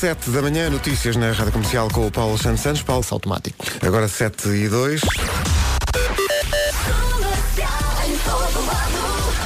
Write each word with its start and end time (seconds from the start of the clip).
7 0.00 0.30
da 0.30 0.40
manhã, 0.40 0.70
notícias 0.70 1.14
na 1.14 1.30
Rádio 1.30 1.52
Comercial 1.52 1.86
com 1.90 2.06
o 2.06 2.10
Paulo 2.10 2.38
Santos 2.38 2.62
Santos. 2.62 2.82
Paulo 2.82 3.04
automático. 3.10 3.62
Agora 3.86 4.08
7 4.08 4.48
e 4.48 4.66
2. 4.66 5.02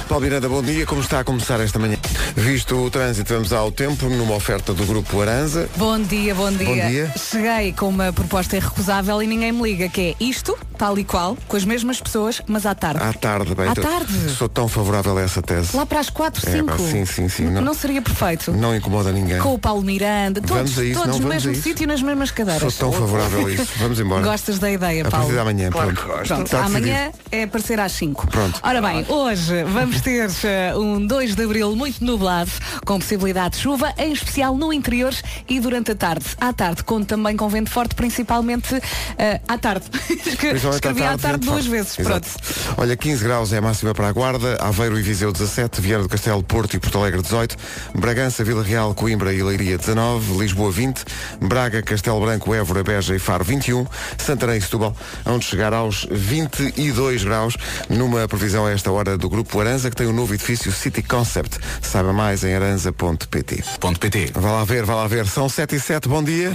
Paulo 0.09 0.25
Miranda, 0.25 0.49
bom 0.49 0.63
dia. 0.63 0.87
Como 0.87 1.01
está 1.01 1.19
a 1.19 1.25
começar 1.25 1.59
esta 1.59 1.77
manhã? 1.77 1.97
Visto 2.37 2.77
o 2.77 2.89
trânsito, 2.89 3.35
vamos 3.35 3.53
ao 3.53 3.73
tempo 3.73 4.09
numa 4.09 4.37
oferta 4.37 4.73
do 4.73 4.87
Grupo 4.87 5.21
Aranza. 5.21 5.69
Bom 5.75 5.99
dia, 5.99 6.33
bom 6.37 6.53
dia. 6.53 6.67
Bom 6.67 6.89
dia. 6.89 7.13
Cheguei 7.17 7.73
com 7.73 7.89
uma 7.89 8.13
proposta 8.13 8.57
irrecusável 8.57 9.21
e 9.21 9.27
ninguém 9.27 9.51
me 9.51 9.61
liga, 9.61 9.89
que 9.89 10.01
é 10.21 10.25
isto, 10.25 10.57
tal 10.85 10.99
e 10.99 11.05
qual, 11.05 11.35
com 11.49 11.57
as 11.57 11.65
mesmas 11.65 11.99
pessoas, 11.99 12.43
mas 12.47 12.67
à 12.67 12.75
tarde. 12.75 13.03
À 13.03 13.11
tarde, 13.15 13.55
bem. 13.55 13.67
À 13.67 13.73
então, 13.73 13.85
tarde. 13.85 14.13
Sou 14.37 14.51
tão 14.51 14.69
favorável 14.69 15.17
a 15.17 15.23
essa 15.23 15.41
tese. 15.41 15.75
Lá 15.75 15.87
para 15.87 15.99
as 15.99 16.11
4, 16.11 16.47
É, 16.47 16.53
5. 16.59 16.67
pá, 16.67 16.77
sim, 16.77 17.07
sim, 17.07 17.27
sim, 17.27 17.45
Não, 17.45 17.63
não- 17.63 17.73
seria 17.73 18.03
perfeito. 18.03 18.53
Não 18.53 18.77
incomoda 18.77 19.11
ninguém. 19.11 19.39
Com 19.39 19.55
o 19.55 19.59
Paulo 19.59 19.81
Miranda, 19.81 20.43
todos, 20.43 20.79
a 20.79 20.85
isso, 20.85 21.01
todos 21.01 21.21
no 21.21 21.27
mesmo 21.27 21.53
a 21.53 21.55
sítio, 21.55 21.87
nas 21.89 22.03
mesmas 22.03 22.31
cadeiras. 22.31 22.75
Sou 22.75 22.91
tão 22.91 23.01
favorável 23.01 23.47
a 23.47 23.51
isso. 23.51 23.67
Vamos 23.79 23.99
embora. 23.99 24.23
Gostas 24.23 24.59
da 24.59 24.71
ideia, 24.71 25.07
A 25.07 25.11
Paulo? 25.11 25.25
partir 25.27 25.33
de 25.33 25.41
amanhã, 25.41 25.71
Claro 25.71 25.95
pronto. 25.95 26.27
Pronto, 26.29 26.45
Está 26.45 26.65
amanhã 26.67 27.11
é 27.33 27.45
aparecer 27.45 27.81
às 27.81 27.93
5. 27.93 28.27
Pronto. 28.27 28.61
Ora 28.63 28.83
bem, 28.83 29.07
hoje 29.09 29.65
vamos 29.65 30.03
ter 30.03 30.29
eh, 30.45 30.75
um 30.77 31.07
2 31.07 31.35
de 31.35 31.45
Abril 31.45 31.75
muito 31.75 32.05
nublado, 32.05 32.51
com 32.85 32.99
possibilidade 32.99 33.57
de 33.57 33.63
chuva, 33.63 33.91
em 33.97 34.13
especial 34.13 34.55
no 34.55 34.71
interior 34.71 35.15
e 35.49 35.59
durante 35.61 35.93
a 35.93 35.95
tarde. 35.95 36.27
À 36.39 36.53
tarde, 36.53 36.85
conto 36.85 37.07
também 37.07 37.37
com 37.39 37.49
vento 37.49 37.71
forte, 37.71 37.95
principalmente 37.95 38.79
eh, 39.17 39.41
à 39.49 39.57
tarde. 39.57 39.87
Principalmente 40.81 40.95
Escrevi 40.95 41.03
à 41.03 41.19
tarde 41.19 41.47
vento 41.47 41.53
duas 41.53 41.67
vezes. 41.67 41.99
Exato. 41.99 42.29
Pronto. 42.29 42.81
Olha, 42.81 42.97
15 42.97 43.25
graus 43.25 43.53
é 43.53 43.59
a 43.59 43.61
máxima 43.61 43.95
para 43.95 44.09
a 44.09 44.13
Guarda, 44.13 44.57
Aveiro 44.61 44.99
e 44.99 45.03
Viseu 45.03 45.33
17, 45.33 45.81
Vieira 45.81 46.03
do 46.03 46.09
Castelo, 46.09 46.43
Porto 46.43 46.75
e 46.75 46.79
Porto 46.79 46.99
Alegre 46.99 47.23
18, 47.23 47.57
Bragança, 47.95 48.45
Vila 48.45 48.63
Real, 48.63 48.95
Coimbra 48.95 49.33
e 49.33 49.43
Leiria 49.43 49.79
19, 49.79 50.39
Lisboa 50.39 50.71
20, 50.71 51.05
Braga, 51.41 51.83
Castelo 51.83 52.21
Branco, 52.21 52.55
Évora, 52.55 52.83
Beja 52.83 53.15
e 53.15 53.19
Faro 53.19 53.45
21, 53.45 53.87
Santarém 54.19 54.59
e 54.59 54.61
Setúbal, 54.61 54.97
onde 55.27 55.45
chegar 55.45 55.73
aos 55.73 56.07
22 56.11 57.25
graus, 57.25 57.57
numa 57.89 58.27
previsão 58.29 58.67
a 58.67 58.71
esta 58.71 58.91
hora 58.91 59.17
do 59.17 59.29
Grupo 59.29 59.61
Aranza, 59.61 59.91
que 59.91 59.97
tem 59.97 60.07
um 60.07 60.13
novo 60.13 60.35
edifício 60.35 60.73
City 60.73 61.03
Concept. 61.03 61.59
Saiba 61.83 62.13
mais 62.13 62.45
em 62.45 62.55
aranza.pt. 62.55 63.65
PT. 64.05 64.33
Vá 64.35 64.53
lá 64.53 64.65
ver, 64.65 64.85
vá 64.85 64.95
lá 64.97 65.07
ver. 65.07 65.27
São 65.27 65.49
7 65.49 65.77
e 65.77 65.81
7, 65.81 66.09
bom 66.09 66.23
dia. 66.23 66.53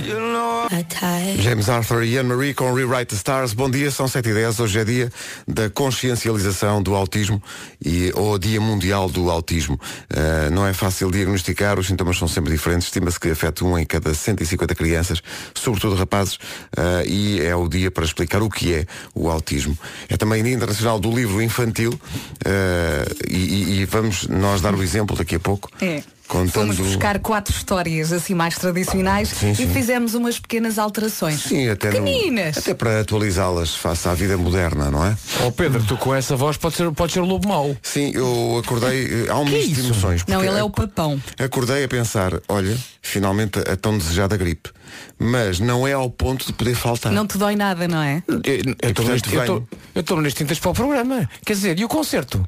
James 1.39 1.69
Arthur 1.69 2.03
e 2.03 2.17
Anne-Marie 2.17 2.53
com 2.53 2.73
Rewrite 2.73 3.07
the 3.07 3.15
Stars. 3.15 3.53
Bom 3.53 3.69
dia, 3.69 3.89
são 3.99 4.07
7 4.07 4.29
e 4.29 4.33
10. 4.33 4.59
Hoje 4.61 4.79
é 4.79 4.85
dia 4.85 5.11
da 5.45 5.69
consciencialização 5.69 6.81
do 6.81 6.95
autismo 6.95 7.43
e, 7.83 8.13
ou 8.15 8.39
Dia 8.39 8.61
Mundial 8.61 9.09
do 9.09 9.29
Autismo. 9.29 9.77
Uh, 10.09 10.49
não 10.53 10.65
é 10.65 10.71
fácil 10.71 11.11
diagnosticar, 11.11 11.77
os 11.77 11.87
sintomas 11.87 12.17
são 12.17 12.25
sempre 12.25 12.49
diferentes. 12.49 12.87
Estima-se 12.87 13.19
que 13.19 13.29
afeta 13.29 13.65
um 13.65 13.77
em 13.77 13.85
cada 13.85 14.13
150 14.13 14.73
crianças, 14.73 15.21
sobretudo 15.53 15.95
rapazes, 15.95 16.35
uh, 16.35 17.05
e 17.05 17.41
é 17.41 17.53
o 17.53 17.67
dia 17.67 17.91
para 17.91 18.05
explicar 18.05 18.41
o 18.41 18.49
que 18.49 18.73
é 18.73 18.85
o 19.13 19.29
autismo. 19.29 19.77
É 20.07 20.15
também 20.15 20.41
Dia 20.43 20.53
Internacional 20.53 20.97
do 20.97 21.13
Livro 21.13 21.41
Infantil 21.41 21.91
uh, 21.91 23.25
e, 23.29 23.81
e- 23.81 23.85
vamos 23.85 24.29
nós 24.29 24.61
dar 24.61 24.73
o 24.73 24.81
exemplo 24.81 25.17
daqui 25.17 25.35
a 25.35 25.39
pouco. 25.41 25.69
É. 25.81 26.01
Contando... 26.29 26.51
Fomos 26.51 26.77
buscar 26.77 27.17
quatro 27.17 27.51
histórias 27.51 28.13
assim 28.13 28.35
mais 28.35 28.55
tradicionais 28.55 29.29
Sim, 29.29 29.55
sim. 29.55 29.63
e 29.63 29.67
fizemos 29.73 30.13
umas 30.13 30.39
pequenas 30.39 30.77
alterações. 30.77 31.41
Sim, 31.41 31.67
até, 31.69 31.89
no- 31.99 32.07
até 32.55 32.75
para 32.75 32.99
atualizá-las 32.99 33.73
face 33.73 34.07
à 34.07 34.13
vida 34.13 34.37
moderna, 34.37 34.91
não 34.91 35.03
é? 35.03 35.17
Ó 35.41 35.49
Pedro, 35.49 35.83
tu 35.83 35.97
com 35.97 36.13
essa 36.13 36.35
voz 36.35 36.55
pode 36.55 36.75
ser, 36.75 36.91
pode 36.91 37.13
ser 37.13 37.21
lobo 37.21 37.47
mau. 37.47 37.75
Sim, 37.81 38.11
eu 38.13 38.61
acordei, 38.63 39.05
eh, 39.05 39.29
há 39.31 39.39
um 39.39 39.45
misto 39.45 39.73
de 39.73 39.79
emoções. 39.79 40.23
Não, 40.27 40.43
ele 40.45 40.59
é 40.59 40.63
o 40.63 40.69
papão. 40.69 41.19
Acordei 41.39 41.83
a 41.83 41.87
pensar, 41.87 42.39
olha, 42.47 42.77
finalmente 43.01 43.57
a 43.57 43.75
tão 43.75 43.97
desejada 43.97 44.37
gripe. 44.37 44.69
Mas 45.17 45.59
não 45.59 45.87
é 45.87 45.93
ao 45.93 46.11
ponto 46.11 46.45
de 46.45 46.53
poder 46.53 46.75
faltar. 46.75 47.11
Não 47.11 47.25
te 47.25 47.39
dói 47.39 47.55
nada, 47.55 47.87
não 47.87 48.03
é? 48.03 48.21
Eu 48.27 48.89
estou 48.89 49.05
neste, 49.05 49.33
eu 49.33 49.41
venho. 49.41 49.67
eu 49.95 50.21
neste 50.21 50.37
tintas 50.37 50.59
para 50.59 50.69
o 50.69 50.73
programa. 50.75 51.27
Quer 51.43 51.53
dizer, 51.53 51.79
e 51.79 51.83
o 51.83 51.87
concerto? 51.87 52.47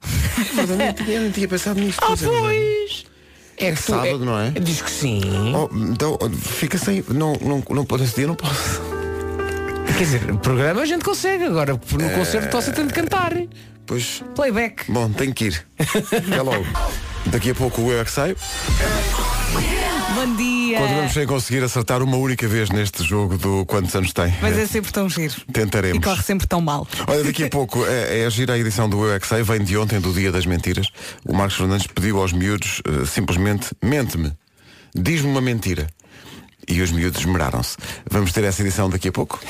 Eu 1.08 1.22
não 1.22 1.32
tinha 1.32 1.48
pensado 1.48 1.80
nisto. 1.80 1.98
Ah, 2.02 2.14
pois 2.16 3.07
é! 3.60 3.66
É 3.68 3.72
que 3.72 3.82
tu- 3.82 3.92
sábado, 3.92 4.24
não 4.24 4.38
é? 4.38 4.50
Diz 4.50 4.80
que 4.82 4.90
sim. 4.90 5.20
Oh, 5.54 5.68
então, 5.76 6.16
fica 6.40 6.78
sem. 6.78 7.04
Não, 7.08 7.34
não, 7.40 7.62
não, 7.70 7.84
pode- 7.84 8.04
esse 8.04 8.14
dia 8.16 8.26
não 8.26 8.34
posso. 8.34 8.80
Quer 9.96 10.04
dizer, 10.04 10.36
programa 10.38 10.82
a 10.82 10.86
gente 10.86 11.04
consegue. 11.04 11.44
Agora, 11.44 11.72
no 11.72 12.10
concerto 12.10 12.56
você 12.56 12.70
tem 12.72 12.86
de 12.86 12.92
cantar. 12.92 13.32
Pois, 13.86 14.22
Playback. 14.34 14.90
bom, 14.90 15.10
tenho 15.10 15.32
que 15.34 15.46
ir. 15.46 15.66
Até 15.78 16.42
logo. 16.42 16.64
Daqui 17.26 17.50
a 17.50 17.54
pouco 17.54 17.82
o 17.82 17.90
Eu 17.90 18.00
é 18.00 18.04
que 18.04 18.10
sei. 18.10 18.36
Bom 20.18 20.34
dia. 20.34 20.80
Continuamos 20.80 21.12
sem 21.12 21.26
conseguir 21.28 21.62
acertar 21.62 22.02
uma 22.02 22.16
única 22.16 22.48
vez 22.48 22.70
neste 22.70 23.04
jogo 23.04 23.38
do 23.38 23.64
quantos 23.64 23.94
anos 23.94 24.12
tem. 24.12 24.34
Mas 24.42 24.58
é 24.58 24.66
sempre 24.66 24.90
tão 24.90 25.08
giro. 25.08 25.32
Tentaremos. 25.52 25.96
E 25.96 26.00
corre 26.00 26.20
sempre 26.24 26.44
tão 26.44 26.60
mal. 26.60 26.88
Olha, 27.06 27.22
daqui 27.22 27.44
a 27.44 27.46
pouco 27.48 27.86
é, 27.86 28.22
é 28.22 28.26
a 28.26 28.28
gira 28.28 28.54
a 28.54 28.58
edição 28.58 28.90
do 28.90 29.04
Eu 29.04 29.14
é 29.14 29.20
Sei, 29.20 29.44
vem 29.44 29.62
de 29.62 29.78
ontem, 29.78 30.00
do 30.00 30.12
Dia 30.12 30.32
das 30.32 30.44
Mentiras. 30.44 30.88
O 31.24 31.32
Marcos 31.32 31.56
Fernandes 31.56 31.86
pediu 31.86 32.20
aos 32.20 32.32
miúdos 32.32 32.82
eh, 32.84 33.04
simplesmente 33.06 33.68
mente-me, 33.80 34.32
diz-me 34.92 35.30
uma 35.30 35.40
mentira. 35.40 35.86
E 36.68 36.82
os 36.82 36.90
miúdos 36.90 37.20
esmeraram-se. 37.20 37.76
Vamos 38.10 38.32
ter 38.32 38.44
essa 38.44 38.62
edição 38.62 38.90
daqui 38.90 39.08
a 39.08 39.12
pouco. 39.12 39.40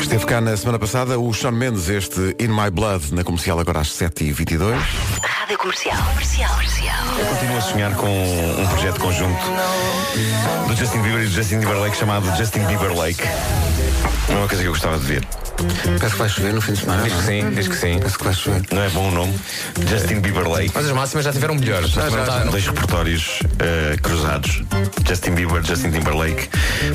Esteve 0.00 0.26
cá 0.26 0.40
na 0.40 0.56
semana 0.56 0.78
passada 0.78 1.18
o 1.18 1.32
Sean 1.32 1.52
Mendes, 1.52 1.88
este 1.88 2.36
In 2.38 2.48
My 2.48 2.70
Blood, 2.70 3.14
na 3.14 3.24
comercial 3.24 3.58
agora 3.58 3.80
às 3.80 3.88
7h22. 3.88 4.78
Rádio 5.22 5.58
Comercial. 5.58 5.96
Comercial. 6.12 6.50
Comercial. 6.50 6.96
Continuo 7.30 7.56
a 7.56 7.60
sonhar 7.60 7.94
com 7.96 8.08
um 8.08 8.66
projeto 8.68 9.00
conjunto 9.00 9.42
do 10.68 10.76
Justin 10.76 11.02
Bieber 11.02 11.22
e 11.22 11.26
do 11.26 11.32
Justin 11.32 11.60
Timberlake 11.60 11.96
chamado 11.96 12.36
Justin 12.36 12.64
Bieber 12.66 12.94
Lake. 12.94 13.22
É 14.28 14.32
uma 14.34 14.48
coisa 14.48 14.62
que 14.62 14.68
eu 14.68 14.72
gostava 14.72 14.98
de 14.98 15.06
ver. 15.06 15.41
Parece 15.98 16.12
que 16.14 16.18
vai 16.18 16.28
chover 16.28 16.54
no 16.54 16.60
fim 16.60 16.72
de 16.72 16.80
semana. 16.80 17.02
Diz 17.02 17.12
que 17.14 17.22
sim, 17.22 17.50
diz 17.50 17.68
que 17.68 17.76
sim. 17.76 17.98
Parece 17.98 18.18
que 18.18 18.24
vai 18.24 18.34
chover. 18.34 18.62
Não 18.72 18.82
é 18.82 18.88
bom 18.90 19.08
o 19.08 19.10
nome? 19.10 19.34
Justin 19.88 20.20
Bieber 20.20 20.48
Lake. 20.48 20.72
Mas 20.74 20.86
as 20.86 20.92
máximas 20.92 21.24
já 21.24 21.32
tiveram 21.32 21.54
melhores. 21.54 21.90
Já, 21.90 22.08
já, 22.08 22.38
Dois 22.44 22.66
repertórios 22.66 23.40
eh, 23.58 23.96
cruzados. 24.02 24.62
Justin 25.06 25.32
Bieber, 25.32 25.62
Justin 25.64 25.90
Timberlake. 25.90 26.48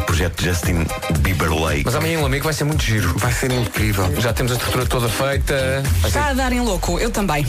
Projeto 0.05 0.43
Justin 0.43 0.85
Bieber 1.19 1.53
Lake. 1.53 1.83
Mas 1.85 1.95
amanhã 1.95 2.19
um 2.19 2.25
amigo 2.25 2.43
vai 2.43 2.53
ser 2.53 2.63
muito 2.65 2.83
giro. 2.83 3.13
Vai 3.17 3.31
ser 3.31 3.51
incrível. 3.51 4.13
Já 4.19 4.33
temos 4.33 4.51
a 4.51 4.55
estrutura 4.55 4.85
toda 4.85 5.07
feita. 5.07 5.83
Vai 6.01 6.11
ser- 6.11 6.17
Está 6.19 6.29
a 6.29 6.33
dar 6.33 6.51
em 6.51 6.59
louco, 6.61 6.99
eu 6.99 7.09
também. 7.11 7.45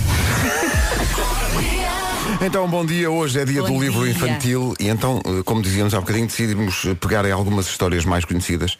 Então, 2.40 2.68
bom 2.68 2.84
dia. 2.86 3.10
Hoje 3.10 3.40
é 3.40 3.44
dia 3.44 3.62
Bom 3.62 3.68
do 3.76 3.82
livro 3.82 4.02
dia. 4.04 4.12
infantil 4.12 4.74
e 4.78 4.88
então, 4.88 5.20
eh, 5.24 5.42
como 5.44 5.60
dizíamos 5.62 5.92
há 5.94 6.00
bocadinho, 6.00 6.26
decidimos 6.26 6.84
pegar 7.00 7.24
em 7.24 7.32
algumas 7.32 7.66
histórias 7.66 8.04
mais 8.04 8.24
conhecidas 8.24 8.76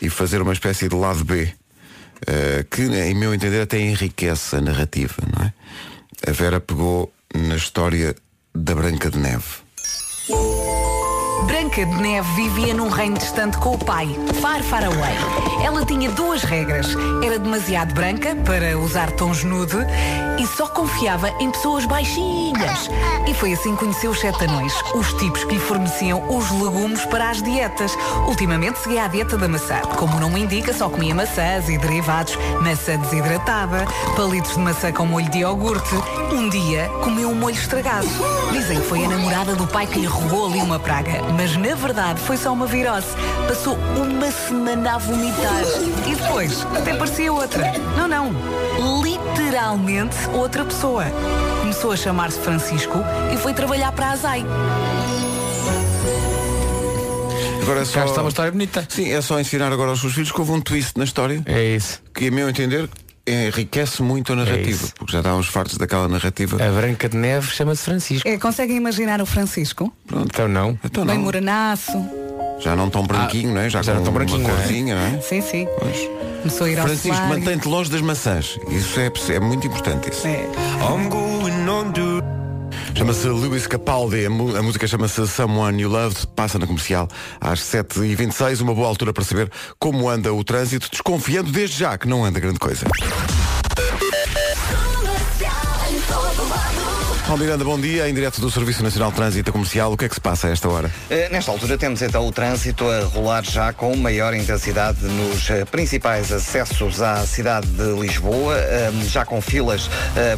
e 0.00 0.08
fazer 0.08 0.40
uma 0.40 0.52
espécie 0.52 0.88
de 0.88 0.94
lado 0.96 1.22
B, 1.24 1.52
eh, 2.26 2.64
que, 2.70 2.82
em 2.82 3.14
meu 3.14 3.34
entender, 3.34 3.62
até 3.62 3.78
enriquece 3.78 4.56
a 4.56 4.60
narrativa, 4.60 5.16
não 5.36 5.44
é? 5.44 5.52
A 6.26 6.32
Vera 6.32 6.60
pegou 6.60 7.12
na 7.34 7.56
história 7.56 8.14
da 8.54 8.74
Branca 8.74 9.10
de 9.10 9.18
Neve. 9.18 9.63
Branca 11.46 11.84
de 11.84 12.02
Neve 12.02 12.28
vivia 12.34 12.74
num 12.74 12.88
reino 12.88 13.18
distante 13.18 13.58
com 13.58 13.74
o 13.74 13.78
pai, 13.78 14.08
far 14.40 14.62
far 14.62 14.84
away. 14.84 15.14
Ela 15.64 15.84
tinha 15.84 16.10
duas 16.10 16.42
regras. 16.42 16.86
Era 17.22 17.38
demasiado 17.38 17.94
branca 17.94 18.34
para 18.44 18.78
usar 18.78 19.10
tons 19.12 19.44
nude 19.44 19.76
e 20.38 20.46
só 20.46 20.66
confiava 20.66 21.28
em 21.40 21.50
pessoas 21.50 21.84
baixinhas. 21.86 22.90
E 23.26 23.34
foi 23.34 23.52
assim 23.52 23.74
que 23.74 23.84
conheceu 23.84 24.10
os 24.10 24.20
sete 24.20 24.44
anões, 24.44 24.72
os 24.94 25.12
tipos 25.14 25.44
que 25.44 25.54
lhe 25.54 25.60
forneciam 25.60 26.22
os 26.28 26.50
legumes 26.50 27.04
para 27.06 27.30
as 27.30 27.42
dietas. 27.42 27.96
Ultimamente 28.26 28.78
seguia 28.78 29.04
a 29.04 29.08
dieta 29.08 29.36
da 29.36 29.48
maçã. 29.48 29.80
Como 29.96 30.16
o 30.16 30.20
nome 30.20 30.42
indica, 30.42 30.72
só 30.72 30.88
comia 30.88 31.14
maçãs 31.14 31.68
e 31.68 31.78
derivados, 31.78 32.36
maçã 32.60 32.98
desidratada, 32.98 33.84
palitos 34.16 34.54
de 34.54 34.60
maçã 34.60 34.92
com 34.92 35.06
molho 35.06 35.30
de 35.30 35.38
iogurte. 35.38 35.94
Um 36.32 36.48
dia 36.48 36.90
comeu 37.02 37.30
um 37.30 37.34
molho 37.34 37.54
estragado. 37.54 38.08
Dizem 38.52 38.80
que 38.80 38.86
foi 38.86 39.04
a 39.04 39.08
namorada 39.08 39.54
do 39.54 39.66
pai 39.66 39.86
que 39.86 39.98
lhe 39.98 40.06
roubou 40.06 40.46
ali 40.46 40.60
uma 40.60 40.78
praga, 40.78 41.22
mas 41.36 41.56
na 41.56 41.74
verdade 41.74 42.20
foi 42.20 42.36
só 42.36 42.52
uma 42.52 42.66
virose. 42.66 43.06
Passou 43.48 43.76
uma 43.96 44.30
semana 44.30 44.94
a 44.94 44.98
vomitar 44.98 45.62
e 46.06 46.14
depois 46.14 46.66
até 46.76 46.94
parecia 46.94 47.32
outra. 47.32 47.72
Não, 47.96 48.08
não. 48.08 48.32
Literalmente 49.02 50.16
outra 50.32 50.64
pessoa. 50.64 51.04
Começou 51.60 51.92
a 51.92 51.96
chamar-se 51.96 52.38
Francisco 52.40 52.98
e 53.32 53.36
foi 53.36 53.52
trabalhar 53.54 53.92
para 53.92 54.06
a 54.06 54.10
Azai. 54.12 54.44
Agora 57.62 57.80
é 57.80 57.84
Cá 57.84 57.86
só... 57.86 58.04
está 58.04 58.20
uma 58.22 58.28
história 58.28 58.52
bonita. 58.52 58.86
Sim, 58.88 59.10
é 59.10 59.20
só 59.22 59.40
ensinar 59.40 59.72
agora 59.72 59.90
aos 59.90 60.00
seus 60.00 60.12
filhos 60.12 60.30
que 60.30 60.38
houve 60.38 60.52
um 60.52 60.60
twist 60.60 60.98
na 60.98 61.04
história 61.04 61.42
É 61.46 61.62
isso. 61.76 62.02
que, 62.14 62.28
a 62.28 62.30
meu 62.30 62.48
entender, 62.48 62.88
enriquece 63.26 64.02
muito 64.02 64.32
a 64.32 64.36
narrativa, 64.36 64.70
isso. 64.70 64.94
porque 64.96 65.12
já 65.12 65.18
estávamos 65.18 65.46
fartos 65.46 65.76
daquela 65.78 66.08
narrativa. 66.08 66.56
A 66.62 66.70
Branca 66.70 67.08
de 67.08 67.16
Neve 67.16 67.50
chama-se 67.50 67.82
Francisco. 67.82 68.28
É, 68.28 68.38
conseguem 68.38 68.76
imaginar 68.76 69.20
o 69.20 69.26
Francisco? 69.26 69.92
Então 70.26 70.48
não. 70.48 70.78
Então 70.84 71.04
Bem 71.06 71.16
não, 71.16 71.24
moranaço. 71.24 71.92
já 72.60 72.76
não 72.76 72.90
tão 72.90 73.04
branquinho, 73.06 73.54
não 73.54 73.60
é? 73.60 73.70
Já, 73.70 73.82
já 73.82 73.92
com 73.92 73.98
não 73.98 74.04
tão 74.04 74.12
branquinho, 74.12 74.40
uma 74.40 74.50
é? 74.50 74.54
corzinha, 74.54 74.94
não 74.94 75.18
é? 75.18 75.20
Sim, 75.20 75.40
sim. 75.40 75.66
Pois. 75.78 76.08
Começou 76.42 76.66
a 76.66 76.70
ir 76.70 76.78
ao 76.78 76.86
Francisco, 76.86 77.26
mantém-te 77.26 77.66
longe 77.66 77.90
das 77.90 78.02
maçãs. 78.02 78.58
Isso 78.68 79.00
é, 79.00 79.10
é 79.34 79.40
muito 79.40 79.66
importante. 79.66 80.10
Isso. 80.10 80.26
É. 80.26 80.46
Chama-se 83.04 83.28
Lewis 83.28 83.66
Capaldi, 83.66 84.24
a, 84.24 84.30
música 84.30 84.86
chama-se 84.86 85.28
Someone 85.28 85.82
You 85.82 85.90
Loved, 85.90 86.26
passa 86.28 86.58
na 86.58 86.66
comercial 86.66 87.06
às 87.38 87.60
7h26, 87.60 88.62
uma 88.62 88.74
boa 88.74 88.88
altura 88.88 89.12
para 89.12 89.22
saber 89.22 89.52
como 89.78 90.08
anda 90.08 90.32
o 90.32 90.42
trânsito, 90.42 90.88
desconfiando 90.90 91.52
desde 91.52 91.80
já 91.80 91.98
que 91.98 92.08
não 92.08 92.24
anda 92.24 92.40
grande 92.40 92.58
coisa. 92.58 92.86
Paulo 97.26 97.42
Miranda, 97.42 97.64
bom 97.64 97.80
dia. 97.80 98.06
Em 98.06 98.12
direto 98.12 98.38
do 98.38 98.50
Serviço 98.50 98.82
Nacional 98.82 99.08
de 99.08 99.16
Trânsito 99.16 99.50
Comercial, 99.50 99.90
o 99.90 99.96
que 99.96 100.04
é 100.04 100.08
que 100.10 100.14
se 100.14 100.20
passa 100.20 100.46
a 100.46 100.50
esta 100.50 100.68
hora? 100.68 100.88
Uh, 101.10 101.32
nesta 101.32 101.50
altura 101.50 101.78
temos 101.78 102.02
então 102.02 102.26
o 102.26 102.30
trânsito 102.30 102.86
a 102.86 103.04
rolar 103.04 103.42
já 103.42 103.72
com 103.72 103.96
maior 103.96 104.34
intensidade 104.34 105.02
nos 105.06 105.48
uh, 105.48 105.64
principais 105.70 106.30
acessos 106.30 107.00
à 107.00 107.26
cidade 107.26 107.66
de 107.66 107.98
Lisboa, 107.98 108.56
já 109.08 109.24
com 109.24 109.40
filas 109.40 109.88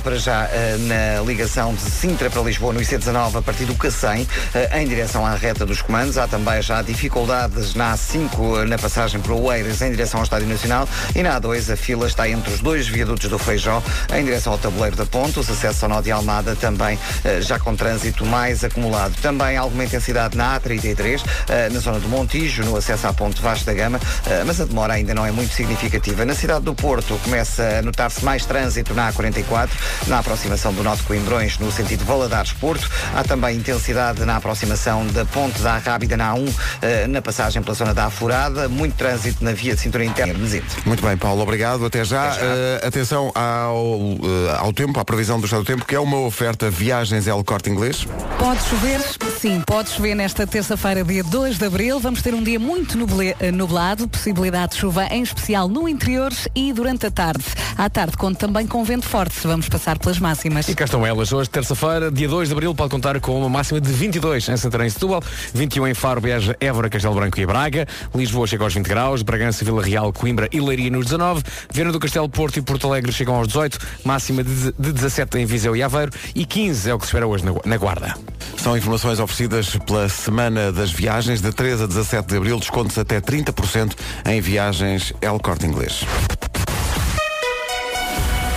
para 0.04 0.16
já 0.16 0.48
na 0.80 1.22
ligação 1.24 1.74
de 1.74 1.80
Sintra 1.80 2.30
para 2.30 2.40
Lisboa 2.42 2.72
no 2.72 2.80
IC19 2.80 3.38
a 3.38 3.42
partir 3.42 3.64
do 3.64 3.74
Cacém, 3.74 4.26
em 4.74 4.86
direção 4.86 5.26
à 5.26 5.34
reta 5.34 5.66
dos 5.66 5.82
comandos. 5.82 6.16
Há 6.16 6.28
também 6.28 6.62
já 6.62 6.82
dificuldades 6.82 7.74
na 7.74 7.94
A5 7.94 8.64
na 8.66 8.78
passagem 8.78 9.20
para 9.20 9.34
Oeiras 9.34 9.82
em 9.82 9.90
direção 9.90 10.20
ao 10.20 10.24
Estádio 10.24 10.48
Nacional 10.48 10.88
e 11.14 11.22
na 11.22 11.40
A2 11.40 11.72
a 11.72 11.76
fila 11.76 12.06
está 12.06 12.28
entre 12.28 12.52
os 12.52 12.60
dois 12.60 12.86
viadutos 12.86 13.28
do 13.28 13.38
Feijó 13.38 13.82
em 14.14 14.24
direção 14.24 14.52
ao 14.52 14.58
Tabuleiro 14.58 14.96
da 14.96 15.06
Ponte, 15.06 15.38
os 15.38 15.50
acessos 15.50 15.82
ao 15.82 15.88
Nó 15.88 16.00
de 16.00 16.10
Almada 16.10 16.54
também 16.54 16.75
também 16.76 16.98
eh, 17.24 17.40
já 17.40 17.58
com 17.58 17.74
trânsito 17.74 18.24
mais 18.26 18.62
acumulado. 18.62 19.14
Também 19.22 19.56
alguma 19.56 19.84
intensidade 19.84 20.36
na 20.36 20.60
A33, 20.60 21.22
eh, 21.48 21.68
na 21.70 21.80
zona 21.80 21.98
do 21.98 22.08
Montijo, 22.08 22.62
no 22.62 22.76
acesso 22.76 23.06
à 23.06 23.12
Ponte 23.12 23.40
Vasco 23.40 23.64
da 23.64 23.72
Gama, 23.72 23.98
eh, 24.26 24.44
mas 24.44 24.60
a 24.60 24.64
demora 24.66 24.94
ainda 24.94 25.14
não 25.14 25.24
é 25.24 25.32
muito 25.32 25.54
significativa. 25.54 26.24
Na 26.24 26.34
cidade 26.34 26.64
do 26.64 26.74
Porto 26.74 27.18
começa 27.24 27.78
a 27.78 27.82
notar-se 27.82 28.22
mais 28.24 28.44
trânsito 28.44 28.92
na 28.92 29.10
A44, 29.10 29.70
na 30.06 30.18
aproximação 30.18 30.72
do 30.72 30.82
Norte 30.82 31.02
Coimbrões, 31.04 31.58
no 31.58 31.72
sentido 31.72 32.04
Valadares-Porto. 32.04 32.88
Há 33.14 33.24
também 33.24 33.56
intensidade 33.56 34.24
na 34.24 34.36
aproximação 34.36 35.06
da 35.06 35.24
Ponte 35.24 35.60
da 35.62 35.78
Rábida 35.78 36.16
na 36.16 36.34
A1, 36.34 37.06
na 37.08 37.22
passagem 37.22 37.62
pela 37.62 37.74
zona 37.74 37.94
da 37.94 38.06
Afurada. 38.06 38.68
Muito 38.68 38.96
trânsito 38.96 39.42
na 39.42 39.52
via 39.52 39.74
de 39.74 39.80
cintura 39.80 40.04
interna. 40.04 40.34
Muito 40.84 41.02
bem, 41.02 41.16
Paulo, 41.16 41.42
obrigado. 41.42 41.84
Até 41.86 42.04
já. 42.04 42.28
Até 42.28 42.40
já. 42.40 42.44
Uh, 42.44 42.86
atenção 42.86 43.32
ao, 43.34 43.76
uh, 43.76 44.18
ao 44.58 44.72
tempo, 44.72 44.98
à 45.00 45.04
previsão 45.04 45.38
do 45.38 45.46
estado 45.46 45.62
do 45.62 45.66
tempo, 45.66 45.84
que 45.84 45.94
é 45.94 46.00
uma 46.00 46.18
oferta 46.18 46.65
Viagens 46.70 47.26
é 47.26 47.34
o 47.34 47.42
Corte 47.44 47.70
Inglês? 47.70 48.06
Pode 48.38 48.62
chover, 48.64 49.00
sim, 49.40 49.62
pode 49.66 49.90
chover 49.90 50.14
nesta 50.14 50.46
terça-feira, 50.46 51.02
dia 51.02 51.24
2 51.24 51.58
de 51.58 51.64
Abril. 51.64 51.98
Vamos 51.98 52.22
ter 52.22 52.34
um 52.34 52.42
dia 52.42 52.58
muito 52.58 52.96
eh, 53.40 53.50
nublado, 53.50 54.06
possibilidade 54.08 54.72
de 54.72 54.78
chuva, 54.78 55.06
em 55.06 55.22
especial 55.22 55.68
no 55.68 55.88
interior 55.88 56.32
e 56.54 56.72
durante 56.72 57.06
a 57.06 57.10
tarde. 57.10 57.44
À 57.76 57.90
tarde, 57.90 58.16
conto 58.16 58.38
também 58.38 58.66
com 58.66 58.82
vento 58.84 59.06
forte. 59.06 59.46
Vamos 59.46 59.68
passar 59.68 59.98
pelas 59.98 60.18
máximas. 60.18 60.68
E 60.68 60.74
cá 60.74 60.84
estão 60.84 61.04
elas. 61.06 61.32
Hoje, 61.32 61.50
terça-feira, 61.50 62.10
dia 62.10 62.28
2 62.28 62.48
de 62.48 62.54
Abril, 62.54 62.74
pode 62.74 62.90
contar 62.90 63.18
com 63.20 63.38
uma 63.38 63.48
máxima 63.48 63.80
de 63.80 63.92
22 63.92 64.48
em 64.48 64.56
Santarém 64.56 64.86
e 64.86 64.90
Setúbal, 64.90 65.22
21 65.52 65.88
em 65.88 65.94
Faro, 65.94 66.20
Beja, 66.20 66.56
Évora, 66.60 66.88
Castelo 66.88 67.14
Branco 67.14 67.38
e 67.40 67.46
Braga. 67.46 67.86
Lisboa 68.14 68.46
chega 68.46 68.64
aos 68.64 68.74
20 68.74 68.86
graus, 68.86 69.22
Bragança, 69.22 69.64
Vila 69.64 69.82
Real, 69.82 70.12
Coimbra 70.12 70.48
e 70.52 70.60
Leiria 70.60 70.90
nos 70.90 71.06
19. 71.06 71.42
Viana 71.72 71.92
do 71.92 71.98
Castelo, 71.98 72.28
Porto 72.28 72.58
e 72.58 72.62
Porto 72.62 72.86
Alegre 72.86 73.12
chegam 73.12 73.34
aos 73.34 73.48
18, 73.48 73.78
máxima 74.04 74.42
de, 74.42 74.72
de 74.72 74.92
17 74.92 75.38
em 75.38 75.46
Viseu 75.46 75.74
e 75.76 75.82
Aveiro 75.82 76.12
e 76.34 76.44
15 76.56 76.88
é 76.88 76.94
o 76.94 76.98
que 76.98 77.04
se 77.04 77.10
espera 77.10 77.26
hoje 77.26 77.44
na, 77.66 77.76
Guarda. 77.76 78.14
São 78.56 78.74
informações 78.78 79.20
oferecidas 79.20 79.76
pela 79.84 80.08
Semana 80.08 80.72
das 80.72 80.90
Viagens, 80.90 81.42
de 81.42 81.52
13 81.52 81.82
a 81.82 81.86
17 81.86 82.28
de 82.28 82.36
Abril, 82.38 82.58
descontos 82.58 82.96
até 82.96 83.20
30% 83.20 83.92
em 84.24 84.40
viagens 84.40 85.12
El 85.20 85.38
Corte 85.38 85.66
Inglês. 85.66 86.06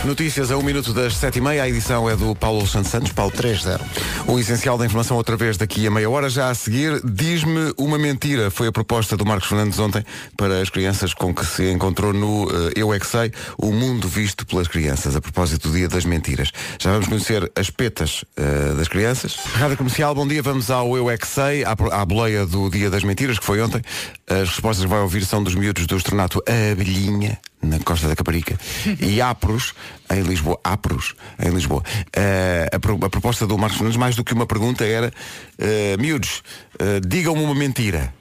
Notícias 0.06 0.50
a 0.50 0.58
um 0.58 0.64
minuto 0.64 0.94
das 0.94 1.18
sete 1.18 1.40
e 1.40 1.42
meia. 1.42 1.64
A 1.64 1.70
edição 1.70 2.10
é 2.10 2.16
do 2.16 2.34
Paulo 2.34 2.66
Santos 2.66 2.90
Santos, 2.90 3.12
Paulo 3.12 3.34
3-0. 3.34 3.82
O 4.28 4.40
essencial 4.40 4.78
da 4.78 4.86
informação 4.86 5.18
outra 5.18 5.36
vez 5.36 5.58
daqui 5.58 5.86
a 5.86 5.92
meia 5.92 6.10
hora. 6.10 6.30
Já 6.30 6.50
a 6.50 6.56
seguir, 6.56 7.02
diz-me 7.04 7.74
uma 7.78 7.98
mentira. 7.98 8.50
Foi 8.50 8.70
a 8.70 8.72
proposta 8.72 9.18
do 9.18 9.26
Marcos 9.26 9.50
Fernandes 9.50 9.78
ontem 9.78 10.04
para 10.38 10.62
as 10.62 10.70
crianças 10.70 11.14
com 11.14 11.36
que 11.36 11.46
se 11.46 11.70
encontrou 11.70 12.14
no 12.14 12.46
uh, 12.46 12.72
Eu 12.78 12.94
É 12.94 13.00
Que 13.00 13.06
Sei, 13.06 13.34
o 13.58 13.74
mundo 13.74 14.08
visto 14.08 14.46
pelas 14.46 14.70
crianças, 14.70 15.18
a 15.18 15.22
propósito 15.22 15.68
do 15.68 15.76
Dia 15.76 15.90
das 15.90 16.06
Mentiras. 16.06 16.52
Já 16.80 16.92
vamos 16.92 17.08
conhecer 17.08 17.52
as 17.54 17.70
petas 17.70 18.24
uh, 18.38 18.76
das 18.76 18.88
crianças. 18.88 19.36
Rádio 19.54 19.78
Comercial, 19.78 20.16
bom 20.16 20.26
dia. 20.26 20.42
Vamos 20.42 20.72
ao 20.72 20.96
Eu 20.96 21.12
É 21.12 21.18
Que 21.18 21.28
Sei, 21.28 21.66
à, 21.66 21.76
à 21.92 22.06
boleia 22.06 22.46
do 22.46 22.70
Dia 22.70 22.90
das 22.90 23.04
Mentiras, 23.04 23.38
que 23.38 23.46
foi 23.46 23.62
ontem. 23.62 23.82
As 24.30 24.48
respostas 24.48 24.86
que 24.86 24.90
vai 24.90 25.02
ouvir 25.02 25.26
são 25.26 25.44
dos 25.44 25.56
miúdos 25.56 25.86
do 25.86 25.98
Estornato 25.98 26.42
Abelhinha, 26.48 27.38
na 27.62 27.80
Costa 27.80 28.08
da 28.08 28.16
Caparica, 28.16 28.58
e 29.00 29.22
Apros, 29.22 29.74
em 30.10 30.22
Lisboa. 30.22 30.60
Apros, 30.64 31.16
em 31.44 31.50
Lisboa. 31.50 31.84
Uh, 32.08 32.76
a, 32.76 32.80
pro, 32.80 33.00
a, 33.04 33.10
proposta 33.10 33.46
do 33.46 33.58
Marcos 33.58 33.78
Fernandes, 33.78 33.98
mais 33.98 34.16
do 34.16 34.24
que 34.24 34.34
uma 34.34 34.46
pergunta, 34.46 34.86
era 34.86 35.12
uh, 35.60 36.02
miúdos, 36.02 36.42
uh, 36.76 37.06
digam-me 37.06 37.44
uma 37.44 37.56
mentira. 37.56 38.14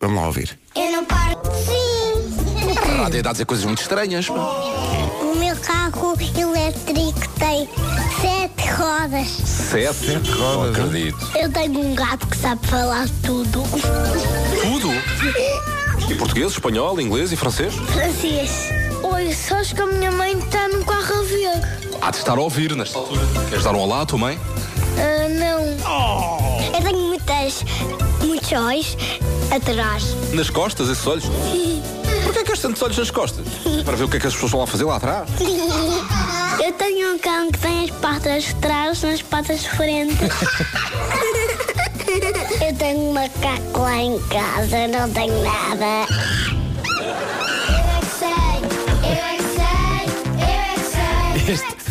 Vamos 0.00 0.16
lá 0.16 0.26
ouvir. 0.26 0.58
Eu 0.74 0.90
não 0.90 1.04
paro. 1.04 1.40
Sim. 1.64 1.92
A 2.76 3.04
rádio 3.04 3.22
dá 3.22 3.30
a 3.30 3.32
dizer 3.32 3.44
coisas 3.44 3.64
muito 3.64 3.80
estranhas. 3.80 4.28
O 4.28 5.34
meu 5.36 5.56
carro 5.56 6.16
elétrico 6.36 7.28
tem 7.38 7.68
sete 8.20 8.68
rodas. 8.72 9.28
Sete? 9.28 9.94
Sete 9.94 10.30
rodas. 10.32 10.76
Não 10.76 10.86
acredito. 10.86 11.38
Eu 11.38 11.50
tenho 11.52 11.78
um 11.80 11.94
gato 11.94 12.26
que 12.26 12.36
sabe 12.36 12.66
falar 12.66 13.08
tudo. 13.24 13.62
Tudo? 14.62 14.90
E 16.12 16.14
português, 16.14 16.52
espanhol, 16.52 17.00
inglês 17.00 17.32
e 17.32 17.36
francês? 17.36 17.72
Francês. 17.72 18.68
Oi, 19.02 19.32
sabes 19.32 19.72
que 19.72 19.80
a 19.80 19.86
minha 19.86 20.12
mãe 20.12 20.38
está 20.38 20.68
no 20.68 20.84
carro 20.84 21.20
a 21.20 21.22
ver? 21.22 21.98
Há 22.02 22.10
de 22.10 22.18
estar 22.18 22.36
a 22.36 22.40
ouvir 22.42 22.76
nesta 22.76 22.98
altura. 22.98 23.22
Queres 23.48 23.64
dar 23.64 23.74
um 23.74 23.78
olá 23.78 24.02
à 24.02 24.04
tua 24.04 24.18
mãe? 24.18 24.36
Uh, 24.36 25.38
não. 25.38 25.62
Oh. 25.88 26.76
Eu 26.76 26.82
tenho 26.82 26.98
muitas, 26.98 27.64
muitos 28.22 28.52
olhos 28.52 28.94
atrás. 29.50 30.14
Nas 30.34 30.50
costas, 30.50 30.90
esses 30.90 31.06
olhos? 31.06 31.24
Porquê 32.24 32.40
é 32.40 32.44
que 32.44 32.52
has 32.52 32.58
tantos 32.58 32.82
olhos 32.82 32.98
nas 32.98 33.10
costas? 33.10 33.46
Para 33.82 33.96
ver 33.96 34.04
o 34.04 34.08
que 34.08 34.18
é 34.18 34.20
que 34.20 34.26
as 34.26 34.34
pessoas 34.34 34.52
vão 34.52 34.60
lá 34.60 34.66
fazer 34.66 34.84
lá 34.84 34.96
atrás? 34.96 35.30
Eu 36.62 36.72
tenho 36.72 37.14
um 37.14 37.18
cão 37.18 37.50
que 37.50 37.58
tem 37.58 37.84
as 37.84 37.90
patas 37.90 38.44
de 38.44 38.54
trás 38.56 39.02
nas 39.02 39.22
patas 39.22 39.62
de 39.62 39.70
frente. 39.70 40.14
Eu 42.64 42.72
tenho 42.76 43.00
um 43.00 43.12
macaco 43.12 43.80
lá 43.80 43.96
em 43.96 44.18
casa, 44.28 44.86
não 44.86 45.10
tenho 45.12 45.42
nada. 45.42 46.06
Eu 46.96 47.10
é 47.90 48.00
que 48.00 48.06
sei, 48.20 48.30
eu 49.02 49.18
é 49.18 49.36
que 49.36 49.42
sei, 49.42 50.06
eu 50.38 50.60
é 50.62 50.74
que 50.74 50.84
sei. 51.44 51.54
Este, 51.54 51.81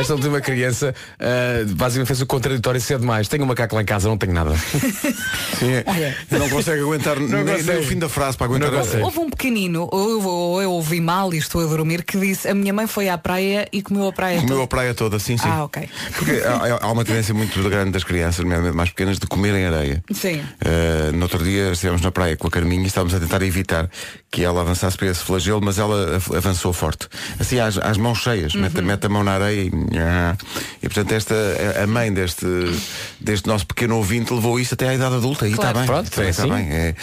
esta 0.00 0.14
última 0.14 0.40
criança 0.40 0.94
uh, 1.14 1.74
basicamente 1.74 2.08
fez 2.08 2.22
o 2.22 2.26
contraditório 2.26 2.80
cedo 2.80 3.00
demais. 3.00 3.28
Tenho 3.28 3.44
um 3.44 3.46
macaco 3.46 3.74
lá 3.74 3.82
em 3.82 3.84
casa, 3.84 4.08
não 4.08 4.16
tenho 4.16 4.32
nada. 4.32 4.56
Sim, 5.58 5.72
é. 5.72 6.14
não 6.30 6.48
consegue 6.48 6.82
aguentar 6.82 7.18
não 7.18 7.44
nem, 7.44 7.62
nem, 7.62 7.78
o 7.78 7.82
fim 7.82 7.98
da 7.98 8.08
frase 8.08 8.36
para 8.36 8.46
aguentar. 8.46 8.72
Houve, 8.72 8.96
houve 9.02 9.18
um 9.20 9.30
pequenino, 9.30 9.88
ou 9.90 10.10
eu, 10.10 10.24
ou 10.26 10.62
eu 10.62 10.72
ouvi 10.72 11.00
mal 11.00 11.32
e 11.32 11.38
estou 11.38 11.62
a 11.62 11.66
dormir, 11.66 12.04
que 12.04 12.18
disse 12.18 12.48
a 12.48 12.54
minha 12.54 12.72
mãe 12.72 12.86
foi 12.86 13.08
à 13.08 13.18
praia 13.18 13.68
e 13.72 13.82
comeu 13.82 14.06
a 14.06 14.12
praia 14.12 14.40
comeu 14.40 14.54
toda. 14.54 14.64
a 14.64 14.66
praia 14.66 14.94
toda, 14.94 15.18
sim, 15.18 15.36
sim. 15.36 15.48
Ah, 15.48 15.64
ok. 15.64 15.88
Porque 16.16 16.42
há, 16.44 16.78
há 16.86 16.92
uma 16.92 17.04
tendência 17.04 17.34
muito 17.34 17.60
grande 17.68 17.92
das 17.92 18.04
crianças, 18.04 18.40
nomeadamente 18.44 18.76
mais 18.76 18.90
pequenas, 18.90 19.18
de 19.18 19.26
comerem 19.26 19.66
areia. 19.66 20.02
Sim. 20.12 20.40
Uh, 20.40 21.12
no 21.14 21.22
outro 21.22 21.42
dia 21.42 21.70
estivemos 21.72 22.00
na 22.00 22.10
praia 22.10 22.36
com 22.36 22.46
a 22.46 22.50
Carminha 22.50 22.84
e 22.84 22.86
estávamos 22.86 23.14
a 23.14 23.20
tentar 23.20 23.42
evitar 23.42 23.88
que 24.30 24.42
ela 24.42 24.60
avançasse 24.60 24.96
para 24.96 25.08
esse 25.08 25.22
flagelo, 25.22 25.60
mas 25.62 25.78
ela 25.78 26.16
avançou 26.36 26.72
forte. 26.72 27.08
Assim, 27.38 27.58
às, 27.58 27.78
às 27.78 27.96
mãos 27.96 28.18
cheias, 28.18 28.54
uhum. 28.54 28.62
mete, 28.62 28.82
mete 28.82 29.06
a 29.06 29.08
mão 29.08 29.24
na 29.24 29.32
areia 29.32 29.62
e. 29.62 29.70
E 30.82 30.88
portanto 30.88 31.12
esta, 31.12 31.34
a 31.82 31.86
mãe 31.86 32.12
deste, 32.12 32.46
deste 33.20 33.46
nosso 33.46 33.66
pequeno 33.66 33.96
ouvinte 33.96 34.32
levou 34.32 34.58
isso 34.58 34.74
até 34.74 34.88
à 34.88 34.94
idade 34.94 35.14
adulta. 35.16 35.46
E 35.48 35.52
está 35.52 35.72
bem. 35.72 35.86
Pronto, 35.86 36.06
está, 36.06 36.24
é 36.24 36.30
está 36.30 36.44
assim. 36.44 36.52
bem. 36.52 36.68
É, 36.72 36.94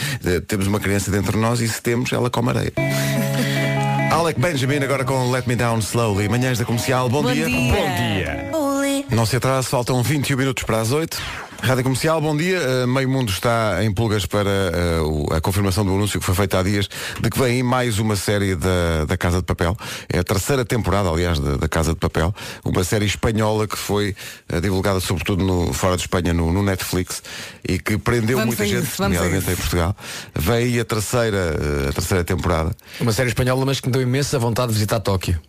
temos 0.47 0.67
uma 0.67 0.79
criança 0.79 1.11
dentro 1.11 1.33
de 1.33 1.37
nós 1.39 1.61
e 1.61 1.67
se 1.67 1.81
temos, 1.81 2.11
ela 2.11 2.29
come 2.29 2.49
areia. 2.49 2.73
Alec 4.11 4.39
Benjamin 4.39 4.77
agora 4.77 5.03
com 5.03 5.31
Let 5.31 5.47
Me 5.47 5.55
Down 5.55 5.79
Slowly. 5.79 6.29
Manhãs 6.29 6.59
da 6.59 6.65
Comercial, 6.65 7.09
bom, 7.09 7.23
Bom 7.23 7.33
dia. 7.33 7.47
dia. 7.47 8.49
Bom 8.51 8.81
dia. 8.81 9.05
Não 9.09 9.25
se 9.25 9.35
atrase, 9.35 9.67
faltam 9.67 10.01
21 10.03 10.37
minutos 10.37 10.63
para 10.63 10.79
as 10.81 10.91
8. 10.91 11.19
Rádio 11.63 11.83
Comercial, 11.83 12.19
bom 12.19 12.35
dia. 12.35 12.59
Uh, 12.59 12.87
meio 12.89 13.07
mundo 13.07 13.31
está 13.31 13.81
em 13.85 13.91
pulgas 13.93 14.25
para 14.25 14.49
uh, 14.49 15.33
a 15.33 15.39
confirmação 15.39 15.85
do 15.85 15.93
anúncio 15.93 16.19
que 16.19 16.25
foi 16.25 16.35
feito 16.35 16.57
há 16.57 16.61
dias 16.61 16.89
de 17.21 17.29
que 17.29 17.39
vem 17.39 17.47
aí 17.47 17.63
mais 17.63 17.99
uma 17.99 18.17
série 18.17 18.53
da, 18.53 19.05
da 19.07 19.15
Casa 19.15 19.37
de 19.37 19.45
Papel. 19.45 19.73
É 20.09 20.19
a 20.19 20.23
terceira 20.25 20.65
temporada, 20.65 21.09
aliás, 21.09 21.39
da, 21.39 21.55
da 21.55 21.69
Casa 21.69 21.93
de 21.93 21.99
Papel. 21.99 22.35
Uma 22.65 22.83
série 22.83 23.05
espanhola 23.05 23.65
que 23.65 23.77
foi 23.77 24.13
uh, 24.51 24.59
divulgada 24.59 24.99
sobretudo 24.99 25.41
no, 25.41 25.71
fora 25.71 25.95
de 25.95 26.01
Espanha 26.01 26.33
no, 26.33 26.51
no 26.51 26.61
Netflix 26.61 27.23
e 27.65 27.79
que 27.79 27.97
prendeu 27.97 28.39
Vamos 28.39 28.57
muita 28.57 28.67
gente, 28.67 28.83
isso, 28.85 29.01
nomeadamente 29.01 29.49
em 29.49 29.55
Portugal. 29.55 29.95
Vem 30.35 30.55
aí 30.55 30.79
a 30.81 30.85
terceira, 30.85 31.37
uh, 31.37 31.89
a 31.89 31.93
terceira 31.93 32.25
temporada. 32.25 32.75
Uma 32.99 33.13
série 33.13 33.29
espanhola, 33.29 33.65
mas 33.65 33.79
que 33.79 33.87
me 33.87 33.93
deu 33.93 34.01
imensa 34.01 34.37
vontade 34.37 34.67
de 34.67 34.73
visitar 34.73 34.99
Tóquio. 34.99 35.39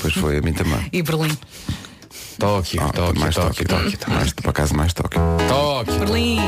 Pois 0.00 0.14
foi 0.14 0.38
a 0.38 0.40
mim 0.40 0.52
também. 0.52 0.88
E 0.92 1.02
Berlim. 1.02 1.36
Tóquio, 2.38 2.82
Ah, 2.82 2.92
Tóquio, 2.92 3.20
mais 3.20 3.34
Tóquio, 3.34 3.66
Tóquio, 3.66 3.98
Tóquio, 3.98 4.14
Mais, 4.14 4.32
por 4.32 4.50
acaso 4.50 4.74
mais 4.76 4.92
Tóquio. 4.92 5.20
Tóquio. 5.48 5.98
Berlim. 6.00 6.40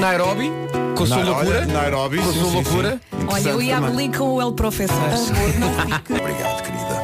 Nairobi, 0.00 0.50
com 0.96 1.02
a 1.04 1.06
sua 1.06 1.16
Na- 1.18 1.24
loucura. 1.24 1.66
Nairobi, 1.66 2.18
com 2.18 2.28
a 2.28 2.32
sim, 2.32 2.38
sua 2.40 2.48
sim, 2.48 2.54
loucura. 2.54 2.90
sim. 3.10 3.26
Olha, 3.28 3.48
eu 3.48 3.62
ia 3.62 3.78
a 3.78 3.80
Berlim 3.80 4.12
com 4.12 4.24
o 4.34 4.40
El 4.40 4.52
Professor. 4.52 4.96
Obrigado, 6.10 6.62
querida. 6.62 6.98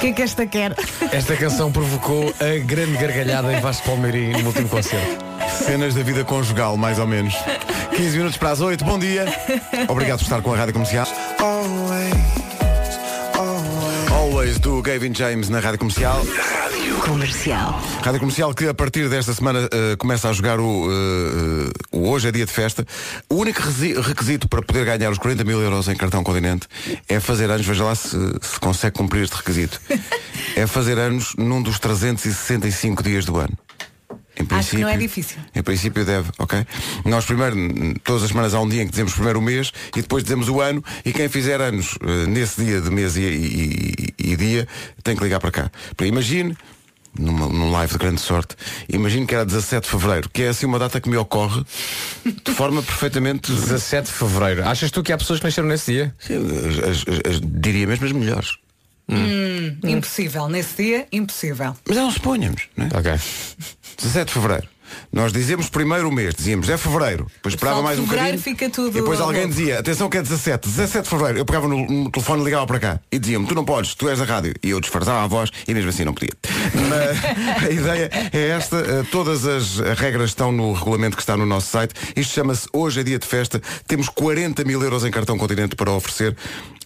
que 0.00 0.06
é 0.08 0.12
que 0.12 0.22
esta 0.22 0.46
quer? 0.46 0.74
Esta 1.12 1.36
canção 1.36 1.70
provocou 1.70 2.32
a 2.40 2.64
grande 2.64 2.96
gargalhada 2.96 3.52
em 3.52 3.60
Vasco 3.60 3.86
Palmeirim 3.86 4.32
no 4.40 4.46
último 4.48 4.68
concerto. 4.68 5.24
Cenas 5.66 5.94
da 5.94 6.02
vida 6.02 6.24
conjugal, 6.24 6.76
mais 6.76 6.98
ou 6.98 7.06
menos. 7.06 7.34
15 7.94 8.16
minutos 8.16 8.36
para 8.38 8.50
as 8.50 8.60
8, 8.60 8.84
bom 8.84 8.98
dia. 8.98 9.26
Obrigado 9.88 10.18
por 10.18 10.24
estar 10.24 10.40
com 10.40 10.54
a 10.54 10.56
Rádio 10.56 10.72
Comercial. 10.72 11.06
Do 14.42 14.82
Gavin 14.82 15.14
James 15.14 15.48
na 15.48 15.60
Rádio 15.60 15.78
Comercial. 15.78 16.20
Comercial. 17.06 17.80
Rádio 18.02 18.18
Comercial 18.18 18.52
que 18.52 18.66
a 18.66 18.74
partir 18.74 19.08
desta 19.08 19.32
semana 19.32 19.68
eh, 19.70 19.94
começa 19.96 20.28
a 20.28 20.32
jogar 20.32 20.58
o, 20.58 20.88
eh, 20.90 21.70
o 21.92 22.08
Hoje 22.08 22.26
é 22.26 22.32
Dia 22.32 22.44
de 22.44 22.50
Festa. 22.50 22.84
O 23.30 23.36
único 23.36 23.60
requisito 23.60 24.48
para 24.48 24.60
poder 24.60 24.84
ganhar 24.84 25.12
os 25.12 25.18
40 25.18 25.44
mil 25.44 25.60
euros 25.62 25.86
em 25.86 25.94
cartão 25.94 26.24
continente 26.24 26.66
é 27.08 27.20
fazer 27.20 27.52
anos, 27.52 27.64
veja 27.64 27.84
lá 27.84 27.94
se, 27.94 28.16
se 28.40 28.58
consegue 28.58 28.96
cumprir 28.96 29.22
este 29.22 29.36
requisito. 29.36 29.80
É 30.54 30.66
fazer 30.66 30.98
anos 30.98 31.34
num 31.38 31.62
dos 31.62 31.78
365 31.78 33.02
dias 33.02 33.24
do 33.24 33.38
ano. 33.38 33.56
Em 34.50 34.54
Acho 34.56 34.70
que 34.70 34.78
não 34.78 34.88
é 34.88 34.96
difícil. 34.96 35.38
Em 35.54 35.62
princípio 35.62 36.04
deve, 36.04 36.30
ok? 36.38 36.66
Nós 37.04 37.24
primeiro, 37.24 37.56
todas 38.04 38.22
as 38.22 38.28
semanas 38.28 38.54
há 38.54 38.60
um 38.60 38.68
dia 38.68 38.82
em 38.82 38.86
que 38.86 38.90
dizemos 38.92 39.12
primeiro 39.14 39.38
o 39.38 39.42
mês 39.42 39.72
e 39.96 40.02
depois 40.02 40.22
dizemos 40.22 40.48
o 40.48 40.60
ano 40.60 40.82
e 41.04 41.12
quem 41.12 41.28
fizer 41.28 41.60
anos 41.60 41.96
eh, 42.02 42.26
nesse 42.26 42.64
dia 42.64 42.80
de 42.80 42.90
mês 42.90 43.16
e, 43.16 43.20
e- 43.22 43.94
e- 44.18 44.32
e 44.32 44.36
dia 44.36 44.66
tem 45.02 45.16
que 45.16 45.22
ligar 45.22 45.40
para 45.40 45.50
cá. 45.50 45.70
Para 45.96 46.06
imagine, 46.06 46.56
numa, 47.18 47.46
num 47.48 47.70
live 47.70 47.92
de 47.92 47.98
grande 47.98 48.20
sorte, 48.20 48.56
imagine 48.88 49.26
que 49.26 49.34
era 49.34 49.44
17 49.44 49.84
de 49.84 49.90
Fevereiro, 49.90 50.30
que 50.30 50.42
é 50.42 50.48
assim 50.48 50.64
uma 50.66 50.78
data 50.78 50.98
que 51.00 51.08
me 51.10 51.16
ocorre 51.16 51.62
de 52.24 52.52
forma 52.54 52.80
perfeitamente. 52.84 53.52
17 53.52 54.06
de 54.06 54.12
Fevereiro. 54.12 54.66
Achas 54.66 54.90
tu 54.90 55.02
que 55.02 55.12
há 55.12 55.18
pessoas 55.18 55.38
que 55.38 55.44
nasceram 55.44 55.68
nesse 55.68 55.92
dia? 55.92 56.14
as- 56.20 56.88
as- 56.88 57.34
as- 57.34 57.40
diria 57.42 57.86
mesmo 57.86 58.06
as 58.06 58.12
melhores. 58.12 58.56
Hum, 59.16 59.76
impossível. 59.84 60.48
Nesse 60.48 60.82
dia, 60.82 61.06
impossível. 61.12 61.76
Mas 61.86 61.96
não 61.96 62.10
suponhamos, 62.10 62.68
não 62.76 62.86
é? 62.86 62.88
Ok. 62.98 63.12
17 63.98 64.26
de 64.26 64.32
Fevereiro. 64.32 64.68
Nós 65.12 65.32
dizíamos 65.32 65.68
primeiro 65.68 66.08
o 66.08 66.12
mês, 66.12 66.34
dizíamos 66.34 66.68
é 66.68 66.76
Fevereiro, 66.76 67.26
depois 67.36 67.54
esperava 67.54 67.82
mais 67.82 67.98
um 67.98 68.02
fevereiro 68.02 68.38
bocadinho. 68.38 68.56
fica 68.58 68.70
tudo 68.70 68.90
e 68.96 69.00
depois 69.00 69.20
alguém 69.20 69.42
louco. 69.44 69.56
dizia, 69.56 69.78
atenção 69.78 70.08
que 70.08 70.18
é 70.18 70.22
17, 70.22 70.68
17 70.68 71.04
de 71.04 71.08
Fevereiro. 71.08 71.38
Eu 71.38 71.44
pegava 71.44 71.68
no, 71.68 71.86
no 71.86 72.10
telefone 72.10 72.42
e 72.42 72.44
ligava 72.44 72.66
para 72.66 72.78
cá 72.78 73.00
e 73.10 73.18
dizia-me, 73.18 73.46
tu 73.46 73.54
não 73.54 73.64
podes, 73.64 73.94
tu 73.94 74.08
és 74.08 74.18
da 74.18 74.24
rádio. 74.24 74.54
E 74.62 74.70
eu 74.70 74.80
disfarçava 74.80 75.22
a 75.22 75.26
voz 75.26 75.50
e 75.66 75.74
mesmo 75.74 75.90
assim 75.90 76.04
não 76.04 76.14
podia. 76.14 76.32
Mas 76.88 77.64
a 77.64 77.70
ideia 77.70 78.10
é 78.32 78.48
esta, 78.48 78.76
eh, 78.76 79.04
todas 79.10 79.46
as 79.46 79.78
regras 79.98 80.30
estão 80.30 80.52
no 80.52 80.72
regulamento 80.72 81.16
que 81.16 81.22
está 81.22 81.36
no 81.36 81.46
nosso 81.46 81.68
site. 81.68 81.94
Isto 82.16 82.34
chama-se 82.34 82.68
Hoje 82.72 83.00
é 83.00 83.02
Dia 83.02 83.18
de 83.18 83.26
Festa. 83.26 83.60
Temos 83.86 84.08
40 84.08 84.64
mil 84.64 84.82
euros 84.82 85.04
em 85.04 85.10
cartão 85.10 85.38
continente 85.38 85.76
para 85.76 85.90
oferecer. 85.90 86.36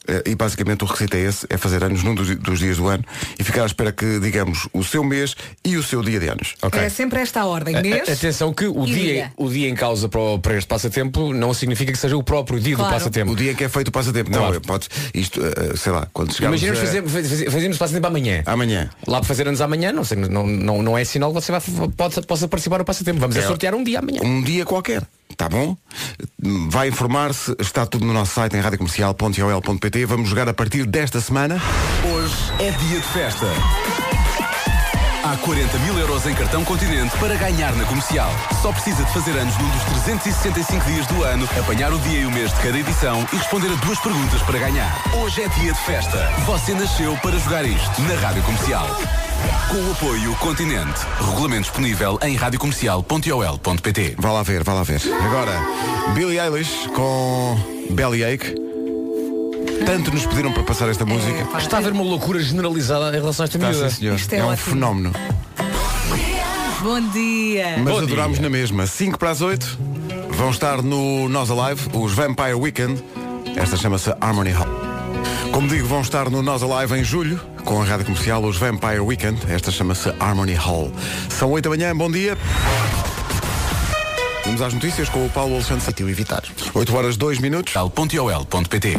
Eh, 0.08 0.22
E 0.30 0.34
basicamente 0.34 0.82
o 0.84 0.86
requisito 0.86 1.16
é 1.16 1.20
esse, 1.20 1.46
é 1.48 1.56
fazer 1.56 1.82
anos 1.84 2.02
num 2.02 2.14
dos, 2.14 2.34
dos 2.36 2.58
dias 2.58 2.76
do 2.76 2.86
ano 2.88 3.04
e 3.38 3.44
ficar 3.44 3.62
à 3.62 3.66
espera 3.66 3.92
que 3.92 4.18
digamos 4.20 4.68
o 4.72 4.82
seu 4.84 5.02
mês 5.04 5.34
e 5.64 5.76
o 5.76 5.82
seu 5.82 6.02
dia 6.02 6.18
de 6.20 6.28
anos. 6.28 6.54
Ok. 6.62 6.80
É 6.80 6.88
sempre 6.88 7.20
esta 7.20 7.40
a 7.40 7.46
ordem. 7.46 7.74
A- 7.74 7.78
a- 7.78 7.82
Mês. 7.82 8.08
Atenção 8.08 8.52
que 8.52 8.66
o 8.66 8.84
dia, 8.86 8.94
dia. 8.96 9.32
o 9.36 9.48
dia 9.48 9.68
em 9.68 9.74
causa 9.74 10.08
para, 10.08 10.20
o- 10.20 10.38
para 10.38 10.56
este 10.56 10.66
passatempo 10.68 11.32
não 11.32 11.52
significa 11.54 11.92
que 11.92 11.98
seja 11.98 12.16
o 12.16 12.22
próprio 12.22 12.58
dia 12.60 12.76
Claro. 12.76 12.90
do 12.90 12.94
passatempo. 12.94 13.32
O 13.32 13.36
dia 13.36 13.52
em 13.52 13.54
que 13.54 13.64
é 13.64 13.68
feito 13.68 13.88
o 13.88 13.92
passatempo. 13.92 14.30
Não, 14.30 14.38
Claro. 14.38 14.56
é, 14.56 14.60
pode, 14.60 14.88
isto, 15.14 15.40
eh, 15.44 15.76
sei 15.76 15.92
lá, 15.92 16.08
quando 16.12 16.32
chegarmos 16.32 16.60
Imaginemos 16.62 16.78
a- 16.96 17.02
fazer, 17.02 17.28
fazer- 17.28 17.50
fazemos 17.50 17.78
passatempo 17.78 18.06
amanhã. 18.06 18.42
amanhã. 18.46 18.90
Lá 19.06 19.18
para 19.18 19.26
fazer 19.28 19.46
anos 19.48 19.60
amanhã, 19.60 19.92
não, 19.92 20.04
sei, 20.04 20.16
não, 20.18 20.46
não, 20.46 20.82
não 20.82 20.98
é 20.98 21.04
sinal 21.04 21.32
que 21.32 21.40
você 21.40 21.52
vai, 21.52 21.60
pode, 21.96 22.20
possa 22.26 22.46
participar 22.48 22.78
no 22.78 22.84
passatempo. 22.84 23.18
Vamos 23.20 23.36
a 23.36 23.40
É. 23.40 23.42
sortear 23.46 23.74
um 23.74 23.82
dia 23.84 23.98
amanhã. 24.00 24.20
Um 24.22 24.42
dia 24.42 24.64
qualquer. 24.64 25.02
Tá 25.36 25.48
bom? 25.50 25.76
Vai 26.70 26.88
informar-se, 26.88 27.54
está 27.58 27.84
tudo 27.84 28.06
no 28.06 28.12
nosso 28.12 28.32
site 28.34 28.56
em 28.56 28.60
radiocomercial.ol.pt. 28.60 29.95
Vamos 30.04 30.28
jogar 30.28 30.48
a 30.48 30.52
partir 30.52 30.84
desta 30.84 31.20
semana. 31.20 31.60
Hoje 32.12 32.52
é 32.58 32.70
dia 32.70 33.00
de 33.00 33.06
festa. 33.06 33.46
Há 35.24 35.36
40 35.38 35.78
mil 35.80 35.98
euros 35.98 36.24
em 36.26 36.34
cartão 36.34 36.64
continente 36.64 37.16
para 37.18 37.34
ganhar 37.34 37.74
na 37.74 37.84
comercial. 37.84 38.30
Só 38.62 38.70
precisa 38.70 39.02
de 39.02 39.12
fazer 39.12 39.32
anos 39.32 39.56
num 39.58 39.68
dos 39.70 39.82
365 40.04 40.84
dias 40.84 41.06
do 41.06 41.22
ano, 41.24 41.48
apanhar 41.58 41.92
o 41.92 41.98
dia 41.98 42.20
e 42.20 42.26
o 42.26 42.30
mês 42.30 42.52
de 42.52 42.60
cada 42.60 42.78
edição 42.78 43.26
e 43.32 43.36
responder 43.36 43.68
a 43.72 43.74
duas 43.84 43.98
perguntas 43.98 44.40
para 44.42 44.58
ganhar. 44.58 45.02
Hoje 45.20 45.42
é 45.42 45.48
dia 45.48 45.72
de 45.72 45.80
festa. 45.80 46.18
Você 46.46 46.74
nasceu 46.74 47.16
para 47.16 47.36
jogar 47.38 47.64
isto 47.64 48.02
na 48.02 48.14
Rádio 48.16 48.42
Comercial. 48.44 48.86
Com 49.68 49.88
o 49.88 49.92
apoio 49.92 50.34
Continente. 50.36 51.00
Regulamento 51.20 51.62
disponível 51.62 52.18
em 52.22 52.36
radiocomercial.ol.pt. 52.36 54.16
Vá 54.18 54.32
lá 54.32 54.42
ver, 54.42 54.62
vá 54.62 54.74
lá 54.74 54.82
ver. 54.84 55.00
Agora, 55.24 55.60
Billie 56.14 56.38
Eilish 56.38 56.86
com 56.94 57.58
Bellyache. 57.90 58.75
Tanto 59.84 60.10
nos 60.12 60.26
pediram 60.26 60.52
para 60.52 60.62
passar 60.62 60.88
esta 60.88 61.04
música. 61.04 61.44
pá. 61.46 61.58
Está 61.58 61.76
a 61.76 61.80
haver 61.80 61.92
uma 61.92 62.02
loucura 62.04 62.40
generalizada 62.42 63.08
em 63.16 63.20
relação 63.20 63.44
a 63.44 63.46
esta 63.46 63.56
Está, 63.56 63.68
miúda. 63.70 63.90
sim, 63.90 63.96
senhor. 64.00 64.16
Isto 64.16 64.32
é 64.32 64.38
é 64.38 64.44
um 64.44 64.48
ótimo. 64.48 64.66
fenómeno. 64.72 65.12
Bom 66.82 67.00
dia. 67.10 67.76
Mas 67.78 67.94
Bom 67.94 67.98
adorámos 68.00 68.38
dia. 68.38 68.42
na 68.48 68.50
mesma. 68.50 68.86
5 68.86 69.18
para 69.18 69.30
as 69.30 69.40
8 69.40 69.78
vão 70.30 70.50
estar 70.50 70.82
no 70.82 71.28
Nós 71.28 71.50
Alive, 71.50 71.88
os 71.92 72.12
Vampire 72.12 72.54
Weekend. 72.54 73.02
Esta 73.56 73.76
chama-se 73.76 74.10
Harmony 74.20 74.50
Hall. 74.50 74.68
Como 75.52 75.66
digo, 75.68 75.86
vão 75.86 76.00
estar 76.02 76.28
no 76.28 76.42
Nós 76.42 76.62
Alive 76.62 76.98
em 76.98 77.04
julho, 77.04 77.40
com 77.64 77.80
a 77.80 77.84
rádio 77.84 78.04
comercial, 78.04 78.44
os 78.44 78.56
Vampire 78.58 79.00
Weekend. 79.00 79.40
Esta 79.48 79.70
chama-se 79.70 80.12
Harmony 80.20 80.54
Hall. 80.54 80.92
São 81.30 81.50
8 81.50 81.64
da 81.64 81.70
manhã, 81.70 81.96
bom 81.96 82.10
dia. 82.10 82.36
Vamos 84.46 84.62
às 84.62 84.72
notícias 84.72 85.08
com 85.08 85.26
o 85.26 85.28
Paulo 85.28 85.54
Alexandre 85.54 85.84
Satil 85.84 86.08
evitar. 86.08 86.42
8 86.72 86.96
horas 86.96 87.16
2 87.16 87.40
minutos. 87.40 87.74
.ol.pt 87.76 88.96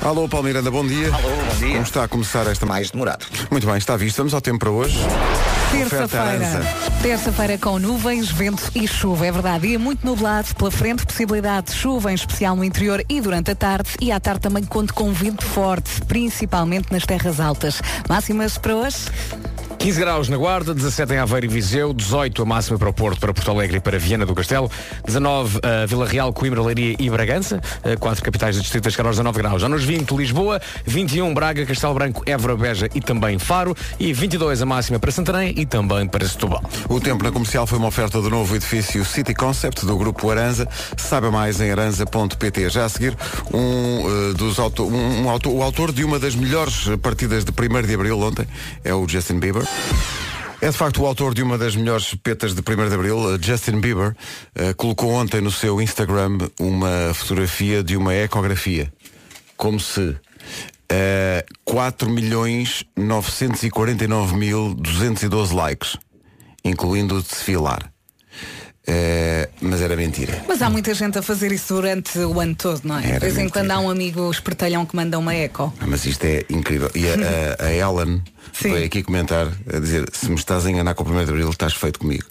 Alô, 0.00 0.28
Paulo 0.28 0.46
Miranda, 0.46 0.70
bom 0.70 0.86
dia. 0.86 1.08
Alô, 1.12 1.28
bom 1.28 1.58
dia. 1.58 1.70
Como 1.70 1.82
está 1.82 2.04
a 2.04 2.08
começar 2.08 2.46
esta 2.46 2.64
Mais 2.66 2.90
demorado. 2.92 3.26
Muito 3.50 3.66
bem, 3.66 3.76
está 3.76 3.96
visto. 3.96 4.18
Vamos 4.18 4.32
ao 4.32 4.40
tempo 4.40 4.60
para 4.60 4.70
hoje. 4.70 4.96
Terça-feira. 5.72 6.62
Terça-feira 7.02 7.58
com 7.58 7.78
nuvens, 7.80 8.30
vento 8.30 8.70
e 8.74 8.86
chuva. 8.86 9.26
É 9.26 9.32
verdade. 9.32 9.68
Dia 9.68 9.78
muito 9.80 10.06
nublado. 10.06 10.54
Pela 10.54 10.70
frente, 10.70 11.04
possibilidade 11.04 11.72
de 11.72 11.78
chuva, 11.78 12.12
em 12.12 12.14
especial 12.14 12.54
no 12.54 12.62
interior 12.62 13.04
e 13.08 13.20
durante 13.20 13.50
a 13.50 13.54
tarde. 13.56 13.90
E 14.00 14.12
à 14.12 14.20
tarde 14.20 14.40
também 14.40 14.64
conto 14.64 14.94
com 14.94 15.12
vento 15.12 15.44
forte, 15.44 16.00
principalmente 16.02 16.92
nas 16.92 17.04
terras 17.04 17.40
altas. 17.40 17.82
Máximas 18.08 18.56
para 18.56 18.76
hoje? 18.76 18.98
15 19.82 19.98
graus 19.98 20.28
na 20.28 20.36
Guarda, 20.36 20.72
17 20.72 21.12
em 21.12 21.18
Aveiro 21.18 21.46
e 21.46 21.48
Viseu, 21.48 21.92
18 21.92 22.40
a 22.40 22.44
máxima 22.44 22.78
para 22.78 22.88
o 22.88 22.92
Porto, 22.92 23.18
para 23.18 23.34
Porto 23.34 23.50
Alegre 23.50 23.78
e 23.78 23.80
para 23.80 23.98
Viana 23.98 24.24
do 24.24 24.32
Castelo, 24.32 24.70
19 25.04 25.58
a 25.60 25.86
Vila 25.86 26.06
Real, 26.06 26.32
Coimbra, 26.32 26.62
Leiria 26.62 26.94
e 27.00 27.10
Bragança, 27.10 27.60
eh, 27.82 27.96
quatro 27.96 28.22
capitais 28.22 28.54
do 28.54 28.62
distrito 28.62 28.86
a 28.86 28.92
chegar 28.92 29.08
aos 29.08 29.16
19 29.16 29.38
graus. 29.38 29.60
Já 29.60 29.68
nos 29.68 29.82
20, 29.82 30.12
Lisboa, 30.12 30.62
21 30.86 31.34
Braga, 31.34 31.66
Castelo 31.66 31.94
Branco, 31.94 32.22
Évora, 32.24 32.56
Beja 32.56 32.88
e 32.94 33.00
também 33.00 33.40
Faro 33.40 33.76
e 33.98 34.12
22 34.12 34.62
a 34.62 34.66
máxima 34.66 35.00
para 35.00 35.10
Santarém 35.10 35.52
e 35.56 35.66
também 35.66 36.06
para 36.06 36.28
Setúbal. 36.28 36.62
O 36.88 37.00
tempo 37.00 37.24
na 37.24 37.32
comercial 37.32 37.66
foi 37.66 37.78
uma 37.78 37.88
oferta 37.88 38.22
do 38.22 38.30
novo 38.30 38.54
edifício 38.54 39.04
City 39.04 39.34
Concept 39.34 39.84
do 39.84 39.96
grupo 39.96 40.30
Aranza. 40.30 40.68
Saiba 40.96 41.32
mais 41.32 41.60
em 41.60 41.72
aranza.pt. 41.72 42.70
Já 42.70 42.84
a 42.84 42.88
seguir, 42.88 43.16
um, 43.52 44.30
eh, 44.30 44.34
dos 44.34 44.60
auto, 44.60 44.84
um, 44.84 45.26
um 45.26 45.26
o 45.26 45.60
autor 45.60 45.90
de 45.90 46.04
uma 46.04 46.20
das 46.20 46.36
melhores 46.36 46.88
partidas 47.02 47.44
de 47.44 47.50
1 47.50 47.82
de 47.84 47.94
abril 47.94 48.20
ontem 48.20 48.46
é 48.84 48.94
o 48.94 49.08
Justin 49.08 49.40
Bieber. 49.40 49.71
É 50.60 50.70
de 50.70 50.76
facto 50.76 51.02
o 51.02 51.06
autor 51.06 51.34
de 51.34 51.42
uma 51.42 51.58
das 51.58 51.74
melhores 51.74 52.14
petas 52.14 52.54
de 52.54 52.60
1 52.60 52.88
de 52.88 52.94
Abril, 52.94 53.34
eh, 53.34 53.38
Justin 53.42 53.80
Bieber, 53.80 54.14
eh, 54.54 54.72
colocou 54.74 55.10
ontem 55.10 55.40
no 55.40 55.50
seu 55.50 55.82
Instagram 55.82 56.38
uma 56.60 57.12
fotografia 57.14 57.82
de 57.82 57.96
uma 57.96 58.14
ecografia. 58.14 58.92
Como 59.56 59.80
se 59.80 60.16
eh, 60.88 61.44
4 61.64 62.08
milhões 62.08 62.84
949 62.96 64.36
mil 64.36 64.74
212 64.74 65.52
likes, 65.52 65.96
incluindo 66.64 67.16
o 67.16 67.22
de 67.22 67.28
desfilar. 67.28 67.91
Eh, 68.86 69.48
mas 69.60 69.80
era 69.80 69.94
mentira. 69.96 70.42
Mas 70.48 70.60
há 70.60 70.68
muita 70.68 70.92
gente 70.92 71.16
a 71.16 71.22
fazer 71.22 71.52
isso 71.52 71.74
durante 71.74 72.18
o 72.18 72.40
ano 72.40 72.54
todo, 72.54 72.80
não 72.84 72.98
é? 72.98 73.06
Era 73.06 73.14
de 73.20 73.26
vez 73.26 73.38
em 73.38 73.48
quando 73.48 73.70
há 73.70 73.78
um 73.78 73.88
amigo 73.88 74.28
espertalhão 74.30 74.84
que 74.84 74.96
manda 74.96 75.16
uma 75.18 75.32
eco. 75.34 75.72
Ah, 75.80 75.84
Mas 75.86 76.04
isto 76.04 76.24
é 76.24 76.44
incrível. 76.50 76.90
E 76.94 77.06
a, 77.06 77.14
a- 77.14 77.66
a 77.66 77.72
Ellen 77.72 78.20
Sim. 78.52 78.72
veio 78.72 78.86
aqui 78.86 79.02
comentar, 79.04 79.46
a 79.72 79.78
dizer, 79.78 80.08
se 80.12 80.28
me 80.28 80.34
estás 80.34 80.66
a 80.66 80.70
enganar 80.70 80.94
com 80.94 81.04
o 81.04 81.12
1 81.12 81.24
de 81.24 81.30
Abril, 81.30 81.50
estás 81.50 81.74
feito 81.74 82.00
comigo. 82.00 82.24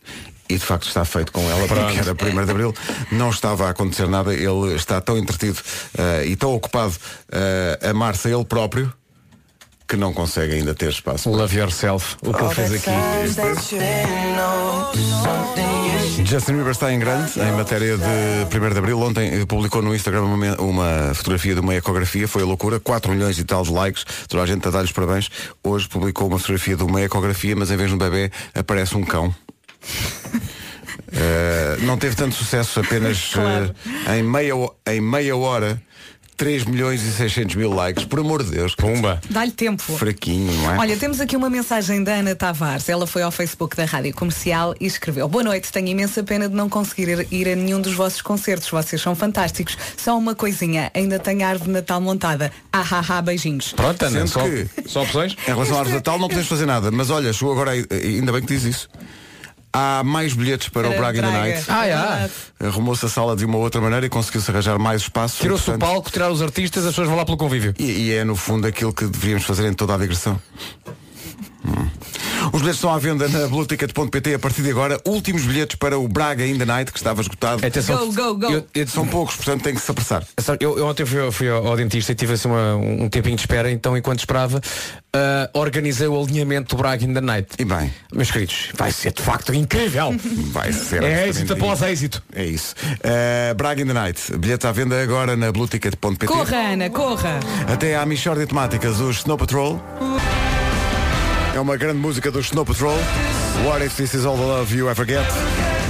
E 0.50 0.56
de 0.58 0.66
facto 0.66 0.86
está 0.90 1.06
feito 1.06 1.32
com 1.32 1.40
ela, 1.50 1.66
porque 1.66 1.98
era 2.00 2.12
1 2.12 2.46
de 2.46 2.52
Abril, 2.52 2.74
não 3.14 3.30
estava 3.30 3.68
a 3.68 3.70
acontecer 3.70 4.06
nada, 4.10 4.34
ele 4.34 4.76
está 4.76 5.00
tão 5.00 5.18
entretido 5.18 5.58
eh, 5.98 6.26
e 6.26 6.36
tão 6.36 6.54
ocupado 6.54 6.94
eh, 7.32 7.80
a 7.82 7.90
amar-se 7.92 8.28
a 8.28 8.32
ele 8.32 8.44
próprio 8.44 8.92
que 9.92 9.98
não 9.98 10.14
consegue 10.14 10.54
ainda 10.54 10.74
ter 10.74 10.90
espaço. 10.90 11.30
Love 11.30 11.58
Yourself, 11.58 12.16
o 12.26 12.34
que 12.34 12.42
ele 12.42 12.56
fez 12.56 12.74
aqui. 12.76 12.92
Justin 16.24 16.54
Bieber 16.54 16.72
está 16.72 16.94
em 16.94 16.98
grande 16.98 17.38
em 17.38 17.52
matéria 17.52 17.98
de 17.98 18.58
1 18.58 18.70
de 18.72 18.78
Abril. 18.78 18.98
Ontem 19.02 19.42
eh, 19.42 19.46
publicou 19.46 19.82
no 19.82 19.94
Instagram 19.94 20.22
uma, 20.22 20.62
uma 20.62 21.14
fotografia 21.14 21.54
de 21.54 21.60
uma 21.60 21.76
ecografia, 21.76 22.26
foi 22.26 22.44
a 22.44 22.46
loucura, 22.46 22.80
4 22.80 23.12
milhões 23.12 23.38
e 23.38 23.44
tal 23.44 23.64
de 23.64 23.72
likes, 23.74 24.06
toda 24.30 24.42
a 24.42 24.46
gente 24.46 24.66
a 24.66 24.72
dar-lhes 24.72 24.94
parabéns. 24.94 25.30
Hoje 25.62 25.90
publicou 25.90 26.30
uma 26.30 26.40
fotografia 26.40 26.78
de 26.78 26.84
uma 26.84 27.02
ecografia, 27.02 27.54
mas 27.54 27.70
em 27.70 27.76
vez 27.76 27.90
de 27.90 27.96
um 27.96 27.98
bebê 27.98 28.32
aparece 28.56 28.96
um 28.96 29.04
cão. 29.04 29.36
Eh, 31.14 31.78
não 31.82 31.98
teve 31.98 32.16
tanto 32.16 32.36
sucesso, 32.36 32.80
apenas 32.80 33.32
Claro. 33.34 33.76
eh, 34.08 34.20
em, 34.20 34.24
meia, 34.24 34.54
em 34.88 35.02
meia 35.02 35.36
hora 35.36 35.82
3 36.42 36.66
milhões 36.66 37.04
e 37.04 37.12
600 37.12 37.56
mil 37.56 37.72
likes. 37.72 38.04
Por 38.04 38.20
amor 38.20 38.42
de 38.44 38.50
Deus. 38.50 38.74
Pumba. 38.74 39.22
Dá-lhe 39.30 39.52
tempo. 39.52 39.84
Fraquinho, 39.84 40.52
não 40.52 40.74
é? 40.74 40.78
Olha, 40.80 40.98
temos 40.98 41.20
aqui 41.22 41.38
uma 41.38 41.52
mensagem 41.52 42.04
da 42.04 42.14
Ana 42.14 42.34
Tavares. 42.34 42.90
Ela 42.90 43.06
foi 43.06 43.22
ao 43.22 43.30
Facebook 43.30 43.78
da 43.78 43.86
Rádio 43.86 44.12
Comercial 44.16 44.74
e 44.82 44.88
escreveu 44.88 45.28
Boa 45.28 45.44
noite, 45.44 45.72
tenho 45.72 45.90
imensa 45.90 46.24
pena 46.24 46.50
de 46.50 46.56
não 46.56 46.68
conseguir 46.68 47.28
ir- 47.32 47.48
a 47.48 47.56
nenhum 47.56 47.80
dos 47.80 47.94
vossos 47.94 48.24
concertos. 48.24 48.68
Vocês 48.72 49.00
são 49.00 49.14
fantásticos. 49.16 49.78
Só 49.96 50.18
uma 50.18 50.34
coisinha, 50.34 50.90
ainda 50.96 51.20
tenho 51.20 51.46
a 51.46 51.50
árvore 51.50 51.68
de 51.68 51.74
Natal 51.74 52.02
montada. 52.02 52.52
Ah, 52.74 52.84
ah, 52.90 53.06
ah, 53.08 53.22
beijinhos. 53.22 53.74
Pronto, 53.74 54.04
Ana, 54.04 54.26
só, 54.26 54.42
que- 54.42 54.68
só 54.88 55.04
opções? 55.04 55.36
Em 55.48 55.52
relação 55.52 55.76
à 55.76 55.80
árvore 55.82 55.90
de 55.90 55.94
Natal 55.98 56.18
não 56.18 56.28
podemos 56.28 56.50
fazer 56.50 56.66
nada. 56.66 56.90
Mas 56.90 57.12
olha, 57.12 57.32
chegou 57.32 57.54
agora, 57.54 57.70
aí- 57.70 57.86
ainda 57.92 58.32
bem 58.32 58.42
que 58.42 58.48
diz 58.48 58.64
isso. 58.64 58.90
Há 59.74 60.04
mais 60.04 60.34
bilhetes 60.34 60.68
para, 60.70 60.90
o 60.90 60.98
Braga 60.98 61.22
Braga. 61.22 61.38
Night. 61.38 61.66
Ah, 61.70 61.86
é? 61.86 61.96
Verdade. 61.96 62.34
Arrumou-se 62.60 63.06
a 63.06 63.10
sala 63.10 63.36
de 63.36 63.46
uma 63.46 63.58
outra 63.58 63.80
maneira 63.80 64.06
e 64.06 64.10
conseguiu-se 64.10 64.52
arranjar 64.52 64.78
mais 64.78 65.04
espaço. 65.04 65.42
Tirou-se 65.42 65.70
o 65.72 65.78
palco, 65.78 66.12
tiraram 66.12 66.34
os 66.34 66.42
artistas, 66.42 66.84
as 66.84 66.92
pessoas 66.92 67.08
vão 67.08 67.18
lá 67.18 67.24
pelo 67.24 67.38
convívio. 67.38 67.74
E, 67.80 67.84
e 67.84 68.14
é 68.14 68.24
no 68.24 68.36
fundo 68.36 68.68
aquilo 68.68 68.94
que 68.94 69.06
deveríamos 69.06 69.46
fazer 69.46 69.68
em 69.68 69.74
toda 69.74 69.96
a 69.96 69.98
digressão. 69.98 70.40
Hum. 71.66 71.88
Os 72.54 72.60
bilhetes 72.62 72.78
estão 72.78 72.92
à 72.92 72.98
venda 72.98 73.28
na 73.30 73.48
blueticket.pt 73.48 74.34
a 74.34 74.40
partir 74.40 74.64
de 74.64 74.72
agora. 74.72 75.00
Últimos 75.06 75.44
bilhetes 75.44 75.76
para 75.76 75.98
o 75.98 76.08
Braga 76.08 76.46
in 76.46 76.58
the 76.58 76.66
Night, 76.66 76.92
que 76.92 76.98
estava 76.98 77.22
esgotado. 77.22 77.66
Atenção. 77.66 78.08
Go, 78.12 78.34
go, 78.34 78.36
go. 78.48 78.52
Eu- 78.52 78.66
eu- 78.74 78.88
São 78.88 79.06
poucos, 79.08 79.36
portanto 79.36 79.62
tem 79.62 79.76
que 79.76 79.80
se 79.82 79.90
apressar. 79.92 80.26
Eu, 80.60 80.78
eu 80.78 80.88
ontem 80.88 81.06
fui, 81.06 81.32
fui 81.32 81.50
ao, 81.50 81.76
dentista 81.78 82.12
e 82.12 82.16
tive 82.16 82.34
assim 82.34 82.48
uma- 82.48 82.76
um 82.76 83.08
tempinho 83.10 83.36
de 83.36 83.44
espera, 83.44 83.72
então 83.72 83.96
enquanto 83.96 84.20
esperava, 84.20 84.60
ah, 85.14 85.50
organizei 85.54 86.08
o 86.08 86.20
alinhamento 86.20 86.76
do 86.76 86.82
Braga 86.82 87.06
in 87.06 87.14
the 87.14 87.22
Night. 87.22 87.50
E 87.60 87.64
bem, 87.66 87.94
Meus 88.12 88.32
queridos, 88.32 88.70
vai 88.76 88.92
ser 88.92 89.14
de 89.14 89.22
facto 89.22 89.54
incrível. 89.54 90.16
vai 90.52 90.74
ser. 90.74 91.04
é 91.04 91.28
êxito 91.30 91.54
após 91.54 91.82
êxito. 91.84 92.24
É 92.34 92.44
isso. 92.44 92.74
Uh, 93.06 93.54
Braga 93.56 93.82
in 93.84 93.86
the 93.86 93.94
Night. 93.94 94.36
Bilhetes 94.38 94.66
à 94.66 94.72
venda 94.72 95.02
agora 95.02 95.36
na 95.38 95.52
blueticket.pt. 95.52 96.26
Corra, 96.26 96.58
Ana, 96.58 96.90
corra. 96.90 97.40
Até 97.72 97.96
à 97.96 98.06
Michórdia 98.06 98.46
de 98.46 98.50
Temáticas, 98.50 99.00
os 99.00 99.18
Snow 99.20 99.38
Patrol. 99.38 99.80
É 101.54 101.60
uma 101.60 101.76
grande 101.76 102.00
música 102.00 102.32
dos 102.32 102.46
Snow 102.46 102.66
Patrol. 102.66 102.98
What 103.66 103.84
if 103.86 103.96
this 103.96 104.14
is 104.14 104.26
all 104.26 104.38
the 104.38 104.44
love 104.44 104.74
you 104.74 104.90
ever 104.90 105.06
get? 105.06 105.26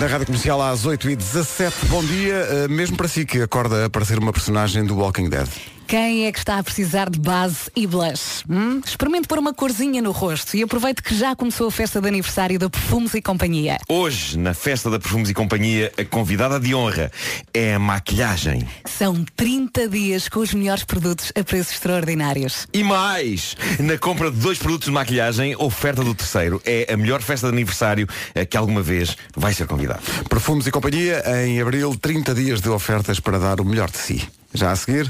Na 0.02 0.08
rádio 0.08 0.26
comercial 0.26 0.60
às 0.60 0.84
8h17. 0.84 1.72
Bom 1.88 2.04
dia, 2.04 2.66
uh, 2.66 2.72
mesmo 2.72 2.98
para 2.98 3.08
si 3.08 3.24
que 3.24 3.40
acorda 3.40 3.86
a 3.86 3.90
parecer 3.90 4.18
uma 4.18 4.34
personagem 4.34 4.84
do 4.84 4.98
Walking 4.98 5.30
Dead. 5.30 5.48
Quem 5.92 6.26
é 6.26 6.32
que 6.32 6.40
está 6.40 6.58
a 6.58 6.64
precisar 6.64 7.10
de 7.10 7.20
base 7.20 7.70
e 7.76 7.86
blush? 7.86 8.46
Hum? 8.50 8.80
Experimente 8.80 9.28
pôr 9.28 9.38
uma 9.38 9.54
corzinha 9.54 10.02
no 10.02 10.12
rosto 10.12 10.56
e 10.56 10.64
aproveite 10.64 11.04
que 11.04 11.14
já 11.14 11.36
começou 11.36 11.68
a 11.68 11.72
festa 11.72 12.00
de 12.00 12.08
aniversário 12.08 12.58
da 12.58 12.70
Perfumes 12.70 13.14
e 13.14 13.22
Companhia. 13.22 13.78
Hoje, 13.90 14.40
na 14.40 14.54
festa 14.54 14.90
da 14.90 14.98
Perfumes 14.98 15.30
e 15.30 15.34
Companhia, 15.34 15.92
a 15.98 16.06
convidada 16.06 16.62
de 16.62 16.74
honra 16.74 17.12
é 17.54 17.74
a 17.74 17.80
maquilhagem. 17.80 18.66
São 18.86 19.26
30 19.36 19.90
dias 19.90 20.30
com 20.30 20.40
os 20.40 20.54
melhores 20.54 20.86
produtos 20.86 21.30
a 21.38 21.44
preços 21.44 21.74
extraordinários. 21.74 22.70
E 22.72 22.86
mais! 22.86 23.58
Na 23.78 23.98
compra 23.98 24.32
de 24.32 24.38
dois 24.38 24.60
produtos 24.60 24.86
de 24.86 24.94
maquilhagem, 24.94 25.58
oferta 25.58 26.06
do 26.06 26.16
terceiro. 26.16 26.62
É 26.64 26.88
a 26.90 26.96
melhor 26.96 27.22
festa 27.22 27.48
de 27.48 27.54
aniversário 27.54 28.08
a 28.34 28.46
que 28.46 28.56
alguma 28.56 28.82
vez 28.82 29.18
vai 29.36 29.54
ser 29.54 29.68
Perfumes 30.30 30.68
e 30.68 30.72
Companhia, 30.72 31.24
em 31.46 31.62
abril, 31.62 31.96
30 32.00 32.34
dias 32.34 32.62
de 32.62 32.70
ofertas 32.70 33.20
para 33.20 33.40
dar 33.40 33.60
o 33.60 33.66
melhor 33.66 33.90
de 33.90 33.98
si. 33.98 34.28
Já 34.54 34.72
a 34.72 34.76
seguir, 34.76 35.10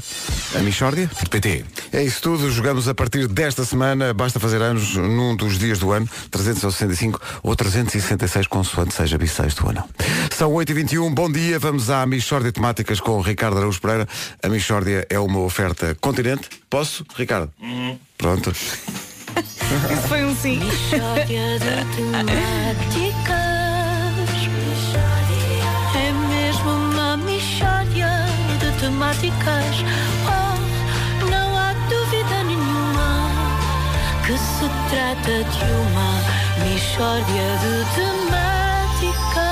a 0.54 0.60
Michórdia? 0.60 1.10
PT. 1.28 1.64
É 1.92 2.02
isso 2.02 2.22
tudo, 2.22 2.48
jogamos 2.50 2.86
a 2.86 2.94
partir 2.94 3.26
desta 3.26 3.64
semana, 3.64 4.14
basta 4.14 4.38
fazer 4.38 4.62
anos 4.62 4.94
num 4.94 5.34
dos 5.34 5.58
dias 5.58 5.80
do 5.80 5.90
ano, 5.90 6.08
365 6.30 7.20
ou 7.42 7.56
366, 7.56 8.46
consoante 8.46 8.94
seja 8.94 9.18
bissexto 9.18 9.66
ou 9.66 9.72
não. 9.72 9.88
São 10.30 10.52
8h21, 10.52 11.12
bom 11.12 11.30
dia, 11.30 11.58
vamos 11.58 11.90
à 11.90 12.06
Michórdia 12.06 12.52
Temáticas 12.52 13.00
com 13.00 13.12
o 13.12 13.20
Ricardo 13.20 13.58
Araújo 13.58 13.80
Pereira. 13.80 14.08
A 14.40 14.48
Michórdia 14.48 15.04
é 15.10 15.18
uma 15.18 15.40
oferta 15.40 15.96
continente. 16.00 16.48
Posso, 16.70 17.04
Ricardo? 17.16 17.52
Pronto. 18.16 18.52
Isso 18.52 20.08
foi 20.08 20.24
um 20.24 20.36
sim. 20.36 20.60
Mixória 27.62 28.10
de 28.58 28.80
temáticas. 28.80 29.76
Oh, 30.26 31.26
não 31.30 31.56
há 31.56 31.72
dúvida 31.88 32.42
nenhuma 32.44 33.30
que 34.26 34.36
se 34.36 34.68
trata 34.90 35.44
de 35.44 35.64
uma 35.72 36.10
mixória 36.68 37.48
de 37.62 37.72
temáticas. 37.94 39.42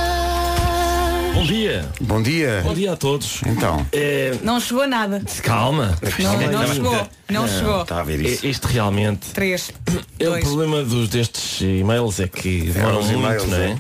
Bom 1.35 1.45
dia. 1.45 1.89
Bom 2.01 2.23
dia. 2.23 2.61
Bom 2.65 2.75
dia 2.75 2.93
a 2.93 2.97
todos. 2.97 3.41
Então. 3.47 3.87
É, 3.93 4.37
Não 4.43 4.59
chegou 4.61 4.87
nada. 4.87 5.23
calma. 5.43 5.97
Não, 6.19 6.51
não 6.51 6.67
chegou. 6.75 7.09
Não 7.31 7.49
chegou. 7.49 7.83
Está 7.83 8.01
a 8.01 8.03
ver 8.03 8.21
isso. 8.21 8.45
É, 8.45 8.51
Isto 8.51 8.67
realmente. 8.67 9.31
Três. 9.33 9.71
É, 10.19 10.29
o 10.29 10.41
problema 10.41 10.83
dos, 10.83 11.09
destes 11.09 11.61
e-mails 11.61 12.19
é 12.21 12.27
que 12.29 12.71
demoram 12.73 12.99
os 12.99 13.07
muito, 13.07 13.21
e-mails, 13.21 13.47
não 13.47 13.57
é? 13.57 13.79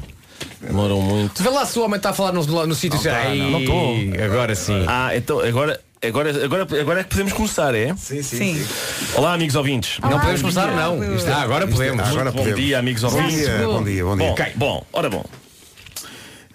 Demoram 0.60 1.00
muito. 1.00 1.42
Vê 1.42 1.48
lá 1.48 1.64
se 1.64 1.78
o 1.78 1.82
homem 1.84 1.96
está 1.96 2.10
a 2.10 2.12
falar 2.12 2.32
no, 2.32 2.42
no 2.66 2.74
sítio. 2.74 3.00
tá, 3.02 3.16
Ai, 3.16 3.38
não. 3.38 3.50
Não 3.50 3.60
estou. 3.60 3.96
Agora 4.24 4.54
sim. 4.54 4.84
Ah, 4.86 5.16
então 5.16 5.40
agora, 5.40 5.80
agora, 6.06 6.44
agora, 6.44 6.66
agora 6.80 7.00
é 7.00 7.02
que 7.04 7.10
podemos 7.10 7.32
começar, 7.32 7.74
é? 7.74 7.94
Sim, 7.96 8.22
Sim. 8.22 8.66
Olá, 9.14 9.32
amigos 9.34 9.54
ouvintes. 9.56 9.98
não 10.02 10.18
podemos 10.20 10.40
começar, 10.42 10.66
não. 10.72 11.14
Isto- 11.14 11.30
ah, 11.30 11.42
agora 11.42 11.66
podemos. 11.66 12.06
Agora 12.08 12.30
Bom 12.30 12.38
podemos. 12.38 12.60
dia, 12.60 12.78
amigos 12.78 13.02
Bom 13.02 13.08
ouvintes. 13.08 13.36
dia, 13.38 13.58
bom 13.66 13.82
dia, 13.84 14.04
bom 14.04 14.16
dia. 14.16 14.34
Bom, 14.34 14.46
bom, 14.56 14.86
ora 14.92 15.08
bom. 15.08 15.24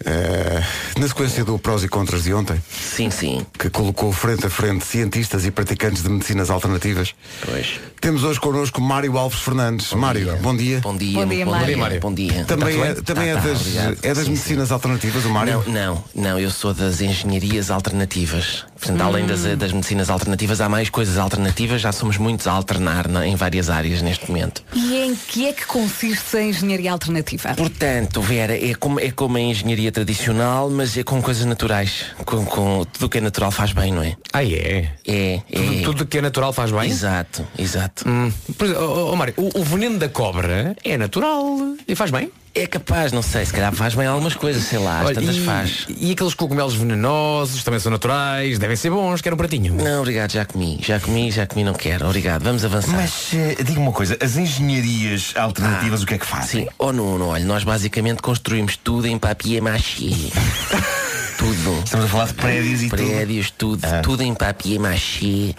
Eh, 0.08 0.64
na 1.00 1.08
sequência 1.08 1.44
do 1.44 1.58
prós 1.58 1.84
e 1.84 1.88
contras 1.88 2.24
de 2.26 2.34
ontem, 2.34 2.62
Sim, 2.70 3.10
sim. 3.10 3.44
que 3.58 3.72
colocou 3.72 4.12
frente 4.12 4.46
a 4.46 4.50
frente 4.52 4.86
cientistas 4.86 5.46
e 5.46 5.52
praticantes 5.52 6.04
de 6.04 6.10
medicinas 6.10 6.52
alternativas, 6.52 7.16
Pois. 7.44 7.80
temos 8.00 8.24
hoje 8.24 8.40
connosco 8.40 8.80
Mário 8.80 9.18
Alves 9.18 9.40
Fernandes. 9.40 9.92
Mário, 9.94 10.38
bom 10.38 10.56
dia. 10.56 10.80
Bom 10.80 10.96
dia, 10.96 11.20
Bom 11.20 11.28
dia, 11.28 11.46
Mário. 11.46 11.78
Mário. 11.80 12.00
Bom 12.00 12.14
dia. 12.14 12.46
Também, 12.46 12.80
é, 12.82 12.94
também 12.94 13.26
Tá, 13.26 13.32
é 13.32 13.36
tá, 13.36 13.48
das, 13.48 13.62
obrigado. 13.62 13.98
é 14.04 14.14
das 14.14 14.24
Sim, 14.26 14.30
medicinas 14.30 14.72
alternativas, 14.72 15.26
o 15.26 15.30
Mário? 15.30 15.64
Não, 15.66 15.74
não, 15.74 16.04
não, 16.14 16.40
eu 16.40 16.52
sou 16.52 16.72
das 16.74 17.02
engenharias 17.02 17.72
alternativas. 17.72 18.64
Portanto, 18.80 19.02
além 19.02 19.26
das, 19.26 19.44
das 19.58 19.72
medicinas 19.72 20.10
alternativas, 20.10 20.62
há 20.62 20.68
mais 20.70 20.90
coisas 20.90 21.18
alternativas, 21.18 21.82
já 21.82 21.92
somos 21.92 22.18
muitos 22.18 22.46
a 22.48 22.52
alternar 22.52 23.08
na- 23.08 23.26
em 23.26 23.36
várias 23.36 23.70
áreas 23.70 24.02
neste 24.02 24.30
momento. 24.30 24.64
E 24.74 24.96
em 24.98 25.16
que 25.16 25.48
é 25.48 25.54
que 25.54 25.66
consiste 25.66 26.38
a 26.38 26.42
engenharia 26.44 26.92
alternativa? 26.92 27.54
Portanto, 27.56 28.22
Vera, 28.22 28.56
é 28.56 28.76
como, 28.76 29.00
é 29.00 29.10
como 29.12 29.38
a 29.38 29.40
engenharia 29.42 29.92
tradicional, 29.92 30.70
mas 30.70 30.98
é 30.98 31.04
com 31.04 31.22
coisas 31.22 31.46
naturais. 31.46 32.08
Com, 32.26 32.46
com 32.46 32.86
tudo 32.86 33.06
o 33.06 33.10
que 33.10 33.18
é 33.18 33.22
natural 33.22 33.50
faz 33.52 33.72
bem, 33.72 33.92
não 33.92 34.04
é? 34.04 34.16
Ah, 34.34 34.44
é? 34.44 34.92
É, 35.08 35.34
é. 35.36 35.42
Tudo, 35.52 35.82
tudo 35.84 36.06
que 36.06 36.18
é 36.18 36.22
natural 36.22 36.52
faz 36.54 36.72
bem? 36.72 36.90
Exato, 36.90 37.46
exato. 37.58 38.08
Hum. 38.08 38.32
Por 38.58 38.66
exemplo, 38.66 38.84
oh, 38.84 39.12
oh, 39.12 39.16
Mário, 39.16 39.34
o, 39.38 39.60
o 39.60 39.64
veneno 39.64 39.98
da 39.98 40.10
cobra 40.10 40.76
é 40.84 40.98
natural 40.98 41.46
e 41.88 41.96
faz 41.96 42.12
bem? 42.12 42.30
É 42.58 42.66
capaz, 42.66 43.12
não 43.12 43.22
sei, 43.22 43.46
se 43.46 43.52
calhar 43.52 43.74
faz 43.74 43.96
bem 43.96 44.08
algumas 44.08 44.34
coisas, 44.34 44.64
sei 44.64 44.80
lá, 44.80 45.04
Olha, 45.04 45.14
tantas 45.14 45.36
e, 45.36 45.42
faz. 45.42 45.86
e 45.90 46.12
aqueles 46.14 46.34
cogumelos 46.34 46.74
venenosos 46.74 47.62
também 47.66 47.82
são 47.82 47.92
naturais, 47.92 48.58
devem 48.58 48.78
ser 48.78 48.90
bons, 48.90 49.20
quero 49.22 49.36
um 49.36 49.38
pratinho. 49.38 49.74
Não, 49.76 50.00
obrigado, 50.00 50.32
já 50.32 50.46
comi, 50.46 50.80
já 50.82 50.98
comi, 50.98 51.30
já 51.32 51.46
comi, 51.46 51.66
não 51.66 51.74
quero. 51.74 52.06
Obrigado, 52.06 52.44
vamos 52.44 52.64
avançar. 52.64 52.96
Mas 52.96 53.34
eh, 53.34 53.62
diga 53.62 53.80
uma 53.82 53.92
coisa, 53.92 54.18
as 54.22 54.38
engenharias 54.38 55.34
alternativas 55.36 56.02
o 56.04 56.06
que 56.06 56.14
é 56.14 56.18
que 56.18 56.26
fazem? 56.26 56.64
Sim, 56.64 56.70
ou 56.78 56.94
não, 56.94 57.18
não, 57.18 57.28
olha, 57.28 57.44
nós 57.44 57.66
basicamente 57.66 58.22
construímos 58.22 58.78
tudo 58.78 59.06
em 59.06 59.20
papier 59.20 59.62
mâché. 59.62 60.06
tudo. 61.38 61.82
Estamos 61.84 62.06
a 62.06 62.10
falar 62.10 62.28
de 62.28 62.34
prédios 62.34 62.82
e 62.84 62.90
tudo. 62.90 62.98
Prédios, 63.04 63.52
tudo, 63.52 63.82
tudo 64.04 64.24
em 64.24 64.34
papier 64.34 64.80
mâché, 64.80 65.54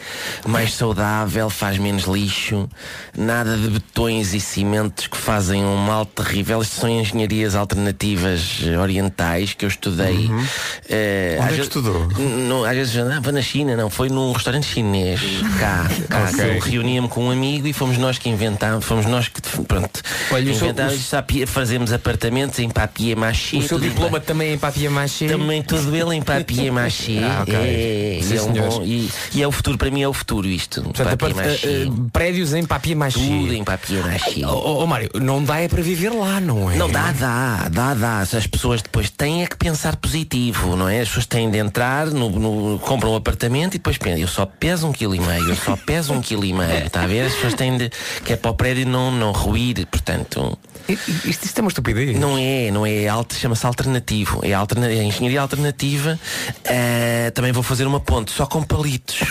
mais 0.46 0.72
saudável, 0.74 1.50
faz 1.50 1.78
menos 1.78 2.04
lixo, 2.04 2.68
nada 3.16 3.56
de 3.56 3.68
betões 3.68 4.34
e 4.34 4.40
cimentos 4.40 5.06
que 5.06 5.16
fazem 5.16 5.64
um 5.64 5.76
mal 5.76 6.06
terrível. 6.06 6.62
Isto 6.62 6.80
são 6.80 6.88
engenharias 6.88 7.54
alternativas 7.54 8.60
orientais 8.80 9.52
que 9.54 9.64
eu 9.64 9.68
estudei. 9.68 10.30
Eh, 10.88 11.38
Onde 11.40 11.52
é 11.52 11.56
que 11.56 11.62
estudou? 11.62 12.08
N- 12.18 12.48
não, 12.48 12.64
às 12.64 12.74
vezes 12.74 12.96
ah, 12.96 13.20
vou 13.20 13.32
na 13.32 13.42
China, 13.42 13.76
não, 13.76 13.90
foi 13.90 14.08
num 14.08 14.32
restaurante 14.32 14.66
chinês. 14.66 15.20
Cá, 15.58 15.86
cá 16.08 16.24
Ok. 16.32 16.36
que 16.36 16.40
eu 16.56 16.60
reunia-me 16.60 17.08
com 17.08 17.24
um 17.26 17.30
amigo 17.30 17.66
e 17.66 17.72
fomos 17.72 17.98
nós 17.98 18.18
que 18.18 18.28
inventámos, 18.28 18.84
fomos 18.84 19.06
nós 19.06 19.28
que 19.28 19.40
pronto, 19.66 20.00
Olha, 20.30 20.50
o 20.50 20.54
seu- 20.54 20.66
inventámos 20.68 21.06
o- 21.06 21.10
papier- 21.10 21.46
fazemos 21.46 21.92
apartamentos 21.92 22.58
em 22.58 22.68
papier 22.68 23.16
mâché. 23.16 23.58
O 23.58 23.62
seu 23.62 23.78
diploma 23.78 24.20
também 24.20 24.50
é 24.50 24.54
em 24.54 24.58
papier 24.58 24.90
mâché? 24.90 25.26
também 25.26 25.62
tudo 25.66 25.94
ele 25.94 26.14
em 26.16 26.22
papier 26.22 26.72
mâché. 26.72 27.18
Ah, 27.26 27.42
ok. 27.42 27.54
é, 27.54 28.20
Sim, 28.22 28.34
e, 28.34 28.36
é 28.38 28.42
um 28.42 28.52
bom- 28.52 28.82
e, 28.84 29.10
e 29.34 29.42
é 29.42 29.46
o 29.48 29.52
futuro, 29.52 29.76
para 29.78 29.90
mim 29.90 30.02
é 30.02 30.08
o 30.08 30.12
futuro 30.12 30.46
isto. 30.46 30.82
Portanto, 30.82 31.16
parte- 31.18 31.66
eh, 31.66 31.86
prédios 32.12 32.54
em 32.54 32.64
papier 32.64 32.96
mâché. 32.96 33.18
Tudo 33.18 33.52
em 33.52 33.64
papier 33.64 34.02
mâché. 34.04 34.44
Oh, 34.46 34.52
oh, 34.52 34.82
oh, 34.82 34.86
Mário, 34.86 35.10
não 35.20 35.42
dá 35.42 35.58
é 35.60 35.68
para 35.68 35.82
viver 35.82 36.10
lá, 36.10 36.40
não 36.40 36.70
é? 36.70 36.76
Não 36.76 36.88
dá, 36.90 37.12
dá, 37.12 37.68
dá, 37.70 37.94
dá. 37.94 38.18
As 38.20 38.46
pessoas 38.46 38.82
depois 38.82 39.10
têm 39.16 39.42
é 39.42 39.46
que 39.46 39.56
pensar 39.56 39.96
positivo, 39.96 40.76
não 40.76 40.88
é? 40.88 41.00
As 41.00 41.08
pessoas 41.08 41.26
têm 41.26 41.50
de 41.50 41.58
entrar, 41.58 42.06
no, 42.06 42.28
no- 42.30 42.78
compram 42.78 43.12
um 43.12 43.16
apartamento 43.16 43.74
e 43.74 43.78
depois 43.78 43.96
pensam, 43.98 44.18
eu 44.20 44.28
só 44.28 44.46
peso 44.46 44.86
um 44.86 44.92
quilo 44.92 45.14
e 45.14 45.20
meio, 45.20 45.48
eu 45.48 45.56
só 45.56 45.76
peso 45.84 46.12
um 46.12 46.20
quilo 46.20 46.44
e 46.44 46.52
meio, 46.52 46.86
está 46.86 47.02
a 47.02 47.06
ver? 47.06 47.26
As 47.26 47.34
pessoas 47.34 47.54
têm 47.54 47.76
de. 47.76 47.90
que 48.24 48.32
é 48.32 48.36
para 48.36 48.50
o 48.50 48.54
prédio 48.54 48.86
não, 48.86 49.10
não 49.10 49.32
ruir, 49.32 49.86
portanto. 49.86 50.56
Isto, 50.88 51.46
isto 51.46 51.58
é 51.58 51.60
uma 51.62 51.68
estupidez. 51.68 52.16
Não 52.16 52.38
é, 52.38 52.70
não 52.70 52.86
é 52.86 53.06
chama-se 53.32 53.66
alternativo. 53.66 54.40
É, 54.44 54.52
alterna, 54.52 54.86
é 54.88 55.02
engenharia 55.02 55.40
alternativa. 55.40 56.18
Ah, 56.64 57.30
também 57.32 57.50
vou 57.50 57.62
fazer 57.62 57.86
uma 57.86 57.98
ponte, 57.98 58.30
só 58.30 58.46
com 58.46 58.62
palitos. 58.62 59.18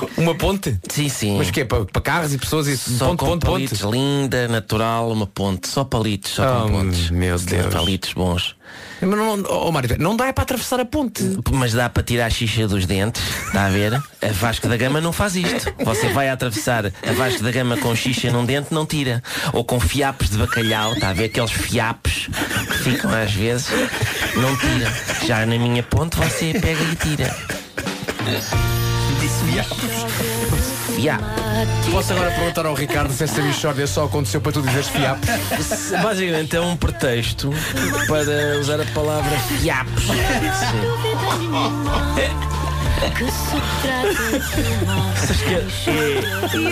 Uma 0.16 0.34
ponte? 0.34 0.78
Sim, 0.88 1.08
sim. 1.08 1.36
Mas 1.38 1.50
que 1.50 1.60
é 1.60 1.64
para, 1.64 1.84
para 1.84 2.02
carros 2.02 2.32
e 2.34 2.38
pessoas 2.38 2.66
e 2.66 2.76
Só 2.76 3.08
ponte, 3.08 3.18
com 3.20 3.26
ponte, 3.26 3.46
ponte. 3.46 3.52
palitos, 3.68 3.80
linda, 3.80 4.48
natural, 4.48 5.10
uma 5.10 5.26
ponte, 5.26 5.68
só 5.68 5.84
palitos, 5.84 6.32
só 6.32 6.66
Oh, 6.66 6.70
pontes. 6.70 7.10
meu 7.10 7.38
Deus. 7.38 7.72
Palitos 7.72 8.12
bons. 8.12 8.56
Mas 9.00 9.10
não, 9.10 9.42
oh, 9.48 9.70
Mário, 9.72 9.96
não 9.98 10.16
dá 10.16 10.26
é 10.26 10.32
para 10.32 10.42
atravessar 10.42 10.78
a 10.80 10.84
ponte. 10.84 11.22
Mas 11.52 11.72
dá 11.72 11.88
para 11.88 12.02
tirar 12.02 12.26
a 12.26 12.30
xixa 12.30 12.66
dos 12.66 12.84
dentes, 12.84 13.22
está 13.46 13.66
a 13.66 13.70
ver? 13.70 13.94
A 13.94 14.02
Vasco 14.32 14.68
da 14.68 14.76
Gama 14.76 15.00
não 15.00 15.12
faz 15.12 15.36
isto. 15.36 15.72
Você 15.84 16.08
vai 16.08 16.28
atravessar 16.28 16.86
a 16.86 17.12
Vasco 17.12 17.42
da 17.42 17.50
Gama 17.52 17.76
com 17.78 17.94
xixa 17.94 18.30
num 18.30 18.44
dente, 18.44 18.74
não 18.74 18.84
tira. 18.84 19.22
Ou 19.52 19.64
com 19.64 19.78
fiapos 19.80 20.28
de 20.30 20.36
bacalhau, 20.38 20.92
está 20.94 21.10
a 21.10 21.12
ver 21.12 21.26
aqueles 21.26 21.52
fiapos 21.52 22.28
que 22.68 22.78
ficam 22.78 23.10
às 23.12 23.32
vezes, 23.32 23.68
não 24.36 24.56
tira. 24.56 24.92
Já 25.26 25.46
na 25.46 25.56
minha 25.58 25.82
ponte 25.84 26.16
você 26.16 26.52
pega 26.58 26.82
e 26.82 26.96
tira. 26.96 27.36
Fiapos. 30.94 31.26
Posso 31.90 32.12
agora 32.12 32.30
perguntar 32.30 32.66
ao 32.66 32.74
Ricardo 32.74 33.12
se 33.12 33.24
essa 33.24 33.40
bichórdia 33.40 33.86
só 33.86 34.04
aconteceu 34.04 34.40
para 34.40 34.52
tu 34.52 34.62
dizeres 34.62 34.88
fiapos? 34.88 35.28
Basicamente 36.02 36.56
é 36.56 36.60
um 36.60 36.76
pretexto 36.76 37.50
para 38.06 38.58
usar 38.60 38.80
a 38.80 38.84
palavra 38.86 39.30
fiapos. 39.60 40.04
É, 42.16 42.30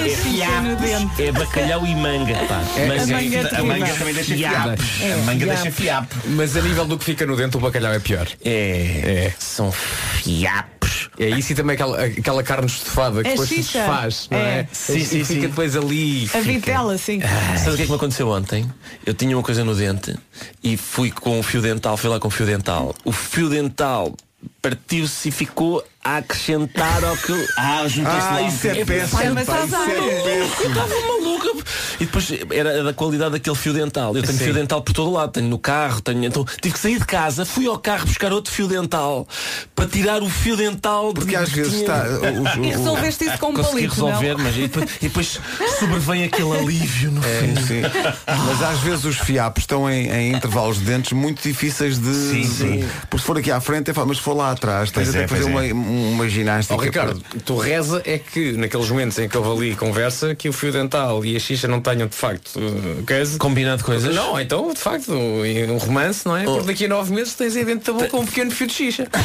é, 0.06 0.08
fiapos, 0.16 1.20
é 1.20 1.32
bacalhau 1.32 1.86
e 1.86 1.94
manga, 1.94 2.34
pá. 2.48 2.60
É, 2.76 2.86
Manga- 2.86 3.02
a 3.02 3.06
manga 3.06 3.58
A 3.58 3.62
manga 3.64 3.94
também 3.94 4.14
deixa 4.14 4.34
fiapo. 4.34 4.68
A 4.68 5.16
manga 5.24 5.46
deixa 5.46 5.70
fiapo. 5.70 6.16
Mas 6.26 6.56
a 6.56 6.60
nível 6.62 6.84
do 6.86 6.98
que 6.98 7.04
fica 7.04 7.24
no 7.26 7.36
dente, 7.36 7.56
o 7.56 7.60
bacalhau 7.60 7.92
é 7.92 7.98
pior. 7.98 8.26
É, 8.44 9.32
são 9.38 9.70
fiapos. 9.72 10.75
É 11.18 11.28
isso 11.30 11.52
e 11.52 11.54
também 11.54 11.74
aquela, 11.74 12.02
aquela 12.04 12.42
carne 12.42 12.66
estufada 12.66 13.22
que 13.22 13.28
É 13.28 13.30
depois 13.32 13.48
se 13.48 13.56
desfaz, 13.56 14.28
não 14.30 14.38
é? 14.38 14.60
É. 14.60 14.68
Sim, 14.72 14.96
E 14.96 15.04
sim, 15.04 15.24
fica 15.24 15.40
sim. 15.42 15.48
depois 15.48 15.76
ali. 15.76 16.30
A 16.34 16.40
vitela, 16.40 16.98
sim. 16.98 17.20
Sabe 17.58 17.70
o 17.70 17.76
que 17.76 17.82
é 17.82 17.84
que 17.84 17.90
me 17.90 17.96
aconteceu 17.96 18.28
ontem? 18.28 18.70
Eu 19.04 19.14
tinha 19.14 19.36
uma 19.36 19.42
coisa 19.42 19.64
no 19.64 19.74
dente 19.74 20.14
e 20.62 20.76
fui 20.76 21.10
com 21.10 21.38
o 21.38 21.42
fio 21.42 21.60
dental, 21.62 21.96
fui 21.96 22.10
lá 22.10 22.18
com 22.20 22.28
o 22.28 22.30
fio 22.30 22.46
dental. 22.46 22.94
O 23.04 23.12
fio 23.12 23.48
dental 23.48 24.14
partiu-se 24.62 25.28
e 25.28 25.32
ficou 25.32 25.82
a 26.06 26.16
acrescentar 26.18 27.04
ao 27.04 27.16
que. 27.16 27.32
Ah, 27.58 27.86
juntou-se 27.88 28.18
Ah, 28.28 28.42
isso 28.42 28.66
é 28.68 28.74
Pai, 28.74 28.84
péssimo. 28.84 29.20
é 29.22 29.26
Eu 29.28 30.46
estava 30.68 30.88
maluca. 31.00 31.46
E 31.98 32.04
depois 32.04 32.28
era 32.50 32.84
da 32.84 32.92
qualidade 32.92 33.32
daquele 33.32 33.56
fio 33.56 33.72
dental. 33.72 34.14
Eu 34.16 34.22
tenho 34.22 34.36
Sim. 34.38 34.44
fio 34.44 34.54
dental 34.54 34.82
por 34.82 34.92
todo 34.92 35.10
lado, 35.10 35.32
tenho 35.32 35.48
no 35.48 35.58
carro, 35.58 36.00
tenho. 36.00 36.24
Então 36.24 36.44
tive 36.60 36.74
que 36.74 36.80
sair 36.80 36.98
de 36.98 37.04
casa, 37.06 37.44
fui 37.44 37.66
ao 37.66 37.78
carro 37.78 38.06
buscar 38.06 38.32
outro 38.32 38.52
fio 38.52 38.68
dental 38.68 39.26
para 39.74 39.86
tirar 39.86 40.22
o 40.22 40.28
fio 40.28 40.56
dental 40.56 41.08
de- 41.12 41.20
Porque 41.20 41.34
às 41.36 41.48
que 41.48 41.56
vezes 41.56 41.72
tinha- 41.72 41.82
está. 41.82 42.04
o- 42.04 42.60
o- 42.60 42.64
E 42.64 42.68
resolveste 42.70 43.24
isso 43.24 43.38
com 43.38 43.46
um 43.48 43.54
Consegui 43.54 43.88
palito, 43.88 43.94
resolver, 43.94 44.34
não? 44.36 44.44
mas 44.44 44.56
e 44.56 44.60
depois, 44.60 44.90
e 44.96 45.08
depois 45.08 45.40
sobrevém 45.78 46.24
aquele 46.24 46.52
alívio 46.58 47.10
no 47.12 47.24
É, 47.24 47.40
fim. 47.40 47.56
sim. 47.66 47.82
Mas 48.26 48.62
às 48.62 48.78
vezes 48.80 49.04
os 49.04 49.16
fiapos 49.18 49.62
estão 49.62 49.90
em, 49.90 50.08
em 50.10 50.32
intervalos 50.34 50.78
de 50.78 50.84
dentes 50.84 51.12
muito 51.12 51.42
difíceis 51.42 51.98
de. 51.98 52.14
Sim, 52.14 52.44
sim. 52.44 52.76
de- 52.80 52.86
Porque 53.08 53.18
se 53.18 53.24
for 53.24 53.38
aqui 53.38 53.50
à 53.50 53.60
frente 53.60 53.90
é 53.90 53.94
fácil, 53.94 54.08
mas 54.08 54.18
se 54.18 54.22
for 54.22 54.36
lá 54.36 54.50
atrás, 54.52 54.90
tens 54.90 55.04
Pois 55.04 55.08
até 55.10 55.20
é, 55.20 55.26
que 55.26 55.30
fazer 55.34 55.44
uma, 55.44 55.62
uma 55.96 56.28
ginástica. 56.28 56.78
Ó 56.78 56.82
Ricardo, 56.82 57.22
tu 57.44 57.56
reza 57.56 58.02
é 58.04 58.18
que 58.18 58.52
naqueles 58.52 58.88
momentos 58.88 59.18
em 59.18 59.28
que 59.28 59.36
houve 59.36 59.66
ali 59.66 59.76
conversa 59.76 60.34
que 60.34 60.48
o 60.48 60.52
fio 60.52 60.72
dental 60.72 61.24
e 61.24 61.36
a 61.36 61.40
xixa 61.40 61.66
não 61.68 61.80
tenham 61.80 62.08
de 62.08 62.16
facto 62.16 62.56
uh, 62.56 63.04
coisa. 63.06 63.38
Combinado 63.38 63.84
coisas? 63.84 64.14
Não, 64.14 64.38
então 64.40 64.72
de 64.72 64.80
facto 64.80 65.12
um 65.12 65.76
romance, 65.78 66.26
não 66.26 66.36
é? 66.36 66.44
Porque 66.44 66.66
daqui 66.66 66.84
a 66.84 66.88
nove 66.88 67.12
meses 67.14 67.34
tens 67.34 67.56
aí 67.56 67.64
dentro 67.64 67.92
da 67.92 68.04
boca 68.04 68.16
um 68.16 68.26
pequeno 68.26 68.50
fio 68.50 68.66
de 68.66 68.72
xixa. 68.72 69.06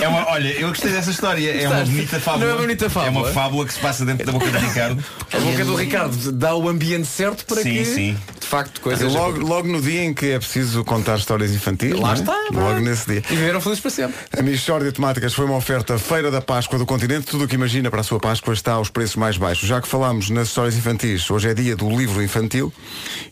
É 0.00 0.08
uma, 0.08 0.28
olha, 0.30 0.48
eu 0.48 0.68
gostei 0.68 0.90
dessa 0.90 1.10
história. 1.10 1.50
É 1.50 1.68
uma 1.68 1.84
bonita 1.84 2.20
fábula. 2.20 2.44
Não 2.44 2.50
é 2.50 2.54
uma 2.54 2.62
bonita 2.62 2.90
fábula? 2.90 3.06
É 3.06 3.22
uma 3.24 3.32
fábula 3.32 3.66
que 3.66 3.72
se 3.72 3.80
passa 3.80 4.04
dentro 4.04 4.26
da 4.26 4.32
boca 4.32 4.50
do 4.50 4.58
Ricardo. 4.58 5.04
A 5.32 5.38
boca 5.38 5.64
do 5.64 5.74
Ricardo 5.74 6.32
dá 6.32 6.54
o 6.54 6.68
ambiente 6.68 7.06
certo 7.06 7.44
para 7.46 7.62
Sim, 7.62 7.74
que 7.74 7.84
sim. 7.84 8.16
de 8.40 8.46
facto 8.46 8.80
coisas. 8.80 9.12
Logo, 9.12 9.40
logo 9.40 9.68
no 9.68 9.80
dia 9.80 10.04
em 10.04 10.14
que 10.14 10.32
é 10.32 10.38
preciso 10.38 10.84
contar 10.84 11.16
histórias 11.18 11.52
infantis. 11.52 11.98
Lá 11.98 12.10
é? 12.10 12.14
está, 12.14 12.36
Logo 12.52 12.78
é? 12.78 12.80
nesse 12.80 13.06
dia. 13.06 13.22
E 13.30 13.36
viveram 13.36 13.60
felizes 13.60 13.80
para 13.80 13.90
sempre. 13.90 14.16
A 14.32 14.42
Michórdia 14.42 14.90
de 14.90 14.96
Temáticas 14.96 15.34
foi 15.34 15.44
uma 15.44 15.56
oferta 15.56 15.98
Feira 15.98 16.30
da 16.30 16.40
Páscoa 16.40 16.78
do 16.78 16.86
Continente. 16.86 17.26
Tudo 17.26 17.44
o 17.44 17.48
que 17.48 17.54
imagina 17.54 17.90
para 17.90 18.00
a 18.00 18.04
sua 18.04 18.18
Páscoa 18.18 18.52
está 18.52 18.72
aos 18.72 18.88
preços 18.88 19.16
mais 19.16 19.36
baixos. 19.36 19.68
Já 19.68 19.80
que 19.80 19.88
falámos 19.88 20.30
nas 20.30 20.48
histórias 20.48 20.76
infantis, 20.76 21.30
hoje 21.30 21.48
é 21.48 21.54
dia 21.54 21.76
do 21.76 21.88
livro 21.88 22.22
infantil 22.22 22.72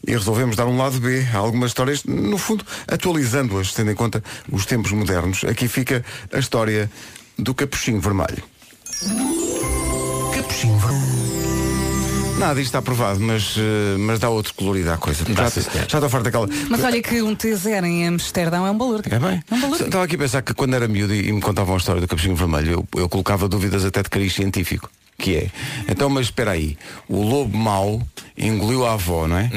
e 0.07 0.13
resolvemos 0.13 0.57
dar 0.57 0.67
um 0.67 0.77
lado 0.77 1.01
B 1.01 1.27
a 1.33 1.39
algumas 1.39 1.71
histórias, 1.71 2.05
no 2.05 2.39
fundo, 2.39 2.65
atualizando-as, 2.87 3.73
tendo 3.73 3.91
em 3.91 3.95
conta 3.95 4.23
os 4.51 4.67
tempos 4.67 4.93
modernos. 4.93 5.45
Aqui 5.45 5.67
fica 5.69 6.05
a 6.33 6.39
história 6.39 6.91
do 7.39 7.55
Capuchinho 7.55 8.01
Vermelho. 8.01 8.43
Nada, 12.43 12.61
isto 12.61 12.69
está 12.69 12.79
aprovado, 12.79 13.21
mas, 13.21 13.55
eh, 13.57 13.97
mas 13.99 14.19
dá 14.19 14.29
outro 14.29 14.53
colorido 14.55 14.91
à 14.91 14.97
coisa. 14.97 15.25
Já, 15.25 15.49
já 15.49 15.83
estou 15.83 16.09
farto 16.11 16.25
daquela. 16.25 16.49
Mas 16.69 16.83
olha 16.83 17.01
que 17.03 17.23
um 17.23 17.35
T0 17.35 17.85
em 17.85 18.07
Amsterdão 18.07 18.67
é 18.67 18.71
um 18.71 18.77
valor. 18.77 19.01
É 19.09 19.19
bem? 19.19 19.43
É 19.51 19.55
um 19.55 19.61
valor. 19.61 19.81
Estava 19.81 20.05
aqui 20.05 20.17
a 20.17 20.19
pensar 20.19 20.43
que 20.43 20.53
quando 20.53 20.75
era 20.75 20.87
miúdo 20.89 21.15
e 21.15 21.23
e 21.23 21.33
me 21.33 21.41
contavam 21.41 21.75
a 21.75 21.79
história 21.79 22.01
do 22.01 22.09
capuchinho 22.09 22.35
vermelho, 22.35 22.73
eu, 22.73 23.01
eu 23.01 23.09
colocava 23.09 23.49
dúvidas 23.49 23.85
até 23.85 24.03
de 24.03 24.11
cariz 24.11 24.35
científico. 24.35 24.91
Que 25.17 25.37
é, 25.37 25.51
então, 25.89 26.11
mas 26.11 26.27
espera 26.27 26.51
aí, 26.51 26.77
o 27.09 27.23
lobo 27.23 27.57
mau 27.57 28.03
engoliu 28.37 28.87
a 28.87 28.95
avó, 28.95 29.27
não 29.27 29.37
é? 29.39 29.51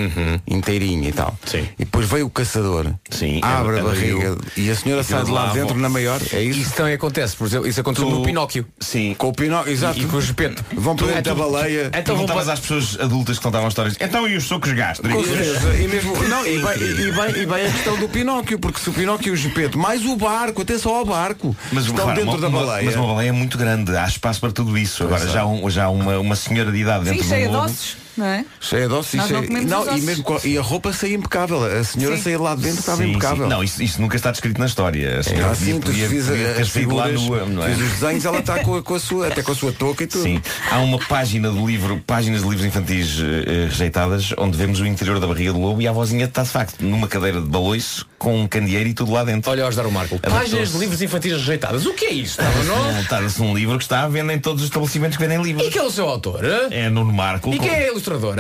Inteirinha 0.47 1.09
e 1.09 1.11
tal. 1.11 1.37
Sim. 1.45 1.67
E 1.79 1.85
depois 1.85 2.07
veio 2.07 2.25
o 2.25 2.29
caçador, 2.29 2.93
Sim, 3.09 3.39
abre 3.41 3.79
a 3.79 3.83
barriga 3.83 4.37
e 4.57 4.69
a 4.69 4.75
senhora 4.75 5.01
E 5.01 5.03
sai 5.05 5.23
de 5.23 5.31
lá 5.31 5.47
dentro 5.53 5.75
na 5.77 5.89
maior, 5.89 6.19
é 6.33 6.41
isso? 6.41 6.59
Isso 6.59 6.73
também 6.73 6.93
acontece, 6.93 7.35
por 7.35 7.47
exemplo, 7.47 7.67
isso 7.67 7.79
aconteceu 7.81 8.07
Tu- 8.09 8.15
no 8.15 8.23
Pinóquio. 8.23 8.65
Sim. 8.79 9.15
Com 9.17 9.29
o 9.29 9.33
Pinóquio, 9.33 9.71
exato. 9.71 9.99
E, 9.99 10.03
e 10.03 10.05
com 10.05 10.17
o 10.17 10.21
Gepeto. 10.21 10.63
Vão 10.73 10.95
para 10.95 11.07
dentro 11.07 11.23
da 11.23 11.35
baleia. 11.35 11.91
Então 11.97 12.25
para... 12.25 12.53
às 12.53 12.59
pessoas 12.59 12.97
adultas 12.99 13.37
que 13.37 13.43
contavam 13.43 13.67
histórias. 13.67 13.95
Então 13.99 14.27
e 14.27 14.35
os 14.35 14.43
socos 14.45 14.69
Com 14.71 14.75
gástricos? 14.75 15.25
certeza. 15.27 15.75
E 15.75 15.87
mesmo, 15.87 16.15
não, 16.27 16.45
e 16.45 16.57
bem, 16.59 16.81
e, 16.81 17.11
bem, 17.11 17.43
e 17.43 17.45
bem 17.45 17.65
a 17.67 17.71
questão 17.71 17.97
do 17.97 18.07
Pinóquio, 18.09 18.59
porque 18.59 18.79
se 18.79 18.89
o 18.89 18.93
Pinóquio 18.93 19.29
e 19.29 19.31
o 19.31 19.35
Gepeto, 19.37 19.77
mais 19.77 20.03
o 20.05 20.15
barco, 20.15 20.61
atenção 20.61 20.95
ao 20.95 21.05
barco, 21.05 21.55
Mas, 21.71 21.85
estão 21.85 22.05
repara, 22.07 22.15
dentro 22.15 22.31
uma, 22.31 22.41
da 22.41 22.47
uma- 22.47 22.65
baleia. 22.65 22.85
mas 22.85 22.95
uma 22.95 23.07
baleia 23.07 23.29
é 23.29 23.31
muito 23.31 23.57
grande, 23.57 23.95
há 23.95 24.05
espaço 24.07 24.39
para 24.39 24.51
tudo 24.51 24.77
isso. 24.77 25.03
Agora 25.03 25.23
é. 25.23 25.27
já, 25.27 25.45
um- 25.45 25.69
já 25.69 25.89
uma, 25.89 26.19
uma 26.19 26.35
senhora 26.35 26.71
de 26.71 26.77
idade 26.79 27.05
Sim, 27.05 27.11
dentro 27.11 27.27
cheia 27.27 27.45
do 27.45 27.51
de 27.51 27.55
lobo. 27.57 27.65
ossos, 27.69 27.97
não 28.17 28.25
é? 28.25 28.45
Cheia 28.59 28.87
de 28.87 28.93
ossos 28.93 29.13
e 29.13 29.17
não 29.17 29.27
cheia- 29.27 29.41
não, 29.41 29.81
os 29.81 29.97
e, 29.97 30.01
mesmo, 30.05 30.39
e 30.43 30.57
a 30.57 30.61
roupa 30.61 30.93
saía 30.93 31.15
impecável. 31.15 31.63
A 31.63 31.83
senhora 31.83 32.17
Sim. 32.17 32.23
saía 32.23 32.39
lá 32.39 32.55
de 32.55 32.61
dentro, 32.61 32.79
estava 32.79 32.97
Sim, 33.03 33.09
impecável. 33.11 33.43
sim. 33.45 33.49
Não, 33.49 33.63
isso, 33.63 33.83
isso 33.83 34.01
nunca 34.01 34.15
está 34.15 34.31
descrito 34.31 34.59
na 34.59 34.65
história. 34.65 35.19
A 35.19 35.23
senhora 35.23 35.53
É 35.53 35.55
tu 35.73 35.79
podia, 35.81 36.09
fiz 36.09 36.25
podia 36.27 36.53
ter 36.53 36.61
as 36.61 36.69
saído 36.71 36.95
lá 36.95 37.07
figuras, 37.07 37.21
nua, 37.21 37.45
não 37.45 37.65
é? 37.65 37.69
fiz 37.75 37.81
os 37.85 37.91
desenhos, 37.99 38.25
ela 38.25 38.39
está 38.39 38.59
com, 38.59 38.75
a- 38.75 38.83
com 38.83 38.95
a 38.95 38.99
sua, 38.99 39.27
até 39.27 39.41
com 39.43 39.51
a 39.51 39.55
sua 39.55 39.71
touca 39.71 40.03
e 40.03 40.07
tudo. 40.07 40.23
Sim, 40.23 40.41
há 40.71 40.79
uma 40.79 40.99
página 40.99 41.49
do 41.51 41.65
livro, 41.65 42.01
páginas 42.05 42.41
de 42.41 42.47
livros 42.49 42.65
infantis 42.65 43.17
eh, 43.19 43.65
rejeitadas, 43.69 44.33
onde 44.37 44.57
vemos 44.57 44.79
o 44.79 44.85
interior 44.85 45.19
da 45.19 45.27
barriga 45.27 45.53
do 45.53 45.59
lobo 45.59 45.81
e 45.81 45.87
a 45.87 45.91
vozinha 45.91 46.25
está 46.25 46.43
de 46.43 46.49
facto 46.49 46.81
numa 46.81 47.07
cadeira 47.07 47.39
de 47.41 47.47
balões 47.47 48.03
com 48.17 48.41
um 48.41 48.47
candeeiro 48.47 48.89
e 48.89 48.93
tudo 48.93 49.11
lá 49.11 49.23
dentro. 49.23 49.51
Olha, 49.51 49.67
Osdar 49.67 49.85
o 49.85 49.91
Marco. 49.91 50.17
Páginas 50.19 50.71
de 50.71 50.77
livros 50.77 51.01
infantis 51.01 51.33
rejeitadas. 51.33 51.85
O 51.85 51.93
que 51.93 52.05
é 52.05 52.13
isto? 52.13 52.41
Não? 52.41 53.03
Trata-se 53.03 53.35
de 53.35 53.41
um 53.43 53.55
livro 53.55 53.77
que 53.77 53.83
está 53.83 54.01
à 54.03 54.07
venda 54.07 54.33
em 54.33 54.39
todos 54.39 54.61
os 54.63 54.67
estabelecimentos 54.69 55.17
que 55.17 55.23
vendem 55.23 55.41
livros. 55.41 55.67
E 55.67 55.69
quem 55.69 55.81
é 55.81 55.85
o 55.85 55.91
seu 55.91 56.07
autor? 56.09 56.43
hã? 56.43 56.67
É 56.71 56.89
Nuno 56.89 57.13
Marco. 57.13 57.53
E 57.53 57.59
quem 57.59 57.69
é 57.69 57.91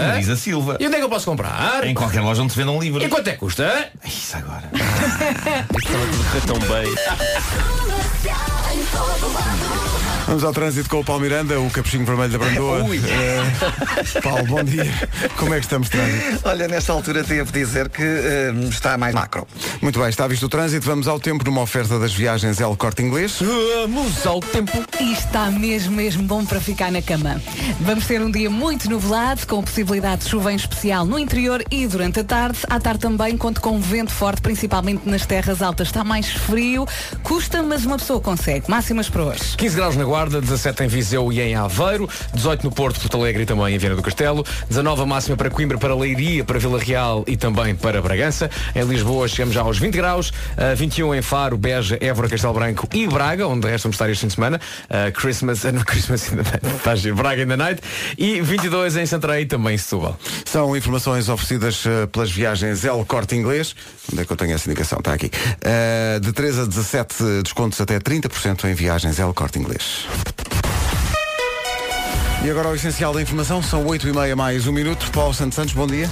Marisa 0.07 0.35
Silva. 0.35 0.77
E 0.79 0.87
onde 0.87 0.95
é 0.95 0.99
que 0.99 1.05
eu 1.05 1.09
posso 1.09 1.25
comprar? 1.25 1.85
Em 1.85 1.93
qualquer 1.93 2.21
loja 2.21 2.41
onde 2.41 2.53
se 2.53 2.59
venda 2.59 2.71
um 2.71 2.79
livro. 2.79 3.03
E 3.03 3.09
quanto 3.09 3.27
é 3.27 3.33
que 3.33 3.39
custa? 3.39 3.89
Isso 4.05 4.37
agora. 4.37 4.69
Estava 4.73 6.05
tudo 6.07 6.21
a 6.21 6.25
correr 6.25 6.41
tão 6.45 6.59
bem. 6.59 6.95
Vamos 10.27 10.43
ao 10.43 10.51
trânsito 10.51 10.89
com 10.89 11.01
o 11.01 11.03
Paulo 11.03 11.21
Miranda, 11.21 11.59
o 11.59 11.69
capuchinho 11.69 12.03
vermelho 12.03 12.31
da 12.31 12.37
Brandoa. 12.37 12.85
Eh, 13.05 14.21
Paulo, 14.21 14.43
bom 14.45 14.63
dia. 14.63 14.91
Como 15.37 15.53
é 15.53 15.59
que 15.59 15.65
estamos 15.65 15.89
de 15.89 15.97
trânsito? 15.97 16.41
Olha, 16.43 16.67
nesta 16.67 16.91
altura 16.91 17.23
devo 17.23 17.51
dizer 17.51 17.89
que 17.89 18.01
eh, 18.01 18.53
está 18.69 18.97
mais 18.97 19.13
macro. 19.13 19.47
Muito 19.81 19.99
bem, 19.99 20.09
está 20.09 20.27
visto 20.27 20.43
o 20.43 20.49
trânsito. 20.49 20.85
Vamos 20.85 21.07
ao 21.07 21.19
tempo 21.19 21.43
numa 21.45 21.61
oferta 21.61 21.99
das 21.99 22.13
viagens 22.13 22.59
El 22.59 22.75
Corte 22.75 23.03
Inglês. 23.03 23.39
Vamos 23.41 24.25
ao 24.25 24.39
tempo. 24.39 24.71
E 24.99 25.13
está 25.13 25.51
mesmo, 25.51 25.95
mesmo 25.95 26.23
bom 26.23 26.43
para 26.45 26.59
ficar 26.59 26.91
na 26.91 27.01
cama. 27.01 27.41
Vamos 27.81 28.05
ter 28.07 28.21
um 28.21 28.31
dia 28.31 28.49
muito 28.49 28.89
nublado, 28.89 29.45
com 29.45 29.61
possibilidade 29.61 30.23
de 30.23 30.29
chuva 30.29 30.51
em 30.51 30.55
especial 30.55 31.05
no 31.05 31.19
interior 31.19 31.63
e 31.69 31.85
durante 31.87 32.21
a 32.21 32.23
tarde. 32.23 32.59
À 32.69 32.79
tarde 32.79 32.99
também 33.01 33.37
conto 33.37 33.61
com 33.61 33.79
vento 33.79 34.11
forte, 34.11 34.41
principalmente 34.41 35.07
nas 35.07 35.25
terras 35.25 35.61
altas. 35.61 35.87
Está 35.87 36.03
mais 36.03 36.27
frio, 36.29 36.87
custa, 37.23 37.61
mas 37.61 37.85
uma 37.85 37.97
pessoa 37.97 38.19
consegue. 38.19 38.69
Máximas 38.69 39.09
para 39.09 39.23
hoje. 39.23 39.57
15 39.57 39.75
graus 39.75 39.95
na 39.95 40.03
Guarda. 40.03 40.14
Guarda, 40.15 40.39
17 40.39 40.85
em 40.85 40.87
Viseu 40.87 41.29
e 41.29 41.41
em 41.41 41.55
Aveiro, 41.55 42.07
18 42.33 42.63
no 42.63 42.71
Porto, 42.71 43.01
Porto 43.01 43.17
Alegre 43.17 43.43
e 43.43 43.45
também 43.45 43.75
em 43.75 43.77
Viana 43.77 43.97
do 43.97 44.01
Castelo, 44.01 44.45
19 44.69 45.01
a 45.01 45.05
máxima 45.05 45.35
para 45.35 45.49
Coimbra, 45.49 45.77
para 45.77 45.93
Leiria, 45.93 46.41
para 46.45 46.57
Vila 46.57 46.79
Real 46.79 47.25
e 47.27 47.35
também 47.35 47.75
para 47.75 48.01
Bragança. 48.01 48.49
Em 48.73 48.85
Lisboa 48.85 49.27
chegamos 49.27 49.53
já 49.53 49.59
aos 49.59 49.77
20 49.77 49.93
graus, 49.93 50.29
uh, 50.29 50.73
21 50.73 51.15
em 51.15 51.21
Faro, 51.21 51.57
Beja, 51.57 51.97
Évora, 51.99 52.29
Castelo 52.29 52.53
Branco 52.53 52.87
e 52.93 53.05
Braga, 53.07 53.45
onde 53.45 53.67
resta 53.67 53.89
estar 53.89 54.09
este 54.09 54.21
fim 54.21 54.27
de 54.27 54.35
semana. 54.35 54.61
Uh, 54.85 55.11
Christmas, 55.11 55.65
uh, 55.65 55.73
Christmas 55.83 56.31
in 56.31 56.37
the 56.37 56.43
night, 56.43 56.81
tá 56.81 57.13
Braga 57.13 57.43
in 57.43 57.47
the 57.47 57.57
night. 57.57 57.81
E 58.17 58.39
22 58.39 58.95
em 58.95 59.05
Santarém 59.05 59.41
e 59.41 59.45
também 59.45 59.75
em 59.75 59.77
Setúbal. 59.77 60.17
São 60.45 60.77
informações 60.77 61.27
oferecidas 61.27 61.83
pelas 62.13 62.31
viagens 62.31 62.85
El 62.85 63.03
Corte 63.03 63.35
Inglês. 63.35 63.75
Onde 64.13 64.21
é 64.21 64.25
que 64.25 64.31
eu 64.31 64.37
tenho 64.37 64.53
essa 64.53 64.69
indicação? 64.69 64.99
Está 64.99 65.11
aqui. 65.11 65.25
Uh, 65.27 66.21
de 66.21 66.31
13 66.31 66.61
a 66.61 66.65
17 66.65 67.15
descontos 67.43 67.81
até 67.81 67.99
30% 67.99 68.63
em 68.63 68.73
viagens 68.73 69.19
El 69.19 69.33
Corte 69.33 69.59
Inglês. 69.59 70.04
E 72.43 72.49
agora 72.49 72.69
o 72.69 72.75
essencial 72.75 73.11
da 73.11 73.21
informação, 73.21 73.63
são 73.63 73.85
8 73.87 74.07
e 74.07 74.13
meia 74.13 74.35
mais 74.35 74.67
um 74.67 74.71
minuto. 74.71 75.09
Paulo 75.11 75.33
Santos 75.33 75.55
Santos, 75.55 75.73
bom 75.73 75.87
dia. 75.87 76.07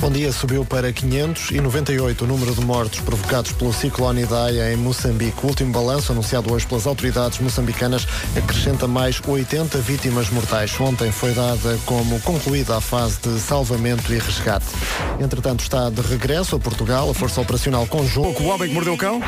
Bom 0.00 0.10
dia, 0.10 0.32
subiu 0.32 0.64
para 0.64 0.90
598 0.90 2.24
o 2.24 2.26
número 2.26 2.54
de 2.54 2.64
mortos 2.64 3.00
provocados 3.00 3.52
pelo 3.52 3.70
ciclone 3.70 4.22
Idai 4.22 4.72
em 4.72 4.76
Moçambique. 4.76 5.44
O 5.44 5.48
último 5.48 5.70
balanço, 5.70 6.10
anunciado 6.10 6.50
hoje 6.50 6.66
pelas 6.66 6.86
autoridades 6.86 7.38
moçambicanas, 7.38 8.06
acrescenta 8.34 8.88
mais 8.88 9.20
80 9.22 9.76
vítimas 9.78 10.30
mortais. 10.30 10.74
Ontem 10.80 11.12
foi 11.12 11.34
dada 11.34 11.78
como 11.84 12.18
concluída 12.20 12.78
a 12.78 12.80
fase 12.80 13.18
de 13.20 13.38
salvamento 13.38 14.10
e 14.10 14.18
resgate. 14.18 14.64
Entretanto, 15.20 15.60
está 15.60 15.90
de 15.90 16.00
regresso 16.00 16.56
a 16.56 16.58
Portugal 16.58 17.10
a 17.10 17.14
Força 17.14 17.42
Operacional 17.42 17.86
Conjunto. 17.86 18.42
O 18.42 18.46
Homem 18.46 18.68
que 18.68 18.74
Mordeu 18.74 18.94
o 18.94 18.98
Cão? 18.98 19.20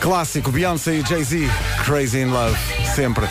Clássico, 0.00 0.50
Beyoncé 0.50 0.94
e 0.94 1.02
Jay-Z, 1.06 1.50
Crazy 1.84 2.20
in 2.20 2.30
Love, 2.30 2.56
sempre. 2.94 3.26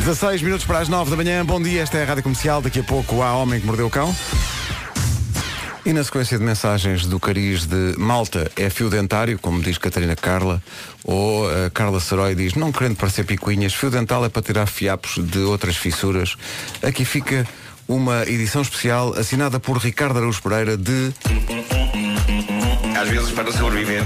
16 0.00 0.42
minutos 0.42 0.66
para 0.66 0.80
as 0.80 0.88
9 0.88 1.10
da 1.12 1.16
manhã, 1.16 1.46
bom 1.46 1.62
dia, 1.62 1.82
esta 1.82 1.98
é 1.98 2.02
a 2.02 2.06
Rádio 2.06 2.24
Comercial, 2.24 2.60
daqui 2.60 2.80
a 2.80 2.84
pouco 2.84 3.22
há 3.22 3.36
Homem 3.36 3.60
que 3.60 3.66
Mordeu 3.66 3.86
o 3.86 3.90
Cão. 3.90 4.12
E 5.84 5.92
na 5.92 6.04
sequência 6.04 6.38
de 6.38 6.44
mensagens 6.44 7.06
do 7.06 7.18
cariz 7.18 7.66
de 7.66 7.94
Malta 7.98 8.48
é 8.56 8.70
fio 8.70 8.88
dentário, 8.88 9.36
como 9.36 9.60
diz 9.60 9.78
Catarina 9.78 10.14
Carla, 10.14 10.62
ou 11.02 11.48
a 11.50 11.70
Carla 11.70 11.98
Sarói 11.98 12.36
diz, 12.36 12.54
não 12.54 12.70
querendo 12.70 12.96
parecer 12.96 13.24
picuinhas, 13.24 13.74
fio 13.74 13.90
dental 13.90 14.24
é 14.24 14.28
para 14.28 14.42
tirar 14.42 14.66
fiapos 14.66 15.18
de 15.18 15.40
outras 15.40 15.76
fissuras. 15.76 16.36
Aqui 16.82 17.04
fica 17.04 17.44
uma 17.88 18.22
edição 18.28 18.62
especial 18.62 19.12
assinada 19.18 19.58
por 19.58 19.76
Ricardo 19.78 20.18
Araújo 20.18 20.40
Pereira 20.40 20.76
de... 20.76 21.12
Às 22.96 23.08
vezes, 23.08 23.32
para 23.32 23.50
sobreviver, 23.50 24.04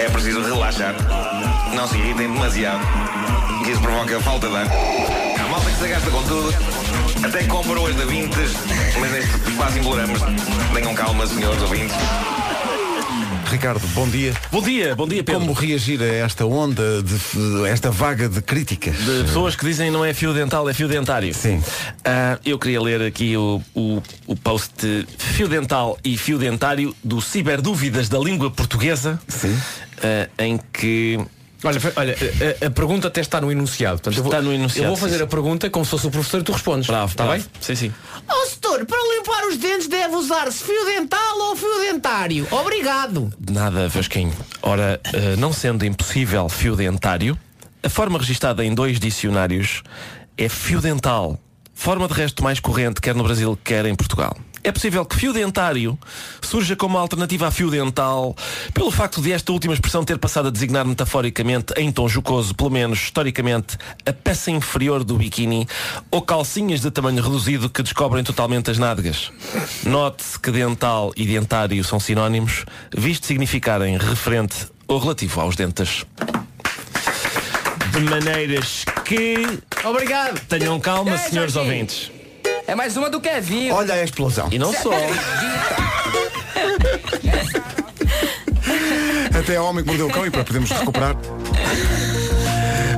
é 0.00 0.08
preciso 0.10 0.42
relaxar. 0.42 0.96
Não 1.74 1.86
se 1.86 1.96
irritem 1.96 2.32
demasiado. 2.32 2.84
Que 3.64 3.70
isso 3.70 3.80
provoca 3.80 4.20
falta 4.20 4.48
de 4.48 4.56
ar. 4.56 4.66
Há 4.66 5.48
malta 5.48 5.70
que 5.70 5.76
se 5.76 5.88
gasta 5.88 6.10
com 6.10 6.22
tudo. 6.24 6.87
Até 7.28 7.44
compram 7.44 7.82
hoje 7.82 7.98
da 7.98 8.06
Vintes, 8.06 8.52
mas 8.98 9.12
neste 9.12 9.50
quase 9.54 9.78
imploramos. 9.78 10.18
Tenham 10.72 10.94
calma, 10.94 11.26
senhores 11.26 11.60
ouvintes. 11.60 11.94
Ricardo, 13.50 13.86
bom 13.88 14.08
dia. 14.08 14.32
Bom 14.50 14.62
dia, 14.62 14.96
bom 14.96 15.06
dia, 15.06 15.22
Pedro. 15.22 15.42
Como 15.42 15.52
reagir 15.52 16.00
a 16.00 16.06
esta 16.06 16.46
onda, 16.46 17.02
de, 17.02 17.14
a 17.66 17.68
esta 17.68 17.90
vaga 17.90 18.30
de 18.30 18.40
críticas? 18.40 18.96
De 18.96 19.24
pessoas 19.24 19.54
que 19.54 19.66
dizem 19.66 19.90
não 19.90 20.02
é 20.02 20.14
fio 20.14 20.32
dental, 20.32 20.70
é 20.70 20.72
fio 20.72 20.88
dentário. 20.88 21.34
Sim. 21.34 21.58
Uh, 21.58 22.40
eu 22.46 22.58
queria 22.58 22.80
ler 22.80 23.02
aqui 23.02 23.36
o, 23.36 23.60
o, 23.74 24.02
o 24.26 24.34
post 24.34 24.72
de 24.78 25.06
fio 25.18 25.48
dental 25.48 25.98
e 26.02 26.16
fio 26.16 26.38
dentário 26.38 26.96
do 27.04 27.20
Ciberdúvidas 27.20 28.08
da 28.08 28.18
Língua 28.18 28.50
Portuguesa. 28.50 29.20
Sim. 29.28 29.52
Uh, 29.52 30.30
em 30.38 30.58
que 30.72 31.20
Olha, 31.64 31.80
olha 31.96 32.16
a, 32.62 32.66
a, 32.66 32.70
pergunta 32.70 33.08
até 33.08 33.20
está 33.20 33.40
no 33.40 33.50
enunciado. 33.50 34.00
Portanto, 34.00 34.24
está 34.24 34.36
eu 34.36 34.42
vou, 34.42 34.50
no 34.50 34.54
enunciado. 34.54 34.84
Eu 34.84 34.88
vou 34.90 34.96
fazer 34.96 35.18
sim, 35.18 35.24
a 35.24 35.26
pergunta 35.26 35.68
como 35.68 35.84
se 35.84 35.90
fosse 35.90 36.06
o 36.06 36.10
professor 36.10 36.40
e 36.40 36.44
tu 36.44 36.52
respondes. 36.52 36.86
Bravo, 36.86 37.10
está 37.10 37.26
bem? 37.26 37.44
Sim, 37.60 37.74
sim. 37.74 37.94
Ó, 38.28 38.32
oh, 38.32 38.46
setor, 38.46 38.86
para 38.86 38.98
limpar 39.16 39.48
os 39.48 39.56
dentes 39.56 39.88
deve 39.88 40.14
usar-se 40.14 40.62
fio 40.62 40.84
dental 40.84 41.38
ou 41.38 41.56
fio 41.56 41.80
dentário. 41.80 42.46
Obrigado. 42.50 43.32
Nada, 43.50 43.88
Vasquinho. 43.88 44.32
Ora, 44.62 45.00
uh, 45.06 45.40
não 45.40 45.52
sendo 45.52 45.84
impossível 45.84 46.48
fio 46.48 46.76
dentário, 46.76 47.36
a 47.82 47.88
forma 47.88 48.18
registada 48.18 48.64
em 48.64 48.72
dois 48.72 49.00
dicionários 49.00 49.82
é 50.36 50.48
fio 50.48 50.80
dental. 50.80 51.38
Forma 51.74 52.06
de 52.08 52.14
resto 52.14 52.42
mais 52.42 52.60
corrente, 52.60 53.00
quer 53.00 53.14
no 53.14 53.22
Brasil, 53.24 53.58
quer 53.64 53.86
em 53.86 53.94
Portugal. 53.94 54.36
É 54.62 54.72
possível 54.72 55.04
que 55.04 55.16
fio 55.16 55.32
dentário 55.32 55.98
surja 56.42 56.74
como 56.76 56.98
alternativa 56.98 57.46
a 57.46 57.50
fio 57.50 57.70
dental 57.70 58.36
pelo 58.74 58.90
facto 58.90 59.20
de 59.20 59.32
esta 59.32 59.52
última 59.52 59.74
expressão 59.74 60.04
ter 60.04 60.18
passado 60.18 60.48
a 60.48 60.50
designar 60.50 60.84
metaforicamente, 60.84 61.72
em 61.76 61.90
tom 61.92 62.08
jocoso, 62.08 62.54
pelo 62.54 62.70
menos 62.70 62.98
historicamente, 62.98 63.76
a 64.04 64.12
peça 64.12 64.50
inferior 64.50 65.04
do 65.04 65.16
biquíni 65.16 65.66
ou 66.10 66.22
calcinhas 66.22 66.80
de 66.80 66.90
tamanho 66.90 67.22
reduzido 67.22 67.70
que 67.70 67.82
descobrem 67.82 68.24
totalmente 68.24 68.70
as 68.70 68.78
nádegas. 68.78 69.30
Note-se 69.84 70.38
que 70.38 70.50
dental 70.50 71.12
e 71.16 71.26
dentário 71.26 71.82
são 71.84 72.00
sinónimos, 72.00 72.64
visto 72.96 73.26
significarem 73.26 73.96
referente 73.96 74.68
ou 74.86 74.98
relativo 74.98 75.40
aos 75.40 75.54
dentes. 75.56 76.04
De 77.92 78.00
maneiras 78.00 78.84
que. 79.04 79.36
Obrigado. 79.84 80.40
Tenham 80.46 80.78
calma, 80.78 81.14
É, 81.14 81.18
senhores 81.18 81.56
ouvintes. 81.56 82.10
É 82.68 82.74
mais 82.74 82.96
uma 82.98 83.08
do 83.08 83.18
Kevin. 83.18 83.70
Olha 83.70 83.94
a 83.94 84.04
explosão. 84.04 84.48
E 84.52 84.58
não 84.58 84.74
só. 84.74 84.90
Até 89.38 89.56
ao 89.56 89.64
homem 89.64 89.82
que 89.82 89.88
mordeu 89.88 90.06
o 90.06 90.10
cão 90.10 90.26
e 90.26 90.30
para 90.30 90.44
podermos 90.44 90.70
recuperar. 90.70 91.16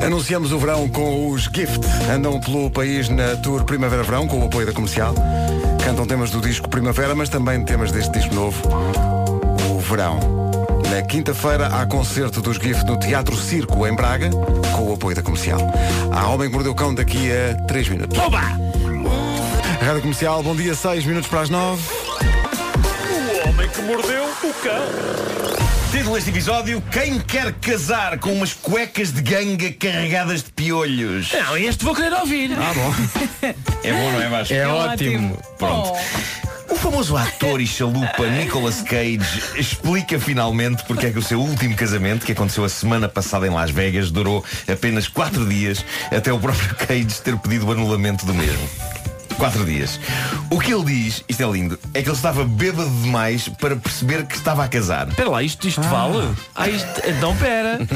Anunciamos 0.04 0.50
o 0.50 0.58
verão 0.58 0.88
com 0.88 1.28
os 1.30 1.44
Gift. 1.44 1.86
Andam 2.12 2.40
pelo 2.40 2.68
país 2.68 3.08
na 3.08 3.36
tour 3.36 3.62
Primavera-Verão 3.62 4.26
com 4.26 4.40
o 4.40 4.46
apoio 4.46 4.66
da 4.66 4.72
comercial. 4.72 5.14
Cantam 5.84 6.04
temas 6.04 6.32
do 6.32 6.40
disco 6.40 6.68
Primavera, 6.68 7.14
mas 7.14 7.28
também 7.28 7.64
temas 7.64 7.92
deste 7.92 8.10
disco 8.10 8.34
novo, 8.34 8.60
o 9.70 9.78
Verão. 9.78 10.18
Na 10.90 11.00
quinta-feira 11.02 11.68
há 11.68 11.86
concerto 11.86 12.42
dos 12.42 12.56
Gift 12.56 12.84
no 12.86 12.98
Teatro 12.98 13.36
Circo 13.36 13.86
em 13.86 13.94
Braga, 13.94 14.30
com 14.74 14.90
o 14.90 14.94
apoio 14.94 15.14
da 15.14 15.22
comercial. 15.22 15.60
Há 16.10 16.26
Homem 16.26 16.48
que 16.48 16.54
Mordeu 16.54 16.72
o 16.72 16.74
Cão 16.74 16.92
daqui 16.92 17.30
a 17.30 17.54
3 17.66 17.88
minutos. 17.90 18.18
Oba! 18.18 18.69
Rádio 19.80 20.02
Comercial, 20.02 20.42
bom 20.42 20.54
dia, 20.54 20.74
6 20.74 21.06
minutos 21.06 21.28
para 21.28 21.40
as 21.40 21.48
9. 21.48 21.82
O 23.10 23.48
homem 23.48 23.68
que 23.68 23.80
mordeu 23.80 24.24
o 24.24 24.54
cão. 24.62 24.84
Título 25.90 26.14
deste 26.16 26.30
episódio: 26.30 26.82
Quem 26.92 27.18
quer 27.18 27.50
casar 27.54 28.18
com 28.18 28.30
umas 28.32 28.52
cuecas 28.52 29.10
de 29.10 29.22
ganga 29.22 29.72
carregadas 29.72 30.42
de 30.42 30.50
piolhos? 30.50 31.32
Não, 31.32 31.56
este 31.56 31.82
vou 31.82 31.94
querer 31.94 32.12
ouvir. 32.12 32.52
Ah, 32.52 32.72
bom. 32.74 32.94
É 33.82 33.92
bom, 33.94 34.12
não 34.12 34.20
é, 34.20 34.28
Vasco? 34.28 34.52
É 34.52 34.66
ótimo. 34.68 35.38
Pronto. 35.56 35.98
O 36.68 36.76
famoso 36.76 37.16
ator 37.16 37.60
e 37.60 37.66
chalupa 37.66 38.26
Nicolas 38.26 38.82
Cage 38.82 39.42
explica 39.56 40.20
finalmente 40.20 40.84
porque 40.84 41.06
é 41.06 41.10
que 41.10 41.18
o 41.18 41.22
seu 41.22 41.40
último 41.40 41.74
casamento, 41.74 42.26
que 42.26 42.32
aconteceu 42.32 42.62
a 42.62 42.68
semana 42.68 43.08
passada 43.08 43.46
em 43.46 43.50
Las 43.50 43.70
Vegas, 43.70 44.10
durou 44.10 44.44
apenas 44.70 45.08
4 45.08 45.48
dias, 45.48 45.84
até 46.14 46.30
o 46.30 46.38
próprio 46.38 46.74
Cage 46.76 47.22
ter 47.24 47.36
pedido 47.38 47.66
o 47.66 47.72
anulamento 47.72 48.26
do 48.26 48.34
mesmo. 48.34 48.68
Quatro 49.40 49.64
dias. 49.64 49.98
O 50.50 50.60
que 50.60 50.70
ele 50.70 50.84
diz, 50.84 51.24
isto 51.26 51.42
é 51.42 51.50
lindo, 51.50 51.78
é 51.94 52.02
que 52.02 52.08
ele 52.10 52.14
estava 52.14 52.44
bêbado 52.44 52.90
demais 53.00 53.48
para 53.48 53.74
perceber 53.74 54.26
que 54.26 54.36
estava 54.36 54.62
a 54.62 54.68
casar. 54.68 55.08
Espera 55.08 55.30
lá, 55.30 55.42
isto, 55.42 55.66
isto 55.66 55.80
vale? 55.80 56.28
Ah, 56.54 56.68
isto. 56.68 57.00
Então 57.08 57.34
pera. 57.36 57.78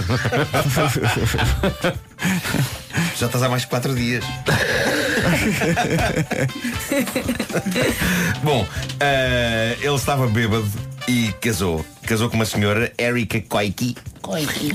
Já 3.18 3.26
estás 3.26 3.42
há 3.42 3.48
mais 3.50 3.60
de 3.60 3.68
quatro 3.68 3.94
dias. 3.94 4.24
Bom, 8.42 8.66
eh, 9.00 9.76
ele 9.82 9.96
estava 9.96 10.26
bêbado 10.26 10.66
e 11.08 11.32
casou. 11.40 11.84
Casou 12.06 12.28
com 12.28 12.36
uma 12.36 12.44
senhora, 12.44 12.92
Erika 12.98 13.40
Koike. 13.40 13.96
Coiki. 14.22 14.74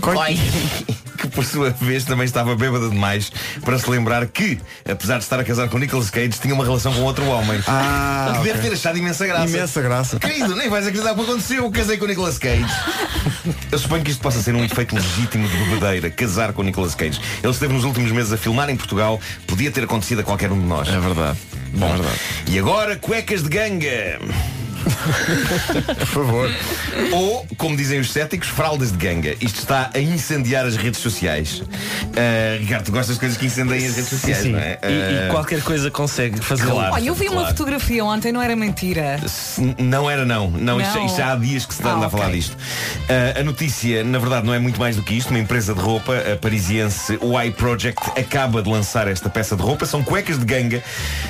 Que 1.18 1.28
por 1.28 1.44
sua 1.44 1.72
vez 1.72 2.06
também 2.06 2.24
estava 2.24 2.56
bêbada 2.56 2.89
demais 2.89 3.30
para 3.65 3.78
se 3.78 3.89
lembrar 3.89 4.26
que, 4.28 4.58
apesar 4.89 5.18
de 5.18 5.24
estar 5.24 5.38
a 5.38 5.44
casar 5.44 5.68
com 5.68 5.78
Nicolas 5.78 6.10
Cage, 6.10 6.39
tinha 6.39 6.54
uma 6.54 6.63
relação 6.63 6.94
com 6.94 7.02
outro 7.02 7.26
homem. 7.26 7.62
Ah, 7.68 8.36
que 8.38 8.44
deve 8.44 8.60
ok. 8.60 8.70
ter 8.70 8.74
achado 8.76 8.98
imensa 8.98 9.28
graça. 9.28 9.50
Imensa 9.50 9.82
graça. 9.82 10.20
Querido, 10.20 10.56
nem 10.56 10.70
vais 10.70 10.88
acreditar 10.88 11.12
o 11.12 11.15
que 11.15 11.22
aconteceu. 11.24 11.63
Eu 11.65 11.72
casei 11.72 11.98
com 11.98 12.06
o 12.06 12.08
Nicolas 12.08 12.38
Cage. 12.38 12.65
Eu 13.72 13.80
suponho 13.80 14.04
que 14.04 14.12
isto 14.12 14.22
possa 14.22 14.42
ser 14.42 14.56
um 14.56 14.63
efeito 14.63 14.96
legítimo 14.96 15.48
de 15.48 15.58
bebedeira, 15.58 16.10
casar 16.10 16.54
com 16.54 16.62
o 16.62 16.65
Nicolas 16.65 16.96
Cage. 16.96 17.20
Ele 17.44 17.52
esteve 17.52 17.74
nos 17.74 17.84
últimos 17.84 18.12
meses 18.12 18.32
a 18.32 18.38
filmar 18.38 18.70
em 18.70 18.78
Portugal. 18.78 19.20
Podia 19.46 19.72
ter 19.72 19.84
acontecido 19.84 20.22
a 20.22 20.24
qualquer 20.24 20.52
um 20.52 20.60
de 20.60 20.68
nós. 20.68 20.88
É 20.88 21.00
verdade. 21.00 21.38
Bom, 21.74 21.96
e 22.48 22.58
agora 22.58 22.96
cuecas 22.96 23.44
de 23.44 23.50
ganga. 23.50 24.20
Por 26.00 26.06
favor. 26.08 26.52
Ou, 27.12 27.46
como 27.58 27.76
dizem 27.76 28.00
os 28.00 28.12
céticos, 28.12 28.48
fraldas 28.48 28.92
de 28.92 28.98
ganga. 28.98 29.36
Isto 29.42 29.60
está 29.60 29.89
a 29.94 30.00
incendiar 30.00 30.65
as 30.65 30.76
redes 30.76 31.00
sociais. 31.00 31.60
Uh, 31.62 32.60
Ricardo, 32.60 32.86
tu 32.86 32.92
gostas 32.92 33.15
de 33.15 33.20
coisas 33.20 33.38
que 33.38 33.46
incendeiam 33.46 33.88
as 33.89 33.96
redes 33.96 34.10
sociais, 34.10 34.44
Sim. 34.44 34.52
não 34.52 34.60
é? 34.60 34.80
E, 34.84 34.88
e 34.88 35.20
Uh, 35.20 35.32
qualquer 35.32 35.62
coisa 35.62 35.89
consegue 35.92 36.39
fazer. 36.39 36.65
Claro. 36.68 36.94
Olha, 36.94 37.06
eu 37.08 37.13
vi 37.15 37.26
uma 37.28 37.42
claro. 37.42 37.48
fotografia 37.50 38.04
ontem, 38.06 38.32
não 38.32 38.42
era 38.42 38.56
mentira. 38.56 39.20
Não 39.78 40.10
era 40.10 40.26
não, 40.26 40.50
não, 40.50 40.80
Isto, 40.80 40.96
Não. 40.98 41.06
isto 41.06 41.18
já 41.18 41.34
há 41.34 41.36
dias 41.36 41.65
que 41.65 41.74
se 41.74 41.82
anda 41.82 42.06
Ah, 42.06 42.08
a 42.08 42.10
falar 42.10 42.26
ok. 42.28 42.36
disto. 42.39 42.58
Ah, 43.10 43.39
a 43.39 43.44
notícia, 43.44 44.04
na 44.04 44.18
verdade, 44.20 44.46
não 44.46 44.54
é 44.54 44.60
muito 44.60 44.80
mais 44.80 44.96
do 44.96 45.04
que 45.04 45.13
isto. 45.15 45.30
Uma 45.30 45.39
empresa 45.39 45.74
de 45.74 45.80
roupa, 45.80 46.13
a 46.15 46.36
parisiense 46.38 47.13
Y 47.22 47.52
Project, 47.54 48.00
acaba 48.20 48.62
de 48.62 48.70
lançar 48.70 49.08
esta 49.08 49.30
peça 49.30 49.56
de 49.56 49.62
roupa. 49.62 49.86
São 49.86 50.04
cuecas 50.04 50.38
de 50.39 50.46
ganga, 50.46 50.82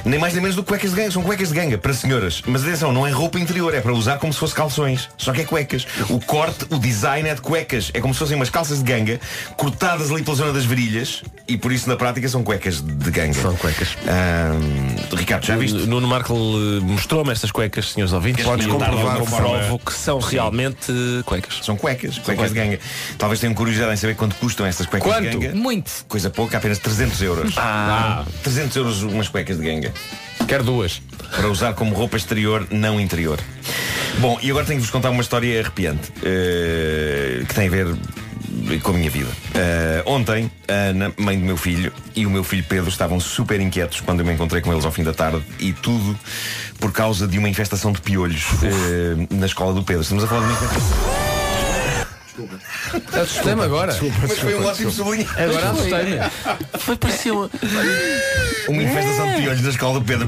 nem 0.05 0.19
mais 0.19 0.33
nem 0.33 0.41
menos 0.41 0.55
do 0.55 0.61
que 0.63 0.69
cuecas 0.69 0.91
de 0.91 0.97
ganga. 0.97 1.11
São 1.11 1.23
cuecas 1.23 1.49
de 1.49 1.55
ganga 1.55 1.77
para 1.77 1.93
senhoras. 1.93 2.41
Mas 2.45 2.63
atenção, 2.63 2.91
não 2.91 3.05
é 3.07 3.11
roupa 3.11 3.39
interior, 3.49 3.73
é 3.73 3.81
para 3.81 3.93
usar 3.93 4.17
como 4.19 4.31
se 4.31 4.39
fosse 4.39 4.53
calções. 4.53 5.09
Só 5.17 5.31
que 5.33 5.41
é 5.41 5.43
cuecas. 5.45 5.85
O 6.09 6.19
corte, 6.19 6.65
o 6.69 6.77
design 6.79 7.27
é 7.27 7.33
de 7.35 7.41
cuecas. 7.41 7.89
É 7.93 7.99
como 7.99 8.13
se 8.13 8.19
fossem 8.19 8.35
umas 8.35 8.49
calças 8.49 8.77
de 8.77 8.83
ganga, 8.83 9.19
cortadas 9.57 10.11
ali 10.11 10.21
pela 10.23 10.35
zona 10.37 10.53
das 10.53 10.65
virilhas. 10.65 11.23
E 11.47 11.57
por 11.57 11.71
isso, 11.71 11.89
na 11.89 11.95
prática, 11.95 12.27
são 12.29 12.43
cuecas 12.43 12.79
de 12.81 13.11
ganga. 13.11 13.33
São 13.33 13.55
cuecas. 13.55 13.97
Ricardo, 15.15 15.45
já 15.45 15.55
viste? 15.57 15.77
Nuno 15.87 16.07
Marco 16.07 16.33
eh, 16.33 16.79
mostrou-me 16.81 17.31
estas 17.31 17.51
cuecas, 17.51 17.91
senhores 17.91 18.13
ouvintes. 18.13 18.45
Podes 18.45 18.67
comprovar 18.67 19.17
forma- 19.25 19.79
que 19.83 19.93
são 19.93 20.21
Sim. 20.21 20.31
realmente 20.33 20.91
cuecas. 21.25 21.59
São 21.63 21.75
cuecas, 21.75 22.17
cuecas 22.19 22.49
de 22.49 22.55
ganga. 22.55 22.79
Talvez 23.17 23.39
tenham 23.39 23.53
curiosidade 23.55 23.93
em 23.93 23.97
saber 23.97 24.15
quanto 24.15 24.35
custam 24.35 24.65
estas 24.65 24.85
cuecas 24.85 25.11
Quanto? 25.11 25.29
de 25.29 25.37
ganga. 25.47 25.55
Muito. 25.55 25.91
Coisa 26.07 26.29
pouca, 26.29 26.57
apenas 26.57 26.77
300 26.77 27.21
euros. 27.21 27.53
Ah. 27.57 28.23
300 28.43 28.75
euros 28.77 29.01
umas 29.03 29.27
cuecas 29.27 29.57
de 29.57 29.63
ganga. 29.65 29.91
Quero 30.49 30.63
duas. 30.63 30.99
Para 31.29 31.47
usar 31.47 31.75
como 31.75 31.93
roupa 31.93 32.17
exterior, 32.17 32.67
não 32.71 32.99
interior. 32.99 33.39
Bom, 34.17 34.39
e 34.41 34.49
agora 34.49 34.65
tenho 34.65 34.79
que 34.79 34.81
vos 34.81 34.89
contar 34.89 35.11
uma 35.11 35.21
história 35.21 35.59
arrepiante 35.59 36.11
eh, 36.23 37.43
que 37.47 37.53
tem 37.53 37.67
a 37.67 37.69
ver 37.69 37.95
com 38.81 38.89
a 38.89 38.93
minha 38.95 39.11
vida. 39.11 39.29
Eh, 39.53 40.01
ontem, 40.07 40.49
a 40.67 40.73
Ana, 40.73 41.13
mãe 41.17 41.39
do 41.39 41.45
meu 41.45 41.55
filho, 41.55 41.93
e 42.15 42.25
o 42.25 42.31
meu 42.31 42.43
filho 42.43 42.65
Pedro 42.67 42.89
estavam 42.89 43.19
super 43.19 43.61
inquietos 43.61 44.01
quando 44.01 44.21
eu 44.21 44.25
me 44.25 44.33
encontrei 44.33 44.59
com 44.59 44.73
eles 44.73 44.85
ao 44.85 44.91
fim 44.91 45.03
da 45.03 45.13
tarde 45.13 45.43
e 45.59 45.71
tudo 45.71 46.17
por 46.79 46.91
causa 46.91 47.27
de 47.27 47.37
uma 47.37 47.47
infestação 47.47 47.91
de 47.91 48.01
piolhos 48.01 48.47
eh, 48.63 49.27
na 49.29 49.45
escola 49.45 49.71
do 49.71 49.83
Pedro. 49.83 50.01
Estamos 50.01 50.23
a 50.23 50.27
falar 50.27 50.41
de 50.41 50.47
uma 50.47 50.53
infestação. 50.53 50.97
Assustei-me 53.21 53.63
agora. 53.63 53.97
Mas 54.21 54.39
foi 54.39 54.55
um 54.55 54.65
ótimo 54.65 54.91
sublinho. 54.91 55.27
Agora 55.37 55.69
assustei-me. 55.71 56.19
Foi 56.79 56.95
pareceu. 56.95 57.49
Uma 58.67 58.83
infestação 58.83 59.29
de 59.29 59.41
piolhos 59.41 59.61
na 59.61 59.69
escola 59.69 59.99
do 59.99 60.05
Pedro. 60.05 60.27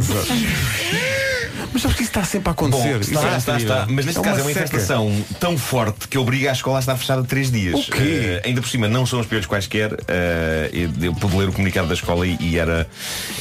Mas 1.74 1.82
sabes 1.82 1.96
que 1.98 2.04
isso 2.04 2.12
está 2.12 2.24
sempre 2.24 2.50
a 2.50 2.52
acontecer. 2.52 2.94
Bom, 2.94 3.00
Isso 3.00 3.14
está, 3.14 3.34
é 3.34 3.38
está, 3.38 3.54
terrível. 3.54 3.76
está. 3.76 3.88
Mas 3.90 4.06
neste 4.06 4.20
É 4.20 4.24
caso 4.24 4.40
é 4.40 4.44
uma 4.44 4.52
infestação 4.52 5.26
tão 5.40 5.58
forte 5.58 6.08
que 6.08 6.18
obriga 6.18 6.50
a 6.50 6.54
escola 6.54 6.78
a 6.78 6.80
estar 6.82 6.98
fechada 6.98 7.24
três 7.24 7.50
dias. 7.52 7.88
O 7.88 7.92
quê? 7.92 8.40
Eh, 8.42 8.42
ainda 8.46 8.62
por 8.62 8.70
cima, 8.70 8.88
não 8.88 9.06
são 9.06 9.20
os 9.20 9.26
piolhos 9.26 9.48
quaisquer. 9.48 9.94
eh, 10.08 10.70
eu, 11.02 11.14
pude 11.14 11.38
ler 11.38 11.50
o 11.50 11.52
comunicado 11.54 11.88
da 11.88 11.94
escola 11.94 12.28
e, 12.28 12.38
e 12.40 12.58
era 12.58 12.88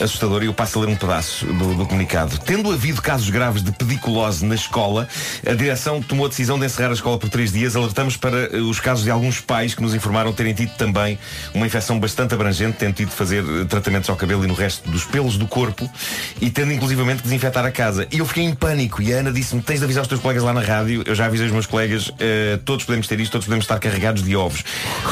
assustador. 0.01 0.43
E 0.43 0.47
eu 0.47 0.55
passo 0.55 0.79
a 0.79 0.83
ler 0.83 0.89
um 0.89 0.97
pedaço 0.97 1.45
do, 1.47 1.75
do 1.75 1.87
comunicado. 1.87 2.39
Tendo 2.39 2.71
havido 2.73 3.03
casos 3.03 3.29
graves 3.31 3.63
de 3.63 3.73
pediculose 3.73 4.45
na 4.45 4.55
escola, 4.55 5.09
a 5.47 5.53
direção 5.53 6.01
tomou 6.01 6.27
a 6.27 6.29
decisão 6.29 6.59
de 6.59 6.67
encerrar 6.67 6.91
a 6.91 6.95
escola 6.95 7.19
por 7.19 7.29
três 7.29 7.53
dias. 7.53 7.75
Alertamos 7.75 8.17
para 8.17 8.37
eh, 8.53 8.59
os 8.59 8.79
casos 8.81 9.05
de 9.05 9.11
alguns 9.11 9.41
pais 9.41 9.75
que 9.75 9.83
nos 9.83 9.95
informaram 9.95 10.33
terem 10.33 10.55
tido 10.55 10.71
também 10.77 11.19
uma 11.53 11.67
infecção 11.67 11.99
bastante 11.99 12.33
abrangente, 12.35 12.77
tendo 12.79 12.95
tido 12.95 13.09
de 13.09 13.15
fazer 13.17 13.43
tratamentos 13.69 14.09
ao 14.09 14.17
cabelo 14.17 14.45
e 14.45 14.47
no 14.47 14.55
resto 14.55 14.89
dos 14.89 15.05
pelos 15.05 15.37
do 15.37 15.47
corpo 15.49 15.91
e 16.41 16.49
tendo 16.51 16.73
inclusivamente 16.73 17.19
que 17.19 17.25
desinfetar 17.25 17.65
a 17.65 17.71
casa. 17.73 18.07
E 18.11 18.20
eu 18.21 18.27
fiquei 18.27 18.45
em 18.45 18.55
pânico 18.55 19.03
e 19.03 19.13
a 19.13 19.19
Ana 19.19 19.33
disse-me, 19.33 19.63
tens 19.63 19.79
de 19.79 19.85
avisar 19.85 20.03
os 20.03 20.09
teus 20.09 20.21
colegas 20.21 20.43
lá 20.43 20.53
na 20.53 20.61
rádio, 20.61 21.03
eu 21.07 21.15
já 21.15 21.27
avisei 21.27 21.47
os 21.47 21.53
meus 21.53 21.67
colegas, 21.67 22.11
eh, 22.19 22.59
todos 22.65 22.85
podemos 22.85 23.07
ter 23.07 23.19
isto, 23.19 23.33
todos 23.33 23.47
podemos 23.47 23.65
estar 23.65 23.79
carregados 23.79 24.23
de 24.23 24.37
ovos. 24.37 24.63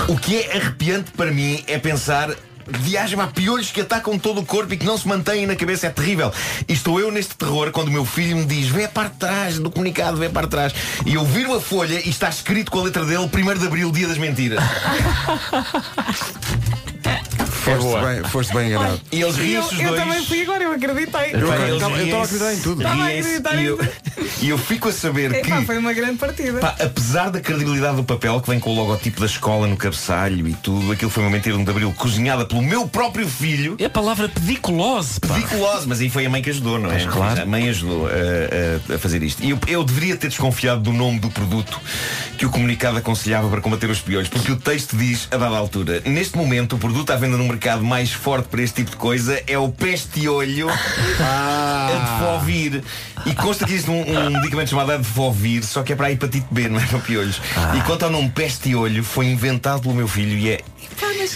O 0.09 0.17
que 0.17 0.37
é 0.37 0.57
arrepiante 0.57 1.11
para 1.13 1.31
mim 1.31 1.63
é 1.67 1.79
pensar 1.79 2.35
Viagem 2.71 3.19
há 3.19 3.27
piolhos 3.27 3.71
que 3.71 3.81
atacam 3.81 4.19
todo 4.19 4.43
o 4.43 4.45
corpo 4.45 4.75
e 4.75 4.77
que 4.77 4.85
não 4.85 4.99
se 4.99 5.09
mantêm 5.09 5.47
na 5.47 5.57
cabeça, 5.57 5.87
é 5.87 5.91
terrível. 5.91 6.31
E 6.69 6.75
estou 6.75 7.01
eu 7.01 7.11
neste 7.11 7.35
terror 7.35 7.71
quando 7.71 7.89
o 7.89 7.91
meu 7.91 8.05
filho 8.05 8.37
me 8.37 8.45
diz 8.45 8.69
vê 8.69 8.85
a 8.85 9.05
de 9.05 9.17
trás 9.17 9.59
do 9.59 9.71
comunicado, 9.71 10.19
vê 10.19 10.27
a 10.27 10.41
de 10.43 10.49
trás. 10.49 10.75
E 11.07 11.15
eu 11.15 11.25
viro 11.25 11.55
a 11.55 11.63
folha 11.63 11.99
e 12.05 12.11
está 12.11 12.29
escrito 12.29 12.71
com 12.71 12.81
a 12.81 12.83
letra 12.83 13.07
dele 13.07 13.25
1 13.25 13.59
de 13.59 13.67
Abril, 13.67 13.91
dia 13.91 14.07
das 14.07 14.19
mentiras. 14.19 14.63
Foste 17.77 18.01
bem, 18.07 18.25
foste 18.31 18.55
bem 18.55 18.67
enganado. 18.69 19.01
E 19.13 19.21
eles 19.23 19.37
Eu, 19.39 19.63
os 19.63 19.73
eu 19.81 19.89
dois. 19.89 20.01
também 20.03 20.25
fui 20.25 20.43
agora, 20.43 20.63
eu 20.65 20.73
acreditei. 20.73 21.21
Eu 21.33 21.41
estava- 21.41 21.55
eles 21.57 21.69
eu 21.69 21.77
estava 21.77 21.95
a 21.95 22.23
acreditar 22.25 22.55
em 22.55 22.59
tudo. 22.61 22.83
Estava 22.83 23.03
a 23.03 23.07
acreditar 23.07 23.55
e 23.55 23.59
em 23.61 23.65
eu, 23.65 23.79
e 24.43 24.49
eu 24.49 24.59
fico 24.59 24.89
a 24.89 24.93
saber 24.93 25.41
que 25.43 25.49
Epá, 25.51 25.63
foi 25.63 25.79
uma 25.79 25.93
grande 25.93 26.19
partida. 26.19 26.59
Pá, 26.61 26.75
apesar 26.81 27.31
da 27.31 27.41
credibilidade 27.41 27.97
do 27.97 28.05
papel 28.05 28.41
que 28.41 28.51
vem 28.51 28.59
com 28.61 28.71
o 28.71 28.75
logotipo 28.75 29.21
da 29.21 29.27
escola 29.27 29.67
no 29.67 29.77
cabeçalho 29.77 30.47
e 30.49 30.55
tudo, 30.55 30.93
aquilo 30.93 31.11
foi 31.11 31.23
uma 31.23 31.31
mentira 31.31 31.55
de 31.57 31.61
1 31.61 31.65
de 31.65 31.71
abril 31.71 31.93
cozinhada 31.97 32.45
pelo 32.45 32.63
meu 32.63 32.89
próprio 32.89 33.29
filho. 33.29 33.77
É 33.79 33.85
a 33.87 33.91
palavra 33.91 34.29
pediculose. 34.29 35.21
pá. 35.21 35.35
Pediculose, 35.35 35.87
mas 35.89 36.01
aí 36.01 36.09
foi 36.11 36.27
a 36.27 36.31
mãe 36.31 36.43
que 36.43 36.51
ajudou, 36.51 36.79
não 36.79 36.91
é? 36.91 36.95
Mas 36.95 37.07
claro. 37.07 37.43
A 37.43 37.47
mãe 37.47 37.69
ajudou 37.69 38.07
a, 38.07 38.11
a- 38.11 38.95
a 38.95 38.99
fazer 38.99 39.23
isto. 39.23 39.43
E 39.43 39.51
eu, 39.51 39.59
eu 39.67 39.85
deveria 39.85 40.17
ter 40.17 40.29
desconfiado 40.29 40.81
do 40.81 40.93
nome 40.93 41.19
do 41.19 41.29
produto 41.31 41.81
que 42.37 42.47
o 42.47 42.51
comunicado 42.51 42.97
aconselhava 42.99 43.49
para 43.49 43.61
combater 43.61 43.91
os 43.91 44.01
piolhos, 44.01 44.29
porque 44.29 44.53
o 44.53 44.57
texto 44.57 44.97
diz, 44.97 45.27
a 45.31 45.37
dada 45.37 45.57
altura, 45.57 46.01
neste 46.05 46.37
momento 46.37 46.77
o 46.77 46.79
produto 46.79 47.11
à 47.11 47.17
venda 47.17 47.37
no 47.37 47.45
mercado 47.45 47.58
mais 47.83 48.13
forte 48.13 48.49
para 48.49 48.63
este 48.63 48.77
tipo 48.77 48.93
de 48.93 48.97
coisa 48.97 49.43
é 49.47 49.59
o 49.59 49.69
peste-olho 49.69 50.69
Adfovir. 51.21 52.83
E 53.27 53.35
consta 53.35 53.67
que 53.67 53.73
existe 53.73 53.91
um, 53.91 54.01
um 54.01 54.31
medicamento 54.31 54.71
chamado 54.71 54.93
Adfovir, 54.93 55.65
só 55.65 55.83
que 55.83 55.93
é 55.93 55.97
para 55.97 56.07
a 56.07 56.13
hepatite 56.13 56.47
B, 56.51 56.69
não 56.69 56.81
é 56.81 56.87
para 56.87 56.99
piolhos. 57.01 57.41
E 57.77 57.81
quanto 57.83 58.05
ao 58.05 58.11
nome 58.11 58.31
peste-olho, 58.31 59.03
foi 59.03 59.27
inventado 59.27 59.83
pelo 59.83 59.95
meu 59.95 60.09
filho 60.09 60.39
e 60.39 60.51
é, 60.51 60.61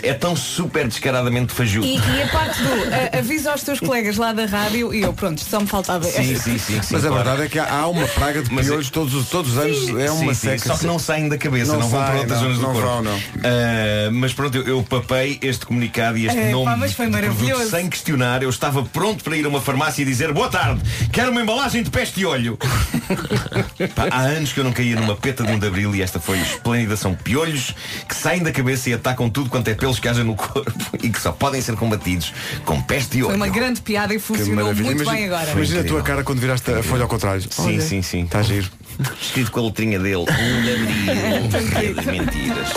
é 0.02 0.14
tão 0.14 0.34
super 0.36 0.86
descaradamente 0.88 1.52
fajuto. 1.52 1.86
E, 1.86 1.96
e 1.96 2.22
a 2.22 2.28
parte 2.28 2.58
do 2.62 3.18
avisa 3.18 3.52
aos 3.52 3.62
teus 3.62 3.80
colegas 3.80 4.16
lá 4.16 4.32
da 4.32 4.44
rádio 4.46 4.92
e 4.92 5.02
eu, 5.02 5.12
pronto, 5.12 5.40
só 5.40 5.60
me 5.60 5.66
faltava 5.66 6.04
Sim, 6.04 6.34
sim, 6.36 6.58
sim, 6.58 6.80
sim, 6.80 6.80
Mas 6.92 7.04
a 7.04 7.08
claro. 7.08 7.14
verdade 7.24 7.42
é 7.42 7.48
que 7.48 7.58
há 7.58 7.86
uma 7.86 8.06
praga 8.08 8.42
de 8.42 8.52
Mas 8.52 8.66
piolhos 8.66 8.90
todos, 8.90 9.14
os- 9.14 9.28
todos 9.28 9.52
os 9.52 9.58
anos. 9.58 9.88
É 9.98 10.10
uma 10.10 10.34
Sim, 10.34 10.40
sim, 10.50 10.58
seca. 10.58 10.68
Só 10.68 10.76
que 10.76 10.86
não 10.86 10.98
saem 10.98 11.28
da 11.28 11.38
cabeça, 11.38 11.72
não, 11.72 11.80
Não 11.80 11.88
vão 11.88 12.04
para 12.04 12.16
outras 12.16 12.38
zonas 12.38 12.56
do 12.56 12.62
não 12.62 12.72
corpo. 12.72 12.88
vão, 12.88 13.02
não. 13.02 13.16
Ah, 13.44 14.10
mas 14.12 14.32
pronto, 14.32 14.56
eu, 14.56 14.66
eu 14.66 14.82
papei 14.82 15.38
este 15.42 15.64
comunicado 15.66 16.18
e 16.18 16.26
este 16.26 16.38
É, 16.38 16.44
pá, 16.46 16.50
nome 16.50 16.76
mas 16.76 16.92
foi 16.92 17.08
maravilhoso. 17.08 17.70
sem 17.70 17.88
questionar. 17.88 18.42
Eu 18.42 18.50
estava 18.50 18.82
pronto 18.84 19.22
para 19.24 19.36
ir 19.36 19.44
a 19.44 19.48
uma 19.48 19.60
farmácia 19.60 20.02
e 20.02 20.04
dizer 20.04 20.32
boa 20.32 20.48
tarde, 20.48 20.80
quero 21.12 21.30
uma 21.30 21.40
embalagem 21.42 21.82
de 21.82 21.90
peste 21.90 22.20
e 22.20 22.26
olho. 22.26 22.58
Pá, 23.94 24.08
há 24.10 24.20
anos 24.22 24.52
que 24.52 24.60
eu 24.60 24.64
não 24.64 24.72
caía 24.72 24.96
numa 24.96 25.16
peta 25.16 25.42
de 25.44 25.52
um 25.52 25.58
de 25.58 25.66
abril 25.66 25.94
e 25.94 26.02
esta 26.02 26.18
foi 26.20 26.38
esplêndida. 26.40 26.96
São 26.96 27.14
piolhos 27.14 27.74
que 28.08 28.14
saem 28.14 28.42
da 28.42 28.52
cabeça 28.52 28.90
e 28.90 28.94
atacam 28.94 29.28
tudo 29.28 29.50
quanto 29.52 29.68
é 29.68 29.74
pelos 29.74 30.00
que 30.00 30.08
haja 30.08 30.24
no 30.24 30.34
corpo 30.34 30.72
e 31.00 31.08
que 31.10 31.20
só 31.20 31.30
podem 31.30 31.60
ser 31.60 31.76
combatidos 31.76 32.32
com 32.64 32.80
peste 32.82 33.18
e 33.18 33.20
Foi 33.20 33.28
olho. 33.28 33.36
uma 33.36 33.48
grande 33.48 33.80
piada 33.82 34.12
e 34.14 34.18
funcionou 34.18 34.64
muito 34.74 34.80
Imagina- 34.90 35.12
bem 35.12 35.26
agora. 35.26 35.50
Imagina 35.52 35.80
a 35.82 35.84
tua 35.84 36.02
cara 36.02 36.24
quando 36.24 36.40
viraste 36.40 36.70
a 36.72 36.82
folha 36.82 37.02
ao 37.02 37.08
contrário. 37.08 37.42
Sim, 37.42 37.62
Olha, 37.62 37.80
sim, 37.82 38.02
sim. 38.02 38.24
Está 38.24 38.38
a 38.40 38.42
giro. 38.42 38.68
Escrito 39.20 39.50
com 39.52 39.60
a 39.60 39.64
letrinha 39.64 39.98
dele, 39.98 40.16
um 40.26 40.62
de 40.62 41.56
abril, 41.56 41.70
dia 41.70 41.94
das 41.94 42.04
mentiras. 42.06 42.68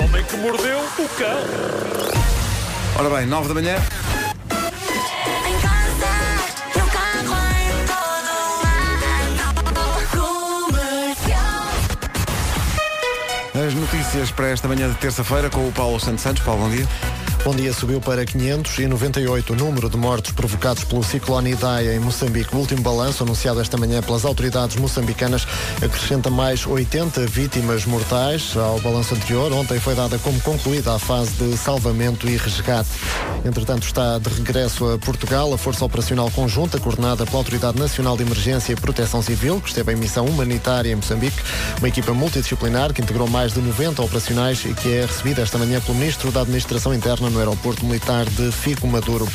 O 0.00 0.04
homem 0.04 0.24
que 0.24 0.36
mordeu 0.38 0.78
o 0.78 1.08
cão. 1.18 1.40
Ora 2.98 3.10
bem, 3.16 3.26
9 3.26 3.48
da 3.48 3.54
manhã. 3.54 3.76
Notícias 14.16 14.30
para 14.30 14.48
esta 14.48 14.66
manhã 14.66 14.88
de 14.88 14.94
terça-feira 14.94 15.50
com 15.50 15.68
o 15.68 15.72
Paulo 15.72 16.00
Santos 16.00 16.22
Santos. 16.22 16.42
Paulo, 16.42 16.62
bom 16.62 16.70
dia. 16.70 17.25
Bom 17.46 17.54
dia, 17.54 17.72
subiu 17.72 18.00
para 18.00 18.24
598 18.24 19.52
o 19.52 19.56
número 19.56 19.88
de 19.88 19.96
mortos 19.96 20.32
provocados 20.32 20.82
pelo 20.82 21.04
ciclone 21.04 21.52
Idai 21.52 21.94
em 21.94 22.00
Moçambique. 22.00 22.52
O 22.52 22.58
último 22.58 22.82
balanço, 22.82 23.22
anunciado 23.22 23.60
esta 23.60 23.76
manhã 23.76 24.02
pelas 24.02 24.24
autoridades 24.24 24.74
moçambicanas, 24.74 25.46
acrescenta 25.80 26.28
mais 26.28 26.66
80 26.66 27.24
vítimas 27.28 27.86
mortais 27.86 28.56
ao 28.56 28.80
balanço 28.80 29.14
anterior. 29.14 29.52
Ontem 29.52 29.78
foi 29.78 29.94
dada 29.94 30.18
como 30.18 30.40
concluída 30.40 30.92
a 30.96 30.98
fase 30.98 31.34
de 31.34 31.56
salvamento 31.56 32.28
e 32.28 32.36
resgate. 32.36 32.88
Entretanto, 33.44 33.86
está 33.86 34.18
de 34.18 34.28
regresso 34.28 34.84
a 34.90 34.98
Portugal 34.98 35.54
a 35.54 35.56
Força 35.56 35.84
Operacional 35.84 36.28
Conjunta, 36.32 36.80
coordenada 36.80 37.24
pela 37.24 37.38
Autoridade 37.38 37.78
Nacional 37.78 38.16
de 38.16 38.24
Emergência 38.24 38.72
e 38.72 38.76
Proteção 38.76 39.22
Civil, 39.22 39.60
que 39.60 39.68
esteve 39.68 39.92
em 39.92 39.96
missão 39.96 40.26
humanitária 40.26 40.90
em 40.90 40.96
Moçambique. 40.96 41.40
Uma 41.78 41.86
equipa 41.86 42.12
multidisciplinar 42.12 42.92
que 42.92 43.02
integrou 43.02 43.28
mais 43.28 43.52
de 43.52 43.60
90 43.60 44.02
operacionais 44.02 44.64
e 44.64 44.74
que 44.74 44.92
é 44.92 45.06
recebida 45.06 45.42
esta 45.42 45.56
manhã 45.58 45.80
pelo 45.80 45.96
Ministro 45.96 46.32
da 46.32 46.40
Administração 46.40 46.92
Interna, 46.92 47.35
no 47.36 47.40
aeroporto 47.40 47.84
militar 47.84 48.24
de 48.24 48.50
Fico 48.50 48.86
Maduro. 48.86 49.28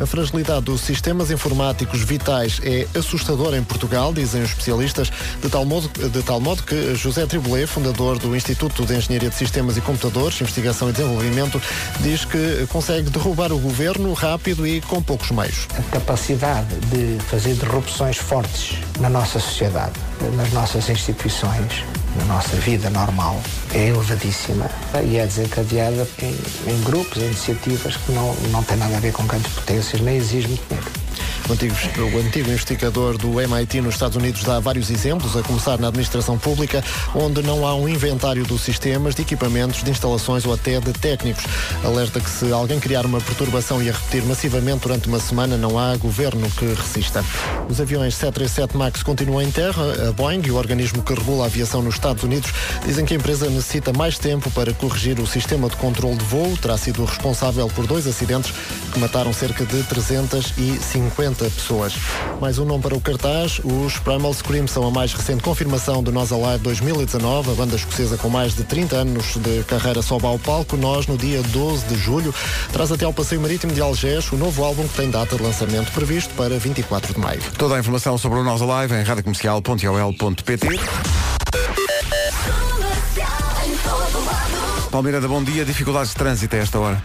A 0.00 0.06
fragilidade 0.06 0.62
dos 0.62 0.80
sistemas 0.80 1.30
informáticos 1.30 2.02
vitais 2.02 2.60
é 2.64 2.86
assustadora 2.98 3.56
em 3.56 3.62
Portugal, 3.62 4.12
dizem 4.12 4.42
os 4.42 4.50
especialistas, 4.50 5.12
de 5.40 5.48
tal 5.48 5.64
modo, 5.64 5.88
de 5.88 6.22
tal 6.22 6.40
modo 6.40 6.64
que 6.64 6.96
José 6.96 7.26
Tribulé, 7.26 7.64
fundador 7.66 8.18
do 8.18 8.34
Instituto 8.34 8.84
de 8.84 8.96
Engenharia 8.96 9.30
de 9.30 9.36
Sistemas 9.36 9.76
e 9.76 9.80
Computadores, 9.80 10.40
Investigação 10.40 10.88
e 10.88 10.92
Desenvolvimento, 10.92 11.62
diz 12.00 12.24
que 12.24 12.66
consegue 12.68 13.08
derrubar 13.08 13.52
o 13.52 13.58
governo 13.58 14.12
rápido 14.14 14.66
e 14.66 14.80
com 14.80 15.00
poucos 15.00 15.30
meios. 15.30 15.68
A 15.78 15.82
capacidade 15.92 16.74
de 16.86 17.22
fazer 17.24 17.54
disrupções 17.54 18.16
fortes 18.16 18.78
na 18.98 19.08
nossa 19.08 19.38
sociedade, 19.38 19.92
nas 20.36 20.52
nossas 20.52 20.88
instituições, 20.88 21.84
na 22.16 22.24
nossa 22.24 22.56
vida 22.56 22.90
normal, 22.90 23.40
é 23.72 23.88
elevadíssima 23.88 24.70
e 25.04 25.16
é 25.16 25.26
desencadeada 25.26 26.06
em, 26.22 26.36
em 26.70 26.82
grupos, 26.84 27.22
em 27.22 27.26
iniciativas 27.26 27.96
que 27.96 28.12
não, 28.12 28.34
não 28.50 28.62
têm 28.62 28.76
nada 28.76 28.96
a 28.96 29.00
ver 29.00 29.12
com 29.12 29.26
grandes 29.26 29.52
potências, 29.52 30.00
nem 30.00 30.16
exige 30.16 30.48
muito 30.48 30.68
dinheiro. 30.68 31.03
O 31.46 32.18
antigo, 32.18 32.50
investigador 32.50 33.18
do 33.18 33.38
MIT 33.38 33.82
nos 33.82 33.94
Estados 33.94 34.16
Unidos 34.16 34.42
dá 34.42 34.58
vários 34.60 34.88
exemplos, 34.88 35.36
a 35.36 35.42
começar 35.42 35.78
na 35.78 35.88
administração 35.88 36.38
pública, 36.38 36.82
onde 37.14 37.42
não 37.42 37.66
há 37.66 37.74
um 37.74 37.86
inventário 37.86 38.44
dos 38.44 38.62
sistemas, 38.62 39.14
de 39.14 39.22
equipamentos, 39.22 39.82
de 39.82 39.90
instalações 39.90 40.46
ou 40.46 40.54
até 40.54 40.80
de 40.80 40.92
técnicos. 40.94 41.44
Alerta 41.84 42.18
que 42.18 42.30
se 42.30 42.50
alguém 42.50 42.80
criar 42.80 43.04
uma 43.04 43.20
perturbação 43.20 43.82
e 43.82 43.90
a 43.90 43.92
repetir 43.92 44.22
massivamente 44.24 44.80
durante 44.80 45.06
uma 45.06 45.20
semana, 45.20 45.58
não 45.58 45.78
há 45.78 45.94
governo 45.96 46.50
que 46.50 46.64
resista. 46.64 47.22
Os 47.68 47.78
aviões 47.78 48.14
737 48.14 48.76
MAX 48.76 49.02
continuam 49.02 49.42
em 49.42 49.50
terra. 49.50 50.08
A 50.08 50.12
Boeing 50.12 50.42
e 50.46 50.50
o 50.50 50.56
organismo 50.56 51.02
que 51.02 51.12
regula 51.12 51.44
a 51.44 51.46
aviação 51.46 51.82
nos 51.82 51.94
Estados 51.94 52.22
Unidos 52.22 52.50
dizem 52.86 53.04
que 53.04 53.12
a 53.12 53.16
empresa 53.18 53.50
necessita 53.50 53.92
mais 53.92 54.18
tempo 54.18 54.50
para 54.52 54.72
corrigir 54.72 55.20
o 55.20 55.26
sistema 55.26 55.68
de 55.68 55.76
controle 55.76 56.16
de 56.16 56.24
voo. 56.24 56.56
Terá 56.56 56.78
sido 56.78 57.04
responsável 57.04 57.68
por 57.68 57.86
dois 57.86 58.06
acidentes 58.06 58.52
que 58.92 58.98
mataram 58.98 59.32
cerca 59.32 59.66
de 59.66 59.82
350 59.82 61.33
pessoas. 61.34 61.94
Mais 62.40 62.58
um 62.58 62.64
nome 62.64 62.82
para 62.82 62.94
o 62.94 63.00
cartaz, 63.00 63.60
os 63.64 63.98
Primal 63.98 64.32
Scream 64.32 64.66
são 64.66 64.86
a 64.86 64.90
mais 64.90 65.12
recente 65.12 65.42
confirmação 65.42 66.02
do 66.02 66.12
Nós 66.12 66.32
Alive 66.32 66.62
2019. 66.62 67.50
A 67.50 67.54
banda 67.54 67.76
escocesa 67.76 68.16
com 68.16 68.28
mais 68.28 68.54
de 68.54 68.64
30 68.64 68.96
anos 68.96 69.36
de 69.36 69.62
carreira 69.64 70.02
sobe 70.02 70.26
ao 70.26 70.38
palco. 70.38 70.76
Nós, 70.76 71.06
no 71.06 71.16
dia 71.16 71.42
12 71.42 71.86
de 71.86 71.96
julho, 71.96 72.34
traz 72.72 72.92
até 72.92 73.04
ao 73.04 73.12
Passeio 73.12 73.40
Marítimo 73.40 73.72
de 73.72 73.80
Algés 73.80 74.30
o 74.32 74.36
novo 74.36 74.64
álbum 74.64 74.86
que 74.86 74.94
tem 74.94 75.10
data 75.10 75.36
de 75.36 75.42
lançamento 75.42 75.90
previsto 75.92 76.32
para 76.34 76.58
24 76.58 77.14
de 77.14 77.18
maio. 77.18 77.42
Toda 77.58 77.76
a 77.76 77.78
informação 77.78 78.16
sobre 78.18 78.38
o 78.38 78.44
Nós 78.44 78.62
Alive 78.62 78.94
em 78.94 79.02
radiocomercial.ol.pt 79.02 80.68
Palmeirada, 84.90 85.26
bom 85.26 85.42
dia. 85.42 85.64
Dificuldades 85.64 86.10
de 86.10 86.16
trânsito 86.16 86.54
a 86.54 86.58
esta 86.60 86.78
hora. 86.78 87.02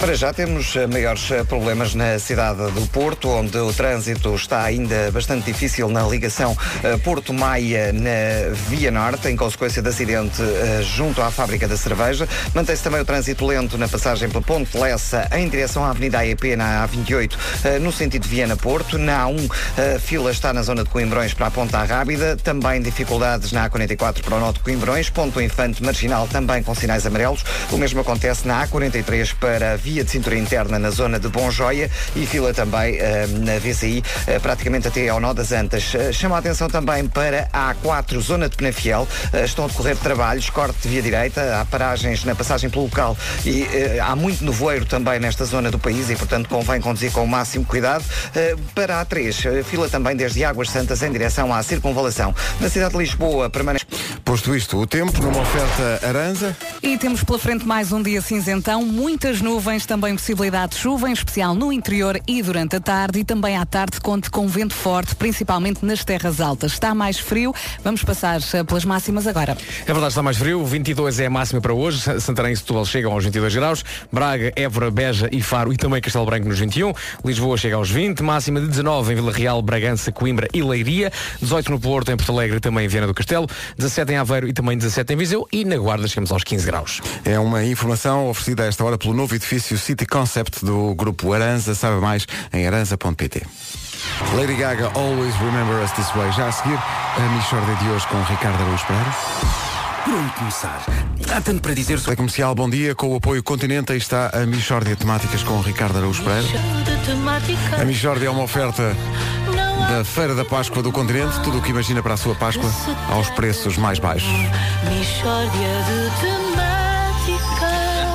Para 0.00 0.14
já 0.14 0.32
temos 0.32 0.74
eh, 0.76 0.86
maiores 0.86 1.30
eh, 1.30 1.44
problemas 1.44 1.94
na 1.94 2.18
cidade 2.18 2.70
do 2.72 2.86
Porto, 2.86 3.28
onde 3.28 3.58
o 3.58 3.70
trânsito 3.70 4.34
está 4.34 4.62
ainda 4.62 5.10
bastante 5.12 5.44
difícil 5.44 5.90
na 5.90 6.02
ligação 6.02 6.56
eh, 6.82 6.96
Porto 6.96 7.34
Maia 7.34 7.92
na 7.92 8.50
Via 8.70 8.90
Norte, 8.90 9.28
em 9.28 9.36
consequência 9.36 9.82
de 9.82 9.90
acidente 9.90 10.42
junto 10.82 11.20
à 11.20 11.30
fábrica 11.30 11.68
da 11.68 11.76
cerveja. 11.76 12.26
Mantém-se 12.54 12.82
também 12.82 13.02
o 13.02 13.04
trânsito 13.04 13.46
lento 13.46 13.76
na 13.76 13.86
passagem 13.88 14.30
pela 14.30 14.42
Ponte 14.42 14.76
Lessa 14.78 15.28
em 15.36 15.46
direção 15.50 15.84
à 15.84 15.90
Avenida 15.90 16.18
AEP 16.20 16.56
na 16.56 16.88
A28, 16.88 17.36
eh, 17.64 17.78
no 17.78 17.92
sentido 17.92 18.26
Viana-Porto. 18.26 18.96
Na 18.96 19.26
A1, 19.26 19.50
a 19.96 19.98
fila 19.98 20.30
está 20.30 20.50
na 20.54 20.62
zona 20.62 20.82
de 20.82 20.88
Coimbrões 20.88 21.34
para 21.34 21.48
a 21.48 21.50
Ponta 21.50 21.84
Rábida. 21.84 22.36
Também 22.36 22.80
dificuldades 22.80 23.52
na 23.52 23.68
A44 23.68 24.22
para 24.22 24.36
o 24.36 24.40
Norte 24.40 24.56
de 24.56 24.62
Coimbrões. 24.64 25.10
Ponto 25.10 25.40
Infante 25.42 25.82
Marginal 25.82 26.26
também 26.26 26.62
com 26.62 26.74
sinais 26.74 27.04
amarelos. 27.04 27.44
O 27.70 27.76
mesmo 27.76 28.00
acontece 28.00 28.48
na 28.48 28.66
A43 28.66 29.34
para 29.38 29.74
a 29.74 29.76
de 29.90 30.10
cintura 30.10 30.36
interna 30.38 30.78
na 30.78 30.90
zona 30.90 31.18
de 31.18 31.28
Bom 31.28 31.50
Joia 31.50 31.90
e 32.14 32.24
fila 32.26 32.54
também 32.54 32.96
eh, 32.96 33.26
na 33.26 33.58
VCI, 33.58 34.02
eh, 34.26 34.38
praticamente 34.38 34.88
até 34.88 35.08
ao 35.08 35.20
nó 35.20 35.32
das 35.32 35.52
Antas. 35.52 35.94
Eh, 35.94 36.12
chama 36.12 36.36
a 36.36 36.38
atenção 36.38 36.68
também 36.68 37.06
para 37.08 37.48
a 37.52 37.74
A4, 37.74 38.20
zona 38.20 38.48
de 38.48 38.56
Penafiel. 38.56 39.06
Estão 39.44 39.64
a 39.64 39.68
decorrer 39.68 39.96
trabalhos, 39.96 40.48
corte 40.50 40.82
de 40.82 40.88
via 40.88 41.02
direita, 41.02 41.60
há 41.60 41.64
paragens 41.64 42.24
na 42.24 42.34
passagem 42.34 42.70
pelo 42.70 42.84
local 42.84 43.16
e 43.44 43.66
há 44.00 44.14
muito 44.14 44.44
nevoeiro 44.44 44.84
também 44.84 45.18
nesta 45.18 45.44
zona 45.44 45.70
do 45.70 45.78
país 45.78 46.08
e, 46.10 46.16
portanto, 46.16 46.48
convém 46.48 46.80
conduzir 46.80 47.10
com 47.12 47.24
o 47.24 47.28
máximo 47.28 47.64
cuidado. 47.64 48.04
Para 48.74 49.00
a 49.00 49.06
A3, 49.06 49.58
eh, 49.58 49.62
fila 49.62 49.88
também 49.88 50.16
desde 50.16 50.44
Águas 50.44 50.70
Santas 50.70 51.02
em 51.02 51.10
direção 51.10 51.52
à 51.52 51.62
circunvalação. 51.62 52.34
Na 52.60 52.68
cidade 52.68 52.92
de 52.92 52.98
Lisboa, 52.98 53.50
permanece. 53.50 53.84
Posto 54.24 54.54
isto, 54.54 54.78
o 54.78 54.86
tempo 54.86 55.20
numa 55.22 55.40
oferta 55.40 56.06
Aranza. 56.06 56.56
E 56.82 56.96
temos 56.96 57.24
pela 57.24 57.38
frente 57.38 57.66
mais 57.66 57.90
um 57.90 58.02
dia 58.02 58.20
cinzentão, 58.20 58.84
muitas 58.84 59.40
nuvens, 59.40 59.79
também 59.86 60.14
possibilidade 60.14 60.72
de 60.72 60.78
chuva, 60.78 61.08
em 61.08 61.12
especial 61.12 61.54
no 61.54 61.72
interior 61.72 62.20
e 62.26 62.42
durante 62.42 62.76
a 62.76 62.80
tarde. 62.80 63.20
E 63.20 63.24
também 63.24 63.56
à 63.56 63.64
tarde 63.64 64.00
conte 64.00 64.30
com 64.30 64.46
vento 64.48 64.74
forte, 64.74 65.14
principalmente 65.14 65.84
nas 65.84 66.04
terras 66.04 66.40
altas. 66.40 66.72
Está 66.72 66.94
mais 66.94 67.18
frio, 67.18 67.54
vamos 67.82 68.02
passar 68.02 68.40
eh, 68.52 68.64
pelas 68.64 68.84
máximas 68.84 69.26
agora. 69.26 69.56
É 69.82 69.92
verdade, 69.92 70.08
está 70.08 70.22
mais 70.22 70.36
frio. 70.36 70.64
22 70.64 71.20
é 71.20 71.26
a 71.26 71.30
máxima 71.30 71.60
para 71.60 71.72
hoje. 71.72 72.20
Santarém 72.20 72.52
e 72.52 72.56
Setúbal 72.56 72.84
chegam 72.84 73.12
aos 73.12 73.24
22 73.24 73.54
graus. 73.54 73.84
Braga, 74.12 74.52
Évora, 74.56 74.90
Beja 74.90 75.28
e 75.30 75.42
Faro 75.42 75.72
e 75.72 75.76
também 75.76 76.00
Castelo 76.00 76.26
Branco 76.26 76.48
nos 76.48 76.58
21. 76.58 76.92
Lisboa 77.24 77.56
chega 77.56 77.76
aos 77.76 77.90
20. 77.90 78.22
Máxima 78.22 78.60
de 78.60 78.66
19 78.66 79.12
em 79.12 79.16
Vila 79.16 79.32
Real, 79.32 79.62
Bragança, 79.62 80.10
Coimbra 80.10 80.48
e 80.52 80.62
Leiria. 80.62 81.12
18 81.40 81.70
no 81.70 81.80
Porto, 81.80 82.10
em 82.10 82.16
Porto 82.16 82.32
Alegre 82.32 82.56
e 82.56 82.60
também 82.60 82.84
em 82.84 82.88
Viana 82.88 83.06
do 83.06 83.14
Castelo. 83.14 83.46
17 83.76 84.12
em 84.12 84.16
Aveiro 84.16 84.48
e 84.48 84.52
também 84.52 84.76
17 84.76 85.12
em 85.12 85.16
Viseu. 85.16 85.46
E 85.52 85.64
na 85.64 85.76
Guarda 85.76 86.06
chegamos 86.08 86.32
aos 86.32 86.44
15 86.44 86.66
graus. 86.66 87.00
É 87.24 87.38
uma 87.38 87.64
informação 87.64 88.28
oferecida 88.28 88.64
a 88.64 88.66
esta 88.66 88.84
hora 88.84 88.98
pelo 88.98 89.14
novo 89.14 89.34
edifício 89.34 89.59
City 89.60 90.06
Concept 90.06 90.64
do 90.64 90.94
grupo 90.94 91.32
Aranza. 91.32 91.74
Sabe 91.74 92.00
mais 92.00 92.26
em 92.52 92.66
aranza.pt. 92.66 93.46
Lady 94.34 94.54
Gaga, 94.54 94.90
Always 94.94 95.34
Remember 95.36 95.82
Us 95.82 95.90
This 95.92 96.10
Way. 96.14 96.32
Já 96.32 96.48
a 96.48 96.52
seguir, 96.52 96.78
a 96.78 97.20
Michordia 97.34 97.74
de 97.76 97.88
hoje 97.88 98.06
com 98.08 98.22
Ricardo 98.22 98.62
Araújo 98.62 98.86
Pereira. 98.86 99.14
Por 100.04 100.14
onde 100.14 100.32
começar? 100.32 100.82
Há 101.30 101.40
tanto 101.40 101.60
para 101.60 101.74
dizer 101.74 101.98
sobre... 101.98 102.16
Comercial, 102.16 102.54
bom 102.54 102.70
dia. 102.70 102.94
Com 102.94 103.08
o 103.08 103.16
apoio 103.16 103.42
Continente, 103.42 103.92
aí 103.92 103.98
está 103.98 104.30
a 104.32 104.46
Michordia 104.46 104.96
Temáticas 104.96 105.42
com 105.42 105.60
Ricardo 105.60 105.98
Araújo 105.98 106.22
Pereira. 106.24 106.48
A 107.80 107.84
Michordia 107.84 108.28
é 108.28 108.30
uma 108.30 108.42
oferta 108.42 108.96
da 109.90 110.04
Feira 110.04 110.34
da 110.34 110.44
Páscoa 110.44 110.82
do 110.82 110.90
Continente. 110.90 111.38
Tudo 111.40 111.58
o 111.58 111.62
que 111.62 111.70
imagina 111.70 112.02
para 112.02 112.14
a 112.14 112.16
sua 112.16 112.34
Páscoa 112.34 112.70
aos 113.10 113.28
preços 113.30 113.76
mais 113.76 113.98
baixos. 113.98 114.30
Mixórdia 114.88 115.50
de 115.50 116.20
temáticas. 116.20 116.69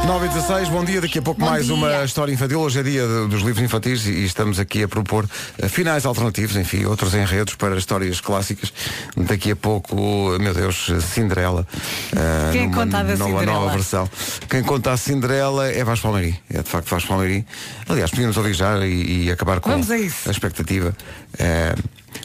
9 0.07 0.25
e 0.27 0.29
16, 0.29 0.69
bom 0.69 0.83
dia. 0.85 1.01
Daqui 1.01 1.17
a 1.19 1.21
pouco 1.21 1.41
mais 1.41 1.69
uma 1.69 2.03
história 2.03 2.31
infantil. 2.31 2.59
Hoje 2.59 2.79
é 2.79 2.83
dia 2.83 3.07
dos 3.27 3.41
livros 3.41 3.63
infantis 3.63 4.05
e 4.05 4.23
estamos 4.23 4.59
aqui 4.59 4.83
a 4.83 4.87
propor 4.87 5.27
eh, 5.57 5.67
finais 5.67 6.05
alternativos, 6.05 6.55
enfim, 6.55 6.85
outros 6.85 7.13
enredos 7.15 7.55
para 7.55 7.75
histórias 7.75 8.21
clássicas. 8.21 8.71
Daqui 9.17 9.51
a 9.51 9.55
pouco, 9.55 9.95
meu 10.39 10.53
Deus, 10.53 10.91
Cinderela. 11.01 11.67
eh, 12.15 12.51
Quem 12.51 12.63
numa, 12.67 12.75
conta 12.75 12.97
a 12.99 13.03
numa 13.03 13.17
Cinderela? 13.17 13.45
nova 13.45 13.71
versão. 13.71 14.09
Quem 14.49 14.61
conta 14.63 14.91
a 14.91 14.97
Cinderela 14.97 15.67
é 15.69 15.83
Vasco 15.83 16.03
Palmeirim. 16.07 16.37
É 16.53 16.61
de 16.61 16.69
facto 16.69 16.87
Vasco 16.89 17.09
Palmeirim. 17.09 17.43
Aliás, 17.89 18.11
podíamos 18.11 18.37
ouvir 18.37 18.53
já 18.53 18.85
e, 18.85 19.25
e 19.25 19.31
acabar 19.31 19.59
com 19.59 19.71
Vamos 19.71 19.89
a 19.89 19.97
isso. 19.97 20.29
a 20.29 20.31
expectativa. 20.31 20.95
Eh, 21.39 21.75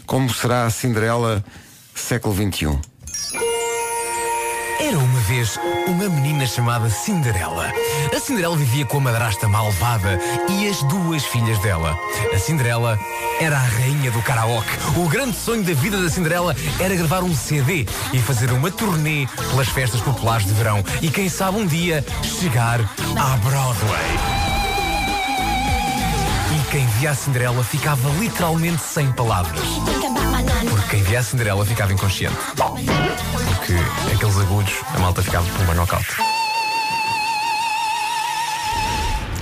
como 0.07 0.33
será 0.33 0.67
a 0.67 0.71
Cinderela 0.71 1.43
século 1.95 2.35
XXI? 2.35 2.79
Era 4.81 4.99
uma 4.99 5.21
vez 5.21 5.59
uma 5.87 6.09
menina 6.09 6.47
chamada 6.47 6.89
Cinderela. 6.89 7.71
A 8.17 8.19
Cinderela 8.19 8.57
vivia 8.57 8.87
com 8.87 8.97
a 8.97 9.01
madrasta 9.01 9.47
malvada 9.47 10.19
e 10.49 10.67
as 10.67 10.83
duas 10.85 11.23
filhas 11.23 11.59
dela. 11.59 11.95
A 12.33 12.39
Cinderela 12.39 12.99
era 13.39 13.57
a 13.57 13.61
rainha 13.61 14.11
do 14.11 14.23
karaoke. 14.23 14.71
O 14.97 15.07
grande 15.07 15.37
sonho 15.37 15.63
da 15.63 15.75
vida 15.75 16.03
da 16.03 16.09
Cinderela 16.09 16.57
era 16.79 16.97
gravar 16.97 17.23
um 17.23 17.35
CD 17.35 17.87
e 18.13 18.19
fazer 18.21 18.51
uma 18.53 18.71
turnê 18.71 19.29
pelas 19.51 19.69
festas 19.69 20.01
populares 20.01 20.47
de 20.47 20.55
verão. 20.55 20.83
E 21.03 21.11
quem 21.11 21.29
sabe 21.29 21.59
um 21.59 21.67
dia 21.67 22.03
chegar 22.23 22.81
à 22.81 23.37
Broadway. 23.37 24.01
E 26.57 26.71
quem 26.71 26.87
via 26.87 27.11
a 27.11 27.15
Cinderela 27.15 27.63
ficava 27.63 28.09
literalmente 28.19 28.83
sem 28.83 29.13
palavras. 29.13 29.61
Quem 30.91 31.03
via 31.05 31.21
a 31.21 31.23
Cinderela 31.23 31.65
ficava 31.65 31.93
inconsciente. 31.93 32.37
Porque 32.57 33.75
aqueles 34.13 34.37
agudos, 34.39 34.75
a 34.93 34.99
malta 34.99 35.23
ficava 35.23 35.47
por 35.47 35.63
uma 35.63 35.75
knockout. 35.75 36.05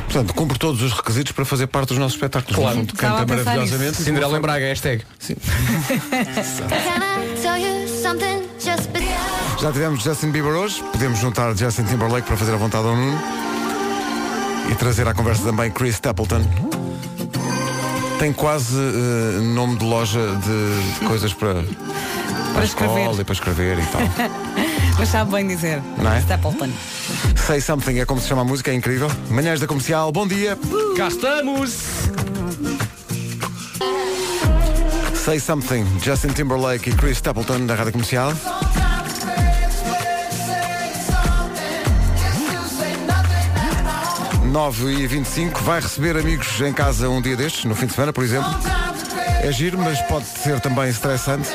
Portanto, 0.05 0.35
cumpre 0.35 0.59
todos 0.59 0.83
os 0.83 0.93
requisitos 0.93 1.33
para 1.33 1.47
fazer 1.47 1.67
parte 1.67 1.89
dos 1.89 1.99
nossos 1.99 2.15
espetáculos. 2.17 2.55
Claro. 2.55 2.77
Fundo, 2.77 2.95
canta 2.95 3.25
maravilhosamente. 3.27 3.97
Cinderela 3.97 4.37
em 4.37 4.41
Braga, 4.41 4.67
hashtag. 4.67 5.03
Sim. 5.19 5.37
Já 9.61 9.73
tivemos 9.73 10.03
Justin 10.05 10.31
Bieber 10.31 10.53
hoje, 10.53 10.83
podemos 10.93 11.19
juntar 11.19 11.57
Justin 11.57 11.85
Timberlake 11.85 12.27
para 12.27 12.37
fazer 12.37 12.53
a 12.53 12.57
vontade 12.57 12.87
ao 12.87 12.95
Nuno 12.95 13.19
e 14.71 14.75
trazer 14.75 15.09
à 15.09 15.15
conversa 15.15 15.43
também 15.43 15.71
Chris 15.71 15.95
Stapleton. 15.95 16.68
Tem 18.19 18.33
quase 18.33 18.77
eh, 18.77 19.41
nome 19.41 19.77
de 19.77 19.85
loja 19.85 20.21
de 20.21 21.07
coisas 21.07 21.33
para, 21.33 21.55
para, 22.53 22.65
escrever. 22.65 22.99
escola 22.99 23.21
e 23.21 23.25
para 23.25 23.33
escrever 23.33 23.79
e 23.79 23.87
tal. 23.87 24.01
Mas 24.99 25.09
sabe 25.09 25.31
bem 25.31 25.47
dizer. 25.47 25.81
Não 25.97 26.13
é? 26.13 26.19
Stapleton. 26.19 26.71
Say 27.37 27.61
Something 27.61 28.01
é 28.01 28.05
como 28.05 28.21
se 28.21 28.27
chama 28.27 28.43
a 28.43 28.45
música, 28.45 28.73
é 28.73 28.75
incrível. 28.75 29.09
Manhãs 29.31 29.61
da 29.61 29.67
Comercial, 29.67 30.11
bom 30.11 30.27
dia. 30.27 30.59
Cá 30.97 31.09
estamos. 31.09 32.09
Say 35.25 35.39
Something, 35.39 35.87
Justin 36.03 36.29
Timberlake 36.29 36.91
e 36.91 36.93
Chris 36.95 37.19
Stapleton 37.19 37.67
da 37.67 37.77
Rádio 37.77 37.93
Comercial. 37.93 38.33
9 44.49 44.93
e 44.93 45.07
25 45.07 45.63
vai 45.63 45.81
receber 45.81 46.17
amigos 46.17 46.61
em 46.61 46.73
casa 46.73 47.09
um 47.09 47.21
dia 47.21 47.37
destes, 47.37 47.65
no 47.67 47.75
fim 47.75 47.87
de 47.87 47.93
semana, 47.93 48.13
por 48.13 48.25
exemplo. 48.25 48.51
É 49.43 49.53
giro, 49.53 49.79
mas 49.79 50.01
pode 50.03 50.27
ser 50.27 50.59
também 50.61 50.89
estressante. 50.89 51.49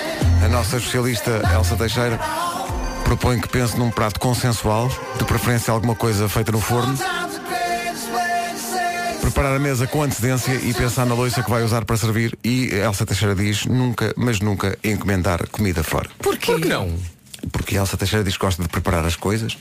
A 0.43 0.47
nossa 0.47 0.77
especialista 0.77 1.41
Elsa 1.53 1.75
Teixeira 1.75 2.19
propõe 3.03 3.39
que 3.39 3.47
pense 3.47 3.77
num 3.77 3.89
prato 3.89 4.19
consensual, 4.19 4.89
de 5.17 5.25
preferência 5.25 5.73
alguma 5.73 5.95
coisa 5.95 6.29
feita 6.29 6.51
no 6.51 6.61
forno. 6.61 6.97
Preparar 9.21 9.55
a 9.55 9.59
mesa 9.59 9.87
com 9.87 10.03
antecedência 10.03 10.53
e 10.53 10.73
pensar 10.73 11.05
na 11.05 11.15
louça 11.15 11.41
que 11.41 11.49
vai 11.49 11.63
usar 11.63 11.85
para 11.85 11.97
servir. 11.97 12.37
E 12.43 12.69
Elsa 12.73 13.05
Teixeira 13.05 13.33
diz 13.33 13.65
nunca, 13.65 14.13
mas 14.15 14.39
nunca 14.39 14.77
encomendar 14.83 15.47
comida 15.49 15.83
fora. 15.83 16.09
Porquê? 16.19 16.51
Por 16.51 16.61
que 16.61 16.67
não? 16.67 16.93
Porque 17.51 17.75
Elsa 17.75 17.97
Teixeira 17.97 18.23
diz 18.23 18.35
que 18.37 18.39
gosta 18.45 18.61
de 18.63 18.69
preparar 18.69 19.05
as 19.05 19.15
coisas 19.15 19.57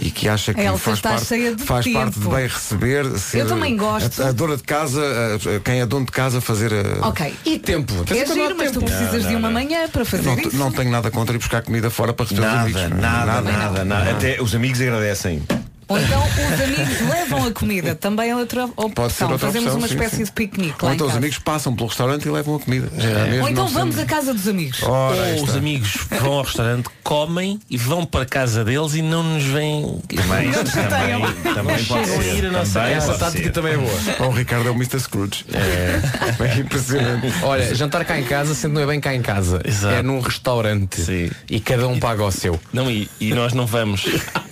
e 0.00 0.10
que 0.10 0.28
acha 0.28 0.52
que 0.54 0.60
Elsa 0.60 0.78
faz, 0.78 1.00
parte, 1.00 1.54
de 1.56 1.62
faz 1.64 1.84
tempo. 1.84 1.98
parte 1.98 2.20
de 2.20 2.28
bem 2.28 2.46
receber 2.48 3.18
ser 3.18 3.38
Eu 3.40 3.46
também 3.48 3.76
gosto. 3.76 4.22
A, 4.22 4.28
a 4.28 4.32
dona 4.32 4.56
de 4.56 4.62
casa, 4.62 5.00
a- 5.02 5.60
quem 5.60 5.80
é 5.80 5.86
dono 5.86 6.06
de 6.06 6.12
casa 6.12 6.40
fazer 6.40 6.72
a, 6.72 7.08
Ok. 7.08 7.34
E 7.44 7.58
tempo? 7.58 7.92
É 8.10 8.26
giro, 8.26 8.56
mas 8.56 8.70
tu 8.72 8.80
precisas 8.80 9.26
de 9.28 9.34
uma 9.34 9.50
manhã 9.50 9.88
para 9.88 10.04
fazer 10.04 10.24
não, 10.24 10.38
isso. 10.38 10.56
não 10.56 10.72
tenho 10.72 10.90
nada 10.90 11.10
contra 11.10 11.34
ir 11.34 11.38
buscar 11.38 11.62
comida 11.62 11.90
fora 11.90 12.12
para 12.12 12.24
receber 12.24 12.40
os 12.40 12.46
Nada, 12.46 12.60
amigos. 12.62 12.82
nada, 13.00 13.40
nada, 13.42 13.84
nada. 13.84 14.10
Até 14.10 14.40
os 14.40 14.54
amigos 14.54 14.80
agradecem. 14.80 15.42
Ou 15.88 15.98
então 15.98 16.20
os 16.22 16.60
amigos 16.60 17.00
levam 17.08 17.44
a 17.46 17.52
comida. 17.52 17.94
Também 17.94 18.30
é 18.30 18.36
outra 18.36 18.64
opção. 18.64 18.90
Pode 18.90 19.12
ser 19.12 19.24
outra 19.24 19.38
Fazemos 19.38 19.66
opção, 19.66 19.78
uma 19.78 19.88
sim, 19.88 19.94
espécie 19.94 20.16
sim. 20.16 20.24
de 20.24 20.32
piquenique 20.32 20.84
Ou 20.84 20.92
então 20.92 21.06
os 21.06 21.14
amigos 21.14 21.38
passam 21.38 21.74
pelo 21.76 21.88
restaurante 21.88 22.26
e 22.26 22.30
levam 22.30 22.56
a 22.56 22.60
comida. 22.60 22.88
Mesmo 22.92 23.42
Ou 23.42 23.48
então 23.48 23.64
não 23.64 23.72
vamos 23.72 23.98
à 23.98 24.04
casa 24.04 24.34
dos 24.34 24.48
amigos. 24.48 24.82
Ora, 24.82 25.16
Ou 25.36 25.44
os 25.44 25.54
amigos 25.56 25.96
vão 26.20 26.32
ao 26.34 26.42
restaurante, 26.42 26.88
comem 27.04 27.60
e 27.70 27.76
vão 27.76 28.04
para 28.04 28.22
a 28.22 28.26
casa 28.26 28.64
deles 28.64 28.94
e 28.94 29.02
não 29.02 29.22
nos 29.22 29.44
vêm. 29.44 30.00
Também, 30.08 30.46
Não 30.50 30.64
também, 30.64 31.54
também 31.54 31.84
pode 31.84 32.04
chegam 32.06 32.18
a 32.18 32.22
ser. 32.22 32.34
ir 32.36 32.46
a 32.46 32.50
nossa 32.50 32.80
Também 32.80 32.94
casa. 32.94 33.06
pode 33.06 33.18
tática 33.20 33.50
também 33.50 33.72
é 33.74 33.76
boa. 33.76 34.00
Ou 34.20 34.26
o 34.28 34.32
Ricardo 34.32 34.68
é 34.68 34.70
o 34.70 34.74
Mr. 34.74 34.98
Scrooge. 35.00 35.44
É. 35.52 36.32
Bem 36.42 36.60
impressionante. 36.66 37.32
Olha, 37.42 37.74
jantar 37.74 38.04
cá 38.04 38.18
em 38.18 38.24
casa, 38.24 38.54
sendo 38.54 38.74
não 38.74 38.80
é 38.82 38.86
bem 38.86 39.00
cá 39.00 39.14
em 39.14 39.22
casa. 39.22 39.60
Exato. 39.64 39.94
É 39.94 40.02
num 40.02 40.20
restaurante. 40.20 41.00
Sim. 41.00 41.30
E 41.48 41.60
cada 41.60 41.86
um 41.86 41.98
paga 42.00 42.24
o 42.24 42.30
seu. 42.32 42.58
Não, 42.72 42.90
e, 42.90 43.08
e 43.20 43.32
nós 43.32 43.52
não 43.52 43.66
vamos. 43.66 44.04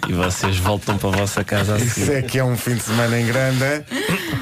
E 0.09 0.13
vocês 0.13 0.57
voltam 0.59 0.97
para 0.99 1.09
a 1.11 1.24
vossa 1.25 1.43
casa 1.43 1.79
Isso 1.79 2.13
é 2.13 2.21
que 2.21 2.39
é 2.39 2.45
um 2.45 2.57
fim 2.57 2.75
de 2.75 2.83
semana 2.83 3.19
em 3.19 3.27
grande. 3.27 3.85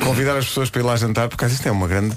Convidar 0.02 0.36
as 0.36 0.46
pessoas 0.46 0.68
para 0.68 0.80
ir 0.80 0.84
lá 0.84 0.96
jantar, 0.96 1.28
porque 1.28 1.44
isto 1.46 1.66
é 1.66 1.70
uma 1.70 1.86
grande. 1.86 2.16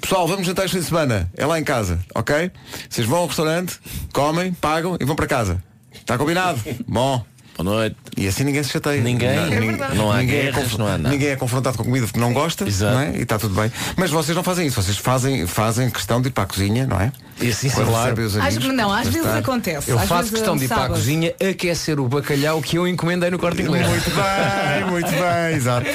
Pessoal, 0.00 0.26
vamos 0.28 0.46
jantar 0.46 0.64
este 0.64 0.74
fim 0.76 0.80
de 0.80 0.86
semana. 0.86 1.28
É 1.36 1.44
lá 1.44 1.58
em 1.58 1.64
casa, 1.64 1.98
ok? 2.14 2.50
Vocês 2.88 3.06
vão 3.06 3.18
ao 3.18 3.26
restaurante, 3.26 3.78
comem, 4.12 4.52
pagam 4.52 4.96
e 5.00 5.04
vão 5.04 5.16
para 5.16 5.26
casa. 5.26 5.62
Está 5.92 6.16
combinado? 6.16 6.60
Bom. 6.86 7.24
Boa 7.58 7.76
noite. 7.76 7.96
E 8.16 8.28
assim 8.28 8.44
ninguém 8.44 8.62
se 8.62 8.70
chateia. 8.70 9.00
Ninguém. 9.00 9.34
Não, 9.36 9.52
É 9.52 9.60
ninguém-. 9.60 9.96
Não 9.96 10.12
há 10.12 10.18
ninguém 10.18 10.38
é 10.38 10.42
guerras, 10.44 10.62
conf- 10.62 10.78
não 10.78 10.86
há 10.86 10.90
nada. 10.96 11.08
Ninguém 11.10 11.28
é 11.30 11.36
confrontado 11.36 11.76
com 11.76 11.84
comida 11.84 12.06
porque 12.06 12.20
não 12.20 12.32
gosta, 12.32 12.64
Exato. 12.66 12.94
não 12.94 13.00
é? 13.00 13.10
E 13.16 13.22
está 13.22 13.36
tudo 13.36 13.54
bem. 13.60 13.70
Mas 13.96 14.10
vocês 14.12 14.36
não 14.36 14.44
fazem 14.44 14.66
isso, 14.68 14.80
vocês 14.80 14.96
fazem, 14.96 15.44
fazem 15.46 15.90
questão 15.90 16.22
de 16.22 16.28
ir 16.28 16.30
para 16.30 16.44
a 16.44 16.46
cozinha, 16.46 16.86
não 16.86 17.00
é? 17.00 17.10
E 17.40 17.48
assim, 17.50 17.68
Quando 17.70 17.88
claro. 17.88 18.12
amigos, 18.12 18.34
não, 18.74 18.92
às 18.92 19.04
vezes 19.06 19.20
estar. 19.20 19.38
acontece. 19.38 19.90
Eu 19.90 19.98
Às 19.98 20.08
faço 20.08 20.22
vezes, 20.22 20.30
questão 20.36 20.56
de 20.56 20.64
ir 20.64 20.68
para 20.68 20.84
a 20.84 20.88
cozinha 20.88 21.34
aquecer 21.50 21.98
o 22.00 22.08
bacalhau 22.08 22.62
que 22.62 22.76
eu 22.78 22.86
encomendei 22.86 23.30
no 23.30 23.38
corte 23.40 23.60
inglês. 23.62 23.86
Muito 23.88 24.10
bem, 24.10 24.90
muito 24.90 25.10
bem, 25.10 25.56
exato. 25.56 25.86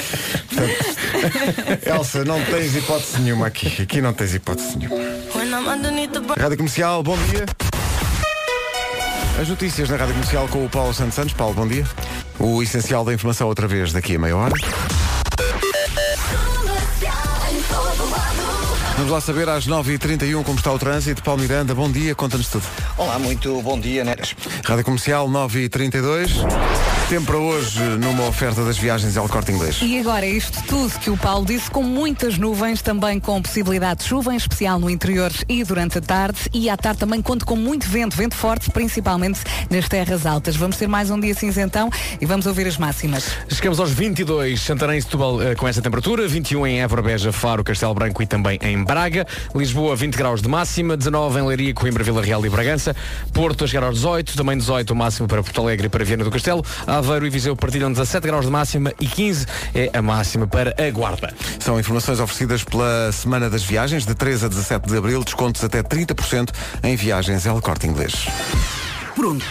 Portanto, 0.48 1.86
Elsa, 1.86 2.24
não 2.24 2.42
tens 2.44 2.76
hipótese 2.76 3.20
nenhuma 3.20 3.46
aqui. 3.46 3.82
Aqui 3.82 4.00
não 4.02 4.12
tens 4.12 4.34
hipótese 4.34 4.76
nenhuma. 4.78 4.96
Rádio 6.38 6.56
Comercial, 6.58 7.02
bom 7.02 7.16
dia. 7.30 7.44
As 9.40 9.48
notícias 9.48 9.90
na 9.90 9.96
Rádio 9.96 10.14
Comercial 10.14 10.48
com 10.48 10.64
o 10.64 10.68
Paulo 10.68 10.94
Santos 10.94 11.14
Santos. 11.14 11.32
Paulo, 11.32 11.54
bom 11.54 11.66
dia. 11.66 11.84
O 12.38 12.62
essencial 12.62 13.04
da 13.04 13.12
informação 13.12 13.48
outra 13.48 13.66
vez 13.66 13.92
daqui 13.92 14.14
a 14.14 14.18
meia 14.18 14.36
hora. 14.36 14.54
Vamos 18.96 19.10
lá 19.10 19.20
saber 19.20 19.48
às 19.48 19.66
9h31 19.66 20.44
como 20.44 20.56
está 20.56 20.72
o 20.72 20.78
trânsito. 20.78 21.22
Paulo 21.22 21.42
Miranda, 21.42 21.74
bom 21.74 21.90
dia, 21.90 22.14
conta-nos 22.14 22.48
tudo. 22.48 22.64
Olá, 22.96 23.18
muito 23.18 23.60
bom 23.60 23.78
dia, 23.78 24.04
Neres. 24.04 24.36
Rádio 24.64 24.84
Comercial 24.84 25.28
9h32. 25.28 26.93
Tempo 27.14 27.26
para 27.26 27.38
hoje 27.38 27.80
numa 28.00 28.26
oferta 28.26 28.64
das 28.64 28.76
viagens 28.76 29.16
ao 29.16 29.28
corte 29.28 29.52
inglês. 29.52 29.78
E 29.80 30.00
agora 30.00 30.26
isto 30.26 30.60
tudo 30.64 30.98
que 30.98 31.08
o 31.10 31.16
Paulo 31.16 31.46
disse, 31.46 31.70
com 31.70 31.80
muitas 31.80 32.38
nuvens, 32.38 32.82
também 32.82 33.20
com 33.20 33.40
possibilidade 33.40 34.00
de 34.00 34.08
chuva, 34.08 34.34
em 34.34 34.36
especial 34.36 34.80
no 34.80 34.90
interior 34.90 35.30
e 35.48 35.62
durante 35.62 35.98
a 35.98 36.00
tarde. 36.00 36.40
E 36.52 36.68
à 36.68 36.76
tarde 36.76 36.98
também 36.98 37.22
conto 37.22 37.46
com 37.46 37.54
muito 37.54 37.86
vento, 37.86 38.16
vento 38.16 38.34
forte, 38.34 38.68
principalmente 38.68 39.38
nas 39.70 39.88
terras 39.88 40.26
altas. 40.26 40.56
Vamos 40.56 40.76
ter 40.76 40.88
mais 40.88 41.08
um 41.08 41.20
dia 41.20 41.32
cinzentão 41.34 41.88
e 42.20 42.26
vamos 42.26 42.46
ouvir 42.46 42.66
as 42.66 42.76
máximas. 42.78 43.30
Chegamos 43.48 43.78
aos 43.78 43.92
22, 43.92 44.60
Santarém 44.60 44.98
e 44.98 45.02
Setúbal 45.02 45.40
eh, 45.40 45.54
com 45.54 45.68
esta 45.68 45.80
temperatura, 45.80 46.26
21 46.26 46.66
em 46.66 46.80
Évora, 46.80 47.00
Beja, 47.00 47.30
Faro, 47.30 47.62
Castelo 47.62 47.94
Branco 47.94 48.24
e 48.24 48.26
também 48.26 48.58
em 48.60 48.82
Braga, 48.82 49.24
Lisboa 49.54 49.94
20 49.94 50.16
graus 50.16 50.42
de 50.42 50.48
máxima, 50.48 50.96
19 50.96 51.38
em 51.38 51.46
Leiria, 51.46 51.74
Coimbra, 51.74 52.02
Vila 52.02 52.20
Real 52.20 52.44
e 52.44 52.50
Bragança, 52.50 52.96
Porto 53.32 53.62
a 53.62 53.68
chegar 53.68 53.84
aos 53.84 53.94
18, 53.98 54.36
também 54.36 54.58
18 54.58 54.90
o 54.90 54.96
máximo 54.96 55.28
para 55.28 55.44
Porto 55.44 55.60
Alegre 55.60 55.86
e 55.86 55.88
para 55.88 56.04
Viana 56.04 56.24
do 56.24 56.30
Castelo, 56.32 56.64
Aveiro 57.04 57.26
e 57.26 57.30
Viseu 57.30 57.54
partilham 57.54 57.92
17 57.92 58.26
graus 58.26 58.46
de 58.46 58.50
máxima 58.50 58.92
e 58.98 59.06
15 59.06 59.46
é 59.74 59.90
a 59.92 60.00
máxima 60.00 60.46
para 60.46 60.74
a 60.78 60.90
Guarda. 60.90 61.34
São 61.60 61.78
informações 61.78 62.18
oferecidas 62.18 62.64
pela 62.64 63.12
Semana 63.12 63.50
das 63.50 63.62
Viagens, 63.62 64.06
de 64.06 64.14
3 64.14 64.44
a 64.44 64.48
17 64.48 64.88
de 64.88 64.96
Abril, 64.96 65.22
descontos 65.22 65.62
até 65.62 65.82
30% 65.82 66.48
em 66.82 66.96
viagens 66.96 67.44
El 67.44 67.60
Corte 67.60 67.86
Inglês. 67.86 68.26
Bruno. 69.14 69.42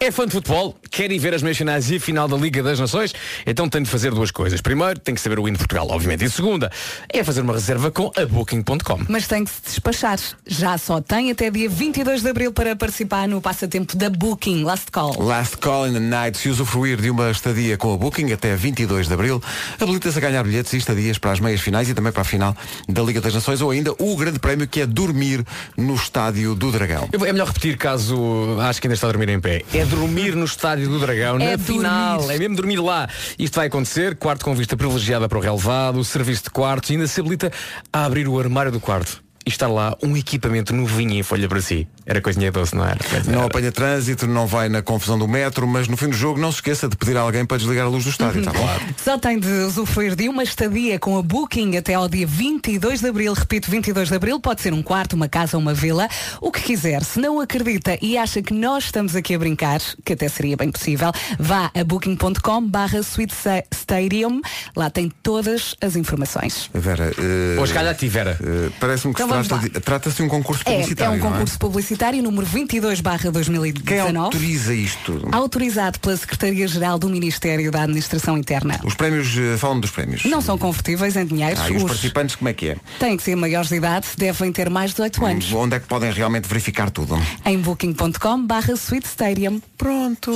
É 0.00 0.10
fã 0.10 0.26
de 0.26 0.32
futebol? 0.32 0.76
Quer 0.90 1.10
ir 1.10 1.18
ver 1.18 1.34
as 1.34 1.42
meias 1.42 1.56
finais 1.56 1.90
e 1.90 1.96
a 1.96 2.00
final 2.00 2.28
da 2.28 2.36
Liga 2.36 2.62
das 2.62 2.78
Nações? 2.78 3.14
Então 3.46 3.68
tem 3.68 3.82
de 3.82 3.88
fazer 3.88 4.12
duas 4.12 4.30
coisas. 4.30 4.60
Primeiro, 4.60 4.98
tem 4.98 5.14
que 5.14 5.20
saber 5.20 5.38
o 5.38 5.48
hino 5.48 5.56
de 5.56 5.58
Portugal, 5.58 5.88
obviamente. 5.90 6.24
E 6.24 6.30
segunda, 6.30 6.70
é 7.08 7.24
fazer 7.24 7.40
uma 7.40 7.54
reserva 7.54 7.90
com 7.90 8.10
a 8.16 8.26
Booking.com. 8.26 9.00
Mas 9.08 9.26
tem 9.26 9.44
que 9.44 9.50
se 9.50 9.62
despachar. 9.64 10.18
Já 10.46 10.76
só 10.78 11.00
tem 11.00 11.30
até 11.30 11.50
dia 11.50 11.68
22 11.68 12.22
de 12.22 12.28
Abril 12.28 12.52
para 12.52 12.76
participar 12.76 13.26
no 13.28 13.40
passatempo 13.40 13.96
da 13.96 14.10
Booking 14.10 14.64
Last 14.64 14.90
Call. 14.90 15.16
Last 15.22 15.56
Call 15.58 15.88
in 15.88 15.92
the 15.94 16.00
Night, 16.00 16.38
se 16.38 16.48
usufruir 16.48 17.00
de 17.00 17.10
uma 17.10 17.30
estadia 17.30 17.76
com 17.76 17.94
a 17.94 17.96
Booking 17.96 18.32
até 18.32 18.54
22 18.54 19.08
de 19.08 19.14
Abril, 19.14 19.42
habilita-se 19.80 20.18
a 20.18 20.20
ganhar 20.20 20.42
bilhetes 20.42 20.72
e 20.72 20.76
estadias 20.76 21.18
para 21.18 21.32
as 21.32 21.40
meias 21.40 21.60
finais 21.60 21.88
e 21.88 21.94
também 21.94 22.12
para 22.12 22.22
a 22.22 22.24
final 22.24 22.56
da 22.88 23.02
Liga 23.02 23.20
das 23.20 23.34
Nações 23.34 23.60
ou 23.60 23.70
ainda 23.70 23.92
o 23.98 24.16
grande 24.16 24.38
prémio 24.38 24.66
que 24.66 24.80
é 24.80 24.86
dormir 24.86 25.44
no 25.76 25.94
Estádio 25.94 26.54
do 26.54 26.70
Dragão. 26.70 27.08
É 27.12 27.32
melhor 27.32 27.48
repetir 27.48 27.76
caso 27.76 28.58
acho 28.60 28.80
que 28.80 28.86
ainda 28.86 28.94
está 28.94 29.08
a 29.08 29.12
dormir 29.12 29.28
em 29.30 29.40
pé. 29.40 29.62
É 29.72 29.84
dormir 29.94 30.34
no 30.34 30.44
estádio 30.44 30.88
do 30.88 30.98
Dragão, 30.98 31.36
É 31.40 31.52
na 31.56 31.58
final. 31.58 32.18
dormir. 32.18 32.34
É 32.34 32.38
mesmo 32.38 32.56
dormir 32.56 32.76
lá. 32.80 33.08
Isto 33.38 33.56
vai 33.56 33.66
acontecer, 33.68 34.16
quarto 34.16 34.44
com 34.44 34.54
vista 34.54 34.76
privilegiada 34.76 35.28
para 35.28 35.38
o 35.38 35.40
relevado, 35.40 36.04
serviço 36.04 36.44
de 36.44 36.50
quartos 36.50 36.90
e 36.90 36.94
ainda 36.94 37.06
se 37.06 37.20
habilita 37.20 37.50
a 37.92 38.04
abrir 38.04 38.28
o 38.28 38.38
armário 38.38 38.70
do 38.72 38.80
quarto. 38.80 39.23
E 39.46 39.50
estar 39.50 39.68
lá 39.68 39.96
um 40.02 40.16
equipamento 40.16 40.74
novinho 40.74 41.12
em 41.14 41.22
folha 41.22 41.48
para 41.48 41.60
si. 41.60 41.86
Era 42.06 42.20
coisinha 42.20 42.50
doce, 42.50 42.74
não 42.74 42.84
era? 42.84 42.98
Não 43.26 43.38
era. 43.40 43.46
apanha 43.46 43.70
trânsito, 43.70 44.26
não 44.26 44.46
vai 44.46 44.68
na 44.68 44.80
confusão 44.82 45.18
do 45.18 45.28
metro, 45.28 45.66
mas 45.66 45.86
no 45.88 45.96
fim 45.96 46.08
do 46.08 46.16
jogo 46.16 46.40
não 46.40 46.50
se 46.50 46.58
esqueça 46.58 46.88
de 46.88 46.96
pedir 46.96 47.16
a 47.16 47.20
alguém 47.20 47.44
para 47.44 47.56
desligar 47.58 47.86
a 47.86 47.88
luz 47.88 48.04
do 48.04 48.10
estádio, 48.10 48.42
tá 48.42 48.52
bom? 48.52 48.66
Só 48.96 49.18
tem 49.18 49.38
de 49.38 49.48
usufruir 49.48 50.14
de 50.16 50.28
uma 50.28 50.42
estadia 50.42 50.98
com 50.98 51.18
a 51.18 51.22
Booking 51.22 51.76
até 51.76 51.94
ao 51.94 52.08
dia 52.08 52.26
22 52.26 53.00
de 53.00 53.08
Abril. 53.08 53.32
Repito, 53.34 53.70
22 53.70 54.08
de 54.08 54.14
Abril. 54.14 54.40
Pode 54.40 54.60
ser 54.62 54.72
um 54.72 54.82
quarto, 54.82 55.14
uma 55.14 55.28
casa, 55.28 55.58
uma 55.58 55.74
vila, 55.74 56.08
o 56.40 56.50
que 56.50 56.62
quiser. 56.62 57.02
Se 57.04 57.18
não 57.20 57.40
acredita 57.40 57.98
e 58.00 58.16
acha 58.16 58.42
que 58.42 58.52
nós 58.54 58.84
estamos 58.84 59.14
aqui 59.14 59.34
a 59.34 59.38
brincar, 59.38 59.80
que 60.04 60.12
até 60.14 60.28
seria 60.28 60.56
bem 60.56 60.70
possível, 60.70 61.10
vá 61.38 61.70
a 61.74 61.84
booking.com 61.84 62.66
barra 62.68 63.02
Suite 63.02 63.34
Stadium. 63.72 64.40
Lá 64.76 64.88
tem 64.90 65.10
todas 65.22 65.74
as 65.80 65.96
informações. 65.96 66.70
Vera, 66.72 67.12
eh, 67.18 67.60
Hoje 67.60 67.72
calhar 67.72 67.92
a 67.92 67.94
ti, 67.94 68.08
Vera. 68.08 68.38
eh, 68.42 68.70
parece-me 68.80 69.12
que 69.14 69.22
Então 69.22 69.33
trata 69.42 69.68
de, 69.68 69.80
trata-se 69.80 70.16
de 70.16 70.22
um 70.22 70.28
concurso 70.28 70.62
É, 70.66 70.70
é 70.70 70.74
publicitário. 70.74 71.12
um 71.14 71.18
não 71.24 71.32
concurso 71.32 71.58
publicitário 71.58 72.22
número 72.22 72.46
22 72.46 73.00
barra 73.00 73.18
Quem 73.18 73.32
2019. 73.32 74.16
autoriza 74.18 74.74
isto? 74.74 75.28
Autorizado 75.32 75.98
pela 75.98 76.16
Secretaria-Geral 76.16 76.98
do 76.98 77.08
Ministério 77.08 77.70
da 77.70 77.82
Administração 77.82 78.36
Interna. 78.38 78.80
Os 78.84 78.94
prémios, 78.94 79.36
eh, 79.36 79.56
falam 79.56 79.80
dos 79.80 79.90
prémios. 79.90 80.24
Não 80.24 80.40
são 80.40 80.56
convertíveis 80.58 81.16
em 81.16 81.24
dinheiro. 81.26 81.58
Ah, 81.60 81.68
e 81.70 81.76
os 81.76 81.82
Os 81.82 81.88
participantes 81.88 82.36
como 82.36 82.48
é 82.48 82.52
que 82.52 82.68
é? 82.68 82.76
têm 82.98 83.16
que 83.16 83.22
ser 83.22 83.36
maiores 83.36 83.68
de 83.68 83.76
idade, 83.76 84.06
devem 84.16 84.52
ter 84.52 84.68
mais 84.70 84.90
de 84.90 84.96
18 84.96 85.24
anos. 85.26 85.52
Onde 85.52 85.76
é 85.76 85.80
que 85.80 85.86
podem 85.86 86.12
realmente 86.12 86.48
verificar 86.48 86.90
tudo? 86.90 87.18
Em 87.44 87.58
booking.com 87.58 88.46
barra 88.46 88.74
Stadium. 88.74 89.60
Pronto. 89.78 90.32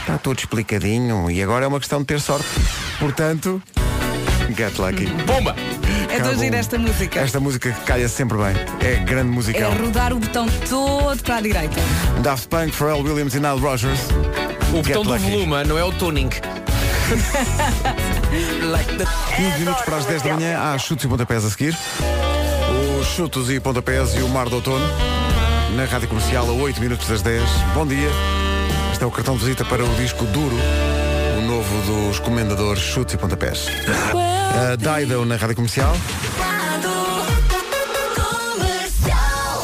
Está 0.00 0.18
tudo 0.18 0.38
explicadinho 0.38 1.30
e 1.30 1.42
agora 1.42 1.64
é 1.64 1.68
uma 1.68 1.78
questão 1.78 2.00
de 2.00 2.06
ter 2.06 2.20
sorte. 2.20 2.46
Portanto, 2.98 3.62
get 4.56 4.78
lucky. 4.78 5.06
Bomba! 5.26 5.54
É 6.04 6.06
de 6.06 6.14
Acabou. 6.14 6.32
ouvir 6.32 6.54
esta 6.54 6.78
música. 6.78 7.20
Esta 7.20 7.40
música 7.40 7.70
que 7.72 7.80
calha 7.82 8.08
sempre 8.08 8.38
bem. 8.38 8.54
É 8.80 8.96
grande 8.96 9.30
É 9.30 9.34
musical. 9.34 9.72
rodar 9.72 10.12
o 10.12 10.18
botão 10.18 10.46
todo 10.68 11.22
para 11.22 11.36
a 11.36 11.40
direita. 11.40 11.76
Daft 12.22 12.48
Punk, 12.48 12.72
Pharrell 12.74 13.02
Williams 13.02 13.34
e 13.34 13.40
Nile 13.40 13.60
Rogers. 13.60 14.00
O 14.72 14.82
botão 14.82 15.02
do 15.02 15.10
lucky. 15.12 15.30
volume 15.30 15.64
não 15.64 15.78
é 15.78 15.84
o 15.84 15.92
tuning. 15.92 16.28
15 16.28 16.38
minutos 19.60 19.82
para 19.84 19.96
as 19.96 20.04
10 20.06 20.22
da 20.22 20.34
manhã, 20.34 20.58
há 20.60 20.78
chutes 20.78 21.04
e 21.04 21.08
pontapés 21.08 21.44
a 21.44 21.50
seguir. 21.50 21.76
Os 23.00 23.06
chutos 23.08 23.50
e 23.50 23.60
pontapés 23.60 24.14
e 24.14 24.22
o 24.22 24.28
mar 24.28 24.48
do 24.48 24.56
outono. 24.56 24.84
Na 25.74 25.84
rádio 25.84 26.08
comercial, 26.08 26.48
a 26.48 26.52
8 26.52 26.80
minutos 26.80 27.06
das 27.08 27.22
10. 27.22 27.42
Bom 27.74 27.86
dia. 27.86 28.08
Este 28.92 29.04
é 29.04 29.06
o 29.06 29.10
cartão 29.10 29.36
de 29.36 29.44
visita 29.44 29.64
para 29.64 29.84
o 29.84 29.94
disco 29.96 30.24
Duro, 30.26 30.56
o 31.38 31.42
novo 31.42 31.82
dos 32.06 32.18
comendadores 32.18 32.82
chutes 32.82 33.14
e 33.14 33.18
pontapés. 33.18 33.66
A 34.54 34.76
Dido 34.76 35.24
na 35.24 35.36
rádio 35.36 35.56
comercial. 35.56 35.96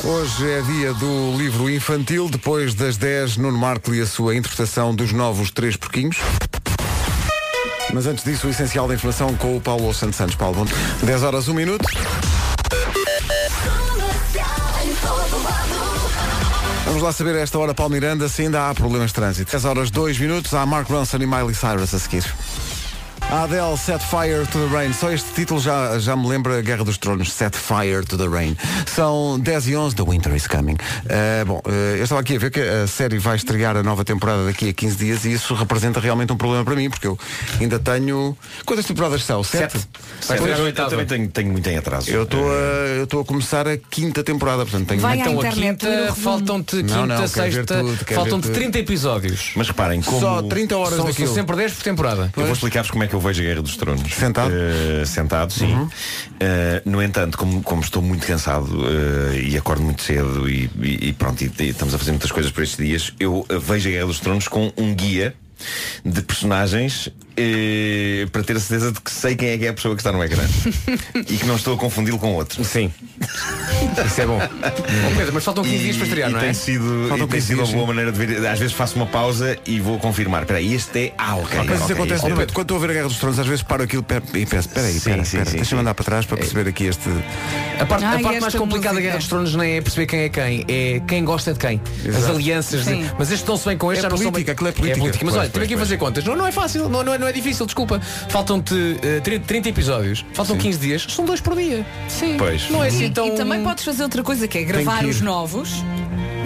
Hoje 0.03 0.51
é 0.51 0.61
dia 0.62 0.95
do 0.95 1.37
livro 1.37 1.70
infantil. 1.70 2.28
Depois 2.28 2.74
das 2.74 2.97
10, 2.97 3.39
Nuno 3.39 3.59
Marco 3.59 3.95
e 3.95 4.01
a 4.01 4.07
sua 4.07 4.37
interpretação 4.37 4.95
dos 4.95 5.12
novos 5.12 5.51
Três 5.51 5.76
Porquinhos. 5.76 6.18
Mas 7.93 8.07
antes 8.07 8.24
disso, 8.24 8.47
o 8.47 8.51
essencial 8.51 8.89
da 8.89 8.95
informação 8.95 9.35
com 9.37 9.57
o 9.57 9.61
Paulo 9.61 9.93
Santos 9.95 10.16
Santos. 10.16 10.35
Paulo, 10.35 10.57
bom 10.57 10.64
dia. 10.64 10.76
10 11.03 11.22
horas, 11.22 11.49
1 11.49 11.55
minuto. 11.55 11.89
Vamos 16.85 17.03
lá 17.03 17.12
saber 17.12 17.35
a 17.37 17.41
esta 17.41 17.59
hora, 17.59 17.74
Paulo 17.74 17.93
Miranda, 17.93 18.28
se 18.28 18.43
ainda 18.43 18.68
há 18.68 18.74
problemas 18.74 19.11
de 19.11 19.14
trânsito. 19.14 19.51
10 19.51 19.64
horas, 19.64 19.91
2 19.91 20.18
minutos, 20.18 20.53
há 20.55 20.64
Mark 20.66 20.89
Ronson 20.89 21.16
e 21.16 21.26
Miley 21.26 21.55
Cyrus 21.55 21.95
a 21.95 21.99
seguir. 21.99 22.24
A 23.35 23.43
Adele, 23.43 23.76
Set 23.76 24.01
Fire 24.01 24.47
to 24.47 24.59
the 24.61 24.72
Rain. 24.72 24.93
Só 24.93 25.11
este 25.11 25.32
título 25.35 25.59
já, 25.59 25.99
já 25.99 26.14
me 26.14 26.28
lembra 26.28 26.57
a 26.57 26.62
Guerra 26.62 26.85
dos 26.85 26.99
Tronos. 26.99 27.32
Set 27.32 27.57
Fire 27.57 28.05
to 28.05 28.16
the 28.16 28.28
Rain. 28.28 28.57
São 28.87 29.41
10 29.41 29.66
e 29.66 29.76
11, 29.76 29.97
The 29.97 30.05
Winter 30.05 30.37
is 30.37 30.47
Coming. 30.47 30.74
Uh, 30.74 31.45
bom, 31.45 31.61
uh, 31.66 31.97
eu 31.97 32.05
estava 32.05 32.20
aqui 32.20 32.37
a 32.37 32.39
ver 32.39 32.53
que 32.53 32.61
a 32.61 32.87
série 32.87 33.18
vai 33.18 33.35
estrear 33.35 33.76
a 33.76 33.82
nova 33.82 34.05
temporada 34.05 34.45
daqui 34.45 34.68
a 34.68 34.72
15 34.72 34.97
dias 34.97 35.24
e 35.24 35.32
isso 35.32 35.53
representa 35.55 35.99
realmente 35.99 36.32
um 36.32 36.37
problema 36.37 36.64
para 36.64 36.76
mim, 36.76 36.89
porque 36.89 37.09
eu 37.09 37.18
ainda 37.61 37.80
tenho... 37.80 38.39
Quantas 38.64 38.87
temporadas 38.87 39.24
são? 39.24 39.43
Sete? 39.43 39.78
Sete. 40.20 40.39
Pois, 40.39 40.57
Eu 40.57 40.72
também 40.72 41.07
tenho, 41.07 41.28
tenho 41.28 41.51
muito 41.51 41.68
em 41.68 41.76
atraso. 41.76 42.09
eu 42.09 42.22
estou 42.22 42.49
a, 42.49 43.03
estou 43.03 43.20
a 43.20 43.24
começar 43.24 43.66
a 43.66 43.76
quinta 43.76 44.22
temporada, 44.22 44.64
portanto 44.64 44.87
tenho 44.87 45.01
Vai 45.01 45.20
à 45.20 45.28
Então 45.28 45.41
a 45.41 45.49
quinta, 45.49 46.14
faltam-te 46.14 46.76
quinta, 46.76 46.95
Não, 46.95 47.07
não, 47.07 47.26
sexta, 47.26 47.82
faltam-te 48.14 48.47
ver 48.47 48.53
tudo. 48.53 48.53
30 48.53 48.78
episódios. 48.78 49.51
Mas 49.57 49.66
reparem, 49.66 50.01
como... 50.03 50.20
Só 50.20 50.41
30 50.41 50.76
horas 50.76 50.95
São, 50.95 51.07
daquilo. 51.07 51.26
são 51.26 51.35
sempre 51.35 51.57
10 51.57 51.72
por 51.72 51.82
temporada. 51.82 52.32
Eu 52.37 52.45
vou 52.45 52.53
explicar-vos 52.53 52.93
como 52.93 53.03
é 53.03 53.09
que 53.09 53.14
eu 53.14 53.24
vejo 53.25 53.41
a 53.43 53.45
Guerra 53.45 53.62
dos 53.62 53.77
Tronos. 53.77 54.14
Sentado? 54.14 54.53
Eh, 54.55 55.05
sentado, 55.07 55.53
sim. 55.53 55.89
Eh, 56.39 56.83
no 56.85 57.03
entanto, 57.03 57.37
como, 57.37 57.62
como 57.62 57.81
estou 57.83 58.01
muito 58.03 58.27
cansado 58.27 58.68
eh, 58.89 59.41
e 59.49 59.57
acordo 59.57 59.83
muito 59.83 60.03
cedo 60.03 60.49
e, 60.49 60.70
e- 60.81 61.09
e 61.09 61.12
pronto, 61.12 61.43
e, 61.43 61.51
estamos 61.68 61.95
a 61.95 61.99
fazer 61.99 62.12
muitas 62.12 62.31
coisas 62.31 62.53
por 62.53 62.62
estes 62.62 62.79
dias, 62.87 63.12
eu 63.18 63.45
vejo 63.62 63.89
a 63.89 63.93
Guerra 63.93 64.07
dos 64.07 64.20
Tronos 64.20 64.47
com 64.49 64.72
um 64.77 64.95
guia 64.95 65.35
de 66.05 66.22
personagens 66.22 67.09
eh, 67.36 68.26
para 68.32 68.42
ter 68.44 68.57
a 68.57 68.61
certeza 68.61 68.92
de 68.92 69.00
que 69.00 69.11
sei 69.11 69.34
quem 69.36 69.48
é 69.50 69.59
que 69.59 69.66
é 69.66 69.68
a 69.70 69.72
pessoa 69.74 69.94
que 69.94 70.00
está 70.00 70.12
no 70.12 70.22
ecrã 70.22 70.42
e 71.16 71.36
que 71.36 71.46
não 71.46 71.57
estou 71.57 71.74
a 71.74 71.76
confundi-lo 71.78 72.18
com 72.18 72.32
outro. 72.34 72.64
Sim. 72.64 72.92
Isso 74.07 74.20
é 74.20 74.26
bom. 74.26 74.38
Bom, 74.38 75.16
Pedro, 75.16 75.32
mas 75.34 75.44
faltam 75.44 75.64
15 75.64 75.78
dias 75.78 75.96
para 75.96 76.07
estrear, 76.07 76.30
e 76.30 76.32
não 76.32 76.40
é? 76.40 76.44
tem 76.44 76.55
sido, 76.55 77.07
Faltam 77.09 77.26
e 77.26 77.30
tem 77.30 77.40
15 77.40 77.46
sido 77.46 77.57
uma 77.59 77.64
dias, 77.64 77.74
boa 77.74 77.86
maneira 77.86 78.12
de 78.12 78.18
ver. 78.26 78.46
Às 78.46 78.59
vezes 78.59 78.74
faço 78.74 78.96
uma 78.96 79.07
pausa 79.07 79.59
e 79.66 79.80
vou 79.80 79.98
confirmar. 79.98 80.42
Espera 80.42 80.59
aí, 80.59 80.74
este 80.74 80.98
é. 81.07 81.12
Ah, 81.18 81.36
ok. 81.36 81.59
Mas 81.59 81.74
isso 81.74 81.84
ok, 81.84 81.94
acontece 81.96 82.14
este 82.22 82.30
é- 82.32 82.34
muito. 82.34 82.52
Quando 82.52 82.64
estou 82.66 82.76
a 82.76 82.80
ver 82.80 82.90
a 82.90 82.92
Guerra 82.94 83.09
dos 83.09 83.18
Tronos, 83.18 83.38
às 83.38 83.46
vezes 83.46 83.62
paro 83.62 83.82
aquilo 83.82 84.02
pe- 84.02 84.14
e 84.34 84.46
penso, 84.46 84.68
espera 84.68 84.86
aí, 84.86 84.92
Sim, 84.92 84.98
espera, 84.98 85.16
sim, 85.16 85.22
espera, 85.22 85.44
sim, 85.50 85.57
deixa-me 85.57 85.78
sim. 85.78 85.80
andar 85.82 85.94
para 85.94 86.05
trás 86.05 86.26
para 86.26 86.36
perceber 86.36 86.68
aqui 86.68 86.84
este... 86.86 87.09
A 87.80 87.86
parte, 87.86 88.05
a 88.05 88.11
Ai, 88.11 88.22
parte 88.22 88.28
esta 88.36 88.40
mais 88.42 88.55
complicada 88.55 88.94
da 88.94 89.00
música. 89.00 89.00
Guerra 89.02 89.18
dos 89.18 89.28
Tronos 89.28 89.55
não 89.55 89.64
é 89.64 89.80
perceber 89.80 90.07
quem 90.07 90.20
é 90.20 90.28
quem, 90.28 90.64
é 90.68 91.00
quem 91.07 91.24
gosta 91.24 91.52
de 91.52 91.59
quem. 91.59 91.80
As 92.16 92.24
alianças. 92.30 92.84
Sim. 92.84 93.02
Mas 93.18 93.28
estes 93.28 93.40
estão-se 93.40 93.66
bem 93.68 93.76
com 93.76 93.92
estes, 93.92 94.05
É 94.05 94.09
já 94.09 94.11
não 94.11 94.16
são 94.16 94.30
política, 94.30 94.55
bem. 94.62 94.68
aquilo 94.70 94.88
é 94.88 94.94
política. 94.94 95.24
Mas 95.24 95.43
olha, 95.45 95.51
tive 95.51 95.53
pois, 95.53 95.64
aqui 95.64 95.74
a 95.74 95.78
fazer 95.78 95.97
contas. 95.97 96.24
Não, 96.24 96.36
não 96.36 96.47
é 96.47 96.53
fácil, 96.53 96.88
não, 96.88 97.03
não, 97.03 97.14
é, 97.14 97.18
não 97.18 97.26
é 97.28 97.32
difícil, 97.32 97.64
desculpa. 97.66 98.01
Faltam-te 98.28 98.74
eh, 99.03 99.20
30, 99.20 99.47
30 99.47 99.68
episódios, 99.68 100.24
faltam 100.34 100.57
15 100.57 100.78
dias, 100.78 101.07
são 101.09 101.24
dois 101.24 101.40
por 101.40 101.55
dia. 101.57 101.84
Sim. 102.09 102.36
Pois. 102.36 102.68
Não 102.70 102.82
é 102.82 102.88
assim 102.88 103.05
E, 103.07 103.11
tão. 103.11 103.28
e 103.28 103.30
também 103.32 103.62
podes 103.62 103.84
fazer 103.84 104.03
outra 104.03 104.22
coisa, 104.22 104.47
que 104.49 104.59
é 104.59 104.62
gravar 104.64 105.01
que 105.01 105.07
os 105.07 105.20
novos, 105.20 105.70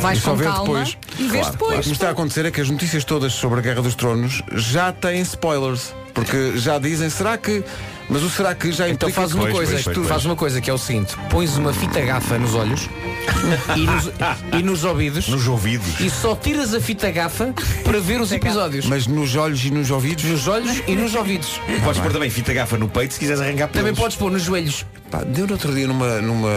vais 0.00 0.18
E 0.18 0.22
só 0.22 0.30
com 0.34 0.42
calma 0.42 0.84
depois. 0.84 0.98
e 1.18 1.22
vês 1.22 1.30
Claro, 1.32 1.52
depois. 1.52 1.58
claro. 1.58 1.78
O 1.78 1.82
que 1.82 1.88
me 1.88 1.92
está 1.94 2.08
a 2.08 2.10
acontecer 2.12 2.46
é 2.46 2.50
que 2.50 2.60
as 2.60 2.68
notícias 2.70 3.04
todas 3.04 3.32
sobre 3.32 3.58
a 3.58 3.62
Guerra 3.62 3.82
dos 3.82 3.94
Tronos 3.94 4.42
já 4.54 4.92
têm 4.92 5.20
spoilers. 5.22 5.94
Porque 6.14 6.54
já 6.56 6.78
dizem, 6.78 7.08
será 7.10 7.38
que. 7.38 7.62
Mas 8.10 8.22
o 8.22 8.30
será 8.30 8.54
que 8.54 8.72
já 8.72 8.88
Então 8.88 9.08
implica 9.08 9.20
faz 9.20 9.34
uma 9.34 9.46
que- 9.46 9.52
coisa, 9.52 9.72
pois, 9.72 9.84
pois, 9.84 9.94
tu 9.94 10.00
pois. 10.00 10.08
faz 10.08 10.24
uma 10.24 10.34
coisa 10.36 10.60
que 10.60 10.70
é 10.70 10.72
o 10.72 10.78
seguinte, 10.78 11.14
pões 11.30 11.56
uma 11.56 11.72
fita 11.74 12.00
gafa 12.00 12.38
nos 12.38 12.54
olhos 12.54 12.88
e, 13.76 13.80
nos, 13.80 14.10
e 14.58 14.62
nos 14.62 14.84
ouvidos 14.84 15.28
Nos 15.28 15.46
ouvidos. 15.46 16.00
e 16.00 16.08
só 16.08 16.34
tiras 16.34 16.72
a 16.72 16.80
fita 16.80 17.10
gafa 17.10 17.52
para 17.84 18.00
ver 18.00 18.20
os 18.20 18.32
episódios. 18.32 18.86
Mas 18.86 19.06
nos 19.06 19.36
olhos 19.36 19.62
e 19.64 19.70
nos 19.70 19.90
ouvidos. 19.90 20.24
Nos 20.24 20.48
olhos 20.48 20.82
e 20.86 20.96
nos 20.96 21.14
ouvidos. 21.14 21.60
Podes 21.84 22.00
pôr 22.00 22.10
também 22.12 22.30
fita 22.30 22.54
gafa 22.54 22.78
no 22.78 22.88
peito 22.88 23.12
se 23.14 23.20
quiseres 23.20 23.40
arrancar 23.42 23.68
pelos. 23.68 23.86
Também 23.86 23.94
podes 23.94 24.16
pôr 24.16 24.30
nos 24.30 24.42
joelhos. 24.42 24.86
Pá, 25.10 25.24
deu 25.24 25.46
no 25.46 25.54
outro 25.54 25.74
dia 25.74 25.86
numa, 25.86 26.20
numa, 26.20 26.50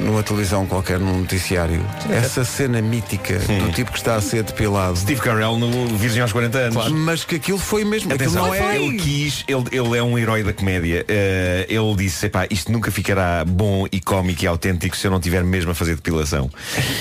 numa 0.00 0.22
televisão 0.22 0.64
qualquer, 0.64 0.98
num 0.98 1.18
noticiário, 1.20 1.84
essa 2.10 2.42
cena 2.42 2.80
mítica 2.80 3.38
do 3.38 3.72
tipo 3.72 3.92
que 3.92 3.98
está 3.98 4.14
a 4.16 4.20
ser 4.22 4.42
depilado. 4.42 4.96
Steve 4.96 5.20
Carell 5.20 5.58
no 5.58 5.86
Virgem 5.98 6.22
aos 6.22 6.32
40 6.32 6.58
anos. 6.58 6.88
Mas 6.92 7.24
que 7.24 7.36
aquilo 7.36 7.58
foi 7.58 7.84
mesmo. 7.84 8.10
Aquilo 8.12 8.30
Atenção, 8.30 8.46
não 8.46 8.54
é. 8.54 8.76
ele 8.82 8.96
quis, 8.96 9.44
ele, 9.46 9.64
ele 9.70 9.98
é 9.98 10.02
um 10.02 10.18
herói 10.18 10.42
da 10.42 10.54
comédia. 10.54 11.04
Eh, 11.06 11.66
ele 11.68 11.94
disse, 11.96 12.24
epá, 12.24 12.46
isto 12.50 12.72
nunca 12.72 12.90
ficará 12.90 13.44
bom 13.44 13.86
e 13.92 14.00
cómico 14.00 14.42
e 14.42 14.46
autêntico 14.46 14.96
se 14.96 15.06
eu 15.06 15.10
não 15.10 15.20
tiver 15.20 15.44
mesmo 15.44 15.70
a 15.72 15.74
fazer 15.74 15.94
depilação. 15.96 16.48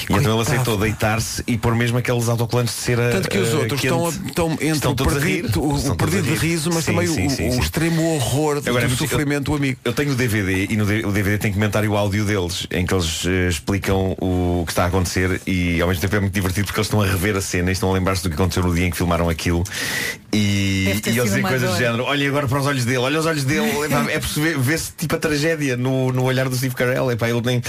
E 0.10 0.14
então 0.14 0.34
ele 0.34 0.42
aceitou 0.42 0.78
deitar-se 0.78 1.44
e 1.48 1.58
pôr 1.58 1.76
mesmo 1.76 1.98
aqueles 1.98 2.28
autocolantes 2.28 2.76
de 2.76 2.82
cera. 2.82 3.10
Tanto 3.10 3.30
que 3.30 3.38
os 3.38 3.50
eh, 3.54 3.56
outros 3.56 3.80
quente. 3.80 3.94
estão, 3.94 4.06
a- 4.06 4.10
estão 4.10 4.52
entre 4.54 4.68
Estão 4.68 4.92
o 4.92 4.96
todos 4.96 5.14
a 5.16 5.20
perdido, 5.20 5.64
o- 5.64 5.78
Estão 5.78 5.94
o 5.94 5.96
perdido 5.98 6.24
de 6.24 6.30
rir. 6.32 6.40
riso, 6.40 6.70
mas 6.74 6.84
Sim, 6.84 6.92
também 6.94 7.08
sim, 7.08 7.28
o, 7.28 7.30
sim, 7.30 7.48
o 7.50 7.54
sim. 7.54 7.60
extremo 7.60 8.04
horror 8.16 8.60
do, 8.60 8.70
Agora, 8.70 8.86
do 8.86 8.92
mas 8.92 9.00
eu- 9.02 9.08
sofrimento 9.08 9.46
do 9.46 9.56
amigo. 9.56 9.80
Eu 9.86 9.94
tenho 9.94 10.12
o 10.12 10.16
DVD 10.16 10.73
e 10.74 10.78
no 10.78 10.84
o 11.08 11.12
DVD 11.12 11.38
tem 11.38 11.52
comentário 11.54 11.92
o 11.92 11.98
áudio 11.98 12.26
deles, 12.26 12.68
em 12.72 12.86
que 12.86 12.94
eles 12.94 13.24
eh, 13.26 13.48
explicam 13.50 14.16
o 14.20 14.64
que 14.66 14.72
está 14.72 14.84
a 14.86 14.88
acontecer 14.88 15.40
e 15.48 15.82
ao 15.82 15.88
mesmo 15.88 16.02
tempo 16.02 16.16
é 16.16 16.20
muito 16.20 16.34
divertido 16.34 16.66
porque 16.68 16.80
eles 16.80 16.88
estão 16.88 17.02
a 17.02 17.06
rever 17.06 17.36
a 17.36 17.42
cena 17.42 17.70
e 17.70 17.74
estão 17.74 17.90
a 17.90 17.94
lembrar-se 17.94 18.24
do 18.24 18.30
que 18.30 18.36
aconteceu 18.36 18.64
no 18.64 18.74
dia 18.74 18.86
em 18.88 18.92
que 18.92 18.98
filmaram 18.98 19.30
aquilo 19.30 19.64
e, 20.34 20.86
e 20.88 20.90
eles 21.10 21.24
dizem 21.24 21.42
coisas 21.44 21.70
do 21.72 21.78
género, 21.78 22.04
olha 22.06 22.28
agora 22.28 22.48
para 22.48 22.60
os 22.60 22.66
olhos 22.66 22.86
dele, 22.86 22.98
olha 22.98 23.20
os 23.20 23.26
olhos 23.26 23.44
dele, 23.44 23.70
é 24.10 24.20
perceber, 24.20 24.58
vê-se 24.58 24.92
tipo 24.94 25.16
a 25.16 25.20
tragédia 25.20 25.78
no, 25.78 26.12
no 26.12 26.24
olhar 26.24 26.50
do 26.50 26.56
Steve 26.56 26.74
Carell, 26.76 27.12
Epá, 27.12 27.30
ele 27.30 27.42
tem, 27.42 27.62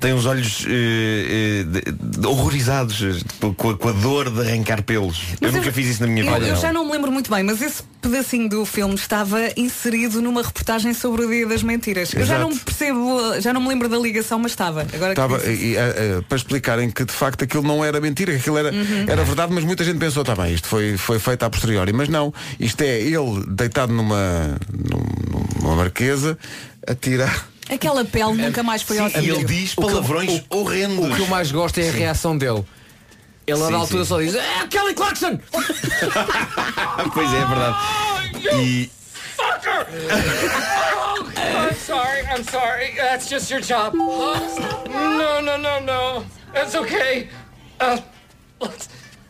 tem 0.00 0.14
uns 0.14 0.24
olhos 0.24 0.64
de- 0.64 1.64
de- 1.64 2.26
horrorizados 2.26 3.02
eh, 3.02 3.50
com 3.56 3.70
a, 3.70 3.76
com 3.76 3.88
a 3.88 3.92
dor 3.92 4.30
de 4.30 4.40
arrancar 4.40 4.82
pelos. 4.82 5.18
eu 5.32 5.36
Mas 5.42 5.54
nunca 5.54 5.72
fiz 5.72 5.86
isso 5.88 6.00
na 6.00 6.06
minha 6.06 6.24
Eu, 6.24 6.34
vida. 6.34 6.46
eu 6.46 6.54
não. 6.54 6.60
já 6.60 6.72
não 6.72 6.84
me 6.86 6.92
lembro 6.92 7.12
muito 7.12 7.30
bem, 7.30 7.42
mas 7.42 7.60
esse 7.60 7.82
pedacinho 8.00 8.48
do 8.48 8.64
filme 8.64 8.94
estava 8.94 9.38
inserido 9.56 10.20
numa 10.22 10.42
reportagem 10.42 10.94
sobre 10.94 11.24
o 11.24 11.28
Dia 11.28 11.46
das 11.46 11.62
Mentiras. 11.62 12.12
Eu 12.14 12.24
já 12.24 12.36
Exato. 12.36 12.50
não 12.50 12.58
percebo, 12.58 13.40
já 13.40 13.52
não 13.52 13.60
me 13.60 13.68
lembro 13.68 13.88
da 13.88 13.98
ligação, 13.98 14.38
mas 14.38 14.52
estava. 14.52 14.86
Agora 14.92 15.12
Estava, 15.12 15.44
e, 15.50 15.76
eh, 15.76 15.94
eh, 15.96 16.20
para 16.28 16.36
explicarem 16.36 16.90
que 16.90 17.04
de 17.04 17.12
facto 17.12 17.44
aquilo 17.44 17.62
não 17.62 17.84
era 17.84 18.00
mentira, 18.00 18.32
que 18.32 18.38
aquilo 18.38 18.58
era, 18.58 18.72
Uhum. 18.72 19.04
era 19.06 19.24
verdade, 19.24 19.52
mas 19.52 19.64
muita 19.64 19.84
gente 19.84 19.98
pensou, 19.98 20.22
está 20.22 20.34
bem, 20.34 20.54
isto 20.54 20.68
foi, 20.68 20.96
foi 20.96 21.18
feito 21.18 21.42
a 21.44 21.50
posteriori. 21.50 21.92
Mas 21.92 22.08
não, 22.08 22.32
isto 22.58 22.80
é 22.82 23.00
ele 23.00 23.44
deitado 23.48 23.92
numa, 23.92 24.56
num- 24.72 25.60
numa 25.62 25.76
marquesa 25.76 26.38
a 26.86 26.94
tirar. 26.94 27.48
Aquela 27.70 28.02
pele 28.04 28.32
nunca 28.32 28.62
mais 28.62 28.80
foi 28.82 28.98
ao 28.98 29.10
Sim, 29.10 29.20
e 29.20 29.28
ele 29.28 29.44
diz 29.44 29.72
O 29.76 29.82
que 29.82 29.86
palavrões 29.88 30.42
horrendos. 30.48 31.10
O 31.10 31.14
que 31.14 31.20
eu 31.20 31.26
mais 31.26 31.52
gosto 31.52 31.78
é 31.78 31.88
a 31.88 31.92
reação 31.92 32.36
dele. 32.38 32.64
Ele 33.48 33.56
Sim, 33.64 33.70
da 33.72 33.78
altura 33.78 34.04
sim. 34.04 34.08
só 34.08 34.20
diz 34.20 34.34
É 34.34 34.66
Kelly 34.68 34.94
Clarkson! 34.94 35.38
pois 37.14 37.32
é, 37.32 37.36
é 37.38 37.46
verdade. 37.46 37.76
E 38.62 38.90
I'm 41.38 41.74
sorry, 41.74 42.22
I'm 42.26 42.44
sorry. 42.44 42.94
That's 42.96 43.28
just 43.28 43.50
your 43.50 43.60
job. 43.60 43.94
No, 43.94 45.40
no, 45.40 45.56
no, 45.56 45.80
no. 45.80 46.24
That's 46.52 46.74
okay. 46.74 47.28
Uh, 47.80 47.98
let's, 48.60 48.88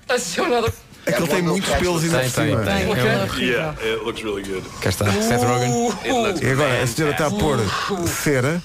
let's 0.08 0.34
do 0.34 0.44
another. 0.44 0.72
Aquele 1.06 1.26
tem 1.28 1.42
muitos 1.42 1.70
pelos 1.76 2.04
ainda 2.04 2.18
por 2.20 2.30
Tem, 2.30 2.30
tem, 2.30 2.50
cima. 2.50 2.64
tem. 2.64 2.90
Okay. 2.92 3.44
Yeah, 3.50 3.74
it 3.82 4.04
looks 4.04 4.22
really 4.22 4.42
good. 4.42 4.62
Cá 4.80 4.90
está, 4.90 5.06
Seth 5.22 5.42
Rogen. 5.42 5.90
E 6.42 6.50
agora 6.50 6.82
a 6.82 6.86
senhora 6.86 7.12
está 7.12 7.26
a 7.26 7.30
pôr 7.30 7.58
cera 8.08 8.62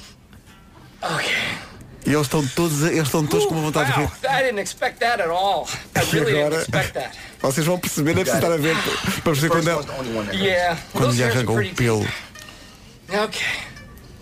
e 2.06 2.10
eles 2.12 2.22
estão 2.24 2.46
todos, 2.50 2.84
eles 2.84 3.04
estão 3.04 3.26
todos 3.26 3.46
com 3.48 3.54
uma 3.56 3.64
vontade 3.64 3.92
de 3.94 4.00
rir. 4.00 4.10
I 4.26 4.44
didn't 4.44 4.62
expect 4.62 5.00
that 5.00 5.22
at 5.22 5.30
all. 5.30 5.68
I 5.96 6.00
E 6.00 6.06
didn't 6.06 6.38
agora 6.40 6.56
expect 6.62 6.94
that. 6.94 7.18
vocês 7.42 7.66
vão 7.66 7.80
perceber, 7.80 8.12
é 8.12 8.14
preciso 8.16 8.38
estar 8.38 8.52
a 8.52 8.58
ver 8.58 8.76
para 8.78 9.22
perceber 9.24 9.50
quando, 9.50 9.68
ela, 9.70 9.86
Yeah. 10.34 10.80
quando 10.94 11.14
lhe 11.14 11.24
arrancam 11.24 11.56
o 11.56 11.76
pelo. 11.76 12.08
Okay. 13.08 13.48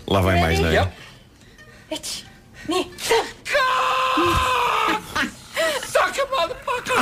lá 0.06 0.20
vai 0.20 0.40
mais, 0.40 0.58
não 0.60 0.68
é? 0.68 0.72
Yep. 0.74 0.92
Suck 5.92 6.18
motherfucker! 6.30 6.94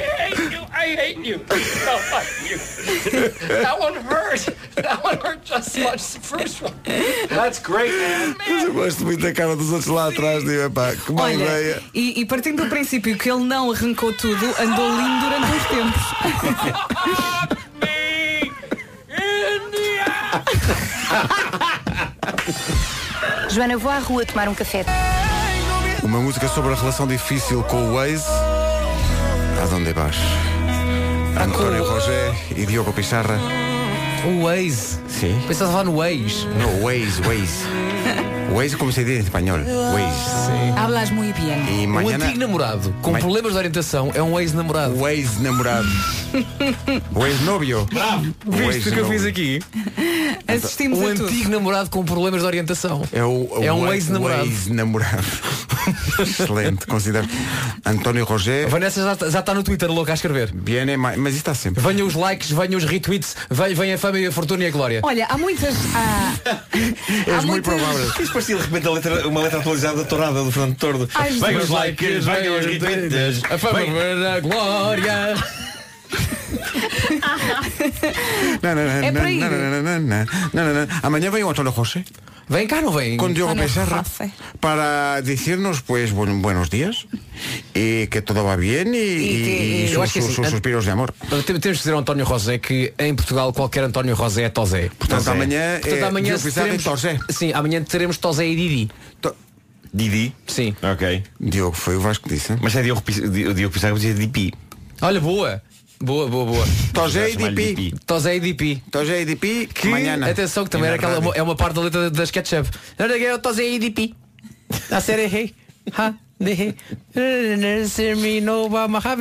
I 0.80 0.96
hate 0.96 1.18
you. 1.26 1.36
I 1.50 1.54
I 1.54 1.58
hate 1.58 1.70
you. 1.74 1.84
No, 1.84 1.98
fuck 1.98 2.26
you. 2.48 2.58
That 3.62 3.78
one 3.78 3.94
hurt. 3.96 4.48
That 4.76 5.04
one 5.04 5.18
hurt 5.18 5.44
just 5.44 5.76
as 5.76 5.84
much 5.84 5.94
as 5.96 6.14
the 6.14 6.20
first 6.20 6.62
one. 6.62 6.74
That's 7.28 7.58
great, 7.60 7.92
man. 7.92 8.36
Mas 8.38 8.64
eu 8.64 8.72
gosto 8.72 9.04
muito 9.04 9.20
da 9.22 9.32
cara 9.32 9.54
dos 9.56 9.70
outros 9.70 9.88
lá 9.88 10.08
atrás. 10.08 10.42
Digo, 10.42 10.62
epá, 10.62 10.94
que 10.96 11.12
má 11.12 11.24
Olha, 11.24 11.34
ideia. 11.34 11.82
e, 11.92 12.20
e 12.20 12.24
partindo 12.24 12.62
do 12.64 12.70
princípio 12.70 13.16
que 13.18 13.30
ele 13.30 13.44
não 13.44 13.70
arrancou 13.70 14.12
tudo, 14.14 14.46
andou 14.58 14.96
lindo 14.96 15.20
durante 15.20 15.46
uns 15.52 15.66
tempos. 15.68 16.02
Joana, 23.50 23.76
vou 23.76 23.90
à 23.90 23.98
rua 23.98 24.24
tomar 24.24 24.48
um 24.48 24.54
café. 24.54 24.84
Uma 26.02 26.20
música 26.20 26.48
sobre 26.48 26.72
a 26.72 26.76
relação 26.76 27.06
difícil 27.06 27.62
com 27.64 27.90
o 27.90 27.94
Waze. 27.94 28.24
Aonde 29.72 29.92
vas? 29.92 30.16
António 31.42 31.84
Rogé 31.84 32.32
e 32.56 32.66
Diogo 32.66 32.92
Picharra. 32.92 33.38
O 34.26 34.44
Waze. 34.44 34.98
Sim. 35.08 35.40
Pensava 35.48 35.70
falar 35.72 35.84
no 35.84 35.96
Waze. 35.96 36.46
No, 36.58 36.84
Waze, 36.84 37.22
Waze. 37.22 37.64
Waze 38.54 38.76
como 38.76 38.92
se 38.92 39.04
diz 39.04 39.16
em 39.18 39.20
espanhol. 39.20 39.58
Waze. 39.60 40.78
Hablas 40.78 41.10
muy 41.10 41.32
bien. 41.32 41.64
E 41.82 41.86
mañana... 41.86 42.26
antigo 42.26 42.40
namorado 42.40 42.94
com 43.00 43.12
Ma- 43.12 43.18
problemas 43.18 43.52
de 43.52 43.58
orientação 43.58 44.10
é 44.14 44.22
um 44.22 44.38
ex-namorado. 44.38 44.94
O 44.98 45.08
ex-namorado. 45.08 45.88
o 47.14 47.26
ex-novio. 47.26 47.86
Bravo. 47.92 48.34
O 48.46 48.50
Viste 48.52 48.88
o 48.88 48.92
que 48.92 48.98
eu 49.00 49.08
fiz 49.08 49.24
aqui? 49.24 49.62
Assistimos 50.46 50.98
um 50.98 51.06
a 51.06 51.14
tudo. 51.14 51.24
antigo 51.26 51.50
namorado 51.50 51.90
com 51.90 52.04
problemas 52.04 52.40
de 52.40 52.46
orientação. 52.46 53.02
É, 53.12 53.24
o, 53.24 53.48
É 53.62 53.72
um 53.72 53.86
o 53.88 53.92
ex-namorado. 53.92 54.42
o 54.42 54.46
ex-namorado. 54.46 55.24
Excelente, 56.18 56.86
considero. 56.86 57.28
António 57.84 58.24
Rogé. 58.24 58.64
A 58.64 58.68
Vanessa 58.68 59.02
já, 59.02 59.12
está- 59.12 59.30
já 59.30 59.40
está 59.40 59.54
no 59.54 59.62
Twitter 59.62 59.90
louca 59.90 60.12
a 60.12 60.14
escrever. 60.14 60.50
Viene, 60.54 60.96
ma- 60.96 61.14
mas 61.16 61.34
isso 61.34 61.40
está 61.40 61.54
sempre. 61.54 61.82
Venham 61.82 62.06
os 62.06 62.14
likes, 62.14 62.50
venham 62.50 62.76
os 62.78 62.84
retweets, 62.84 63.36
venha, 63.50 63.74
venha 63.74 63.94
a 63.94 63.98
fama 63.98 64.18
e 64.18 64.26
a 64.26 64.32
fortuna 64.32 64.64
e 64.64 64.66
a 64.66 64.70
glória. 64.70 65.00
Olha, 65.02 65.26
há 65.26 65.36
muitas. 65.38 65.74
há- 65.94 66.34
há 67.38 67.42
muitas- 67.42 67.80
Isto 68.20 68.32
parecia 68.32 68.56
de 68.56 68.62
repente 68.62 68.86
a 68.86 68.90
letra- 68.90 69.28
uma 69.28 69.40
letra 69.42 69.58
atualizada 69.60 69.96
da 69.98 70.04
tourada 70.04 70.42
do 70.44 70.50
Fernando 70.50 70.76
Tordo. 70.76 71.08
Ai, 71.14 71.30
Venham 71.30 71.62
os 71.62 71.68
likes, 71.68 72.24
venham 72.24 72.58
os 72.58 72.66
retweets. 72.66 73.42
A 73.50 73.58
fama 73.58 73.80
venham- 73.80 74.32
a 74.32 74.40
glória. 74.40 75.34
Não, 78.62 78.74
não, 78.74 78.84
não, 78.84 78.90
É 78.90 79.10
não, 79.12 79.20
para 79.20 79.30
ir. 79.30 79.40
não, 79.40 79.50
não, 79.50 79.58
não, 79.58 79.82
não, 79.82 80.00
não, 80.00 80.64
não, 80.74 80.74
não. 80.86 80.86
Amanhã 81.02 81.30
vem 81.30 81.44
o 81.44 81.50
António 81.50 81.72
José 81.72 82.04
Vem 82.50 82.66
cá, 82.66 82.82
não 82.82 82.90
vem? 82.90 83.16
con 83.16 83.32
Diogo 83.32 83.54
José. 83.54 84.32
para 84.58 85.22
decirnos 85.22 85.82
pues 85.82 86.10
buen- 86.12 86.42
buenos 86.42 86.68
días 86.68 87.06
y 87.74 88.08
que 88.08 88.20
todo 88.22 88.42
va 88.42 88.56
bien 88.56 88.92
y, 88.92 88.98
y- 88.98 89.86
y 89.86 89.92
Eu 89.92 89.94
sus, 89.94 90.02
acho 90.02 90.12
que 90.14 90.20
sus- 90.20 90.30
assim, 90.30 90.34
sus 90.34 90.46
an- 90.46 90.50
suspiros 90.50 90.84
de 90.84 90.90
amor. 90.90 91.14
Tem- 91.30 91.42
Temos 91.60 91.62
que 91.62 91.70
dizer 91.70 91.92
ao 91.92 92.00
António 92.00 92.24
Rosé 92.26 92.58
que 92.58 92.92
em 92.98 93.14
Portugal 93.14 93.52
qualquer 93.52 93.84
António 93.84 94.16
Rosé 94.16 94.42
é 94.42 94.48
Tosé. 94.50 94.90
Portanto, 94.98 95.28
amanhã 95.30 95.78
Portanto, 95.80 96.02
é 96.02 96.06
amanhã 96.08 96.34
Diogo 96.34 96.48
e 96.48 96.52
teremos, 96.52 96.82
Tosé. 96.82 97.18
Sim, 97.28 97.52
amanhã 97.52 97.82
teremos 97.84 98.18
Tosé 98.18 98.48
e 98.48 98.56
Didi. 98.56 98.90
Didi? 99.92 100.34
Sim. 100.46 100.74
Ok. 100.82 101.22
Diogo, 101.40 101.76
foi 101.76 101.96
o 101.96 102.00
Vasco 102.00 102.28
que 102.28 102.34
disse. 102.34 102.56
Mas 102.60 102.74
é 102.76 102.82
Diogo, 102.82 103.00
Pis- 103.02 103.20
Di- 103.30 103.54
Diogo 103.54 103.72
Pizarro 103.72 103.94
dizia 103.96 104.14
DP. 104.14 104.52
Olha, 105.02 105.20
boa. 105.20 105.62
Boa, 106.02 106.26
boa, 106.28 106.46
boa. 106.46 106.66
Tosé 106.94 107.28
e 107.28 107.32
Chamar-lhe 107.34 107.74
DP. 107.74 107.94
Tosé 108.06 108.36
e 108.36 108.40
Dipi. 108.40 108.82
Tosé 108.90 109.20
e 109.20 109.24
DP, 109.26 109.68
Que, 109.72 109.88
amanhã. 109.88 110.18
atenção, 110.30 110.64
que 110.64 110.70
também 110.70 110.86
era 110.88 110.96
aquela, 110.96 111.36
é 111.36 111.42
uma 111.42 111.54
parte 111.54 111.74
da 111.74 111.82
letra 111.82 112.10
da 112.10 112.24
SketchUp. 112.24 112.68
Olha 112.98 113.18
que 113.18 113.24
é 113.26 113.34
e 113.74 113.78
Dipi. 113.78 114.14
A 114.90 115.00
série 115.00 115.26
rei. 115.26 115.54
Ha, 115.96 116.14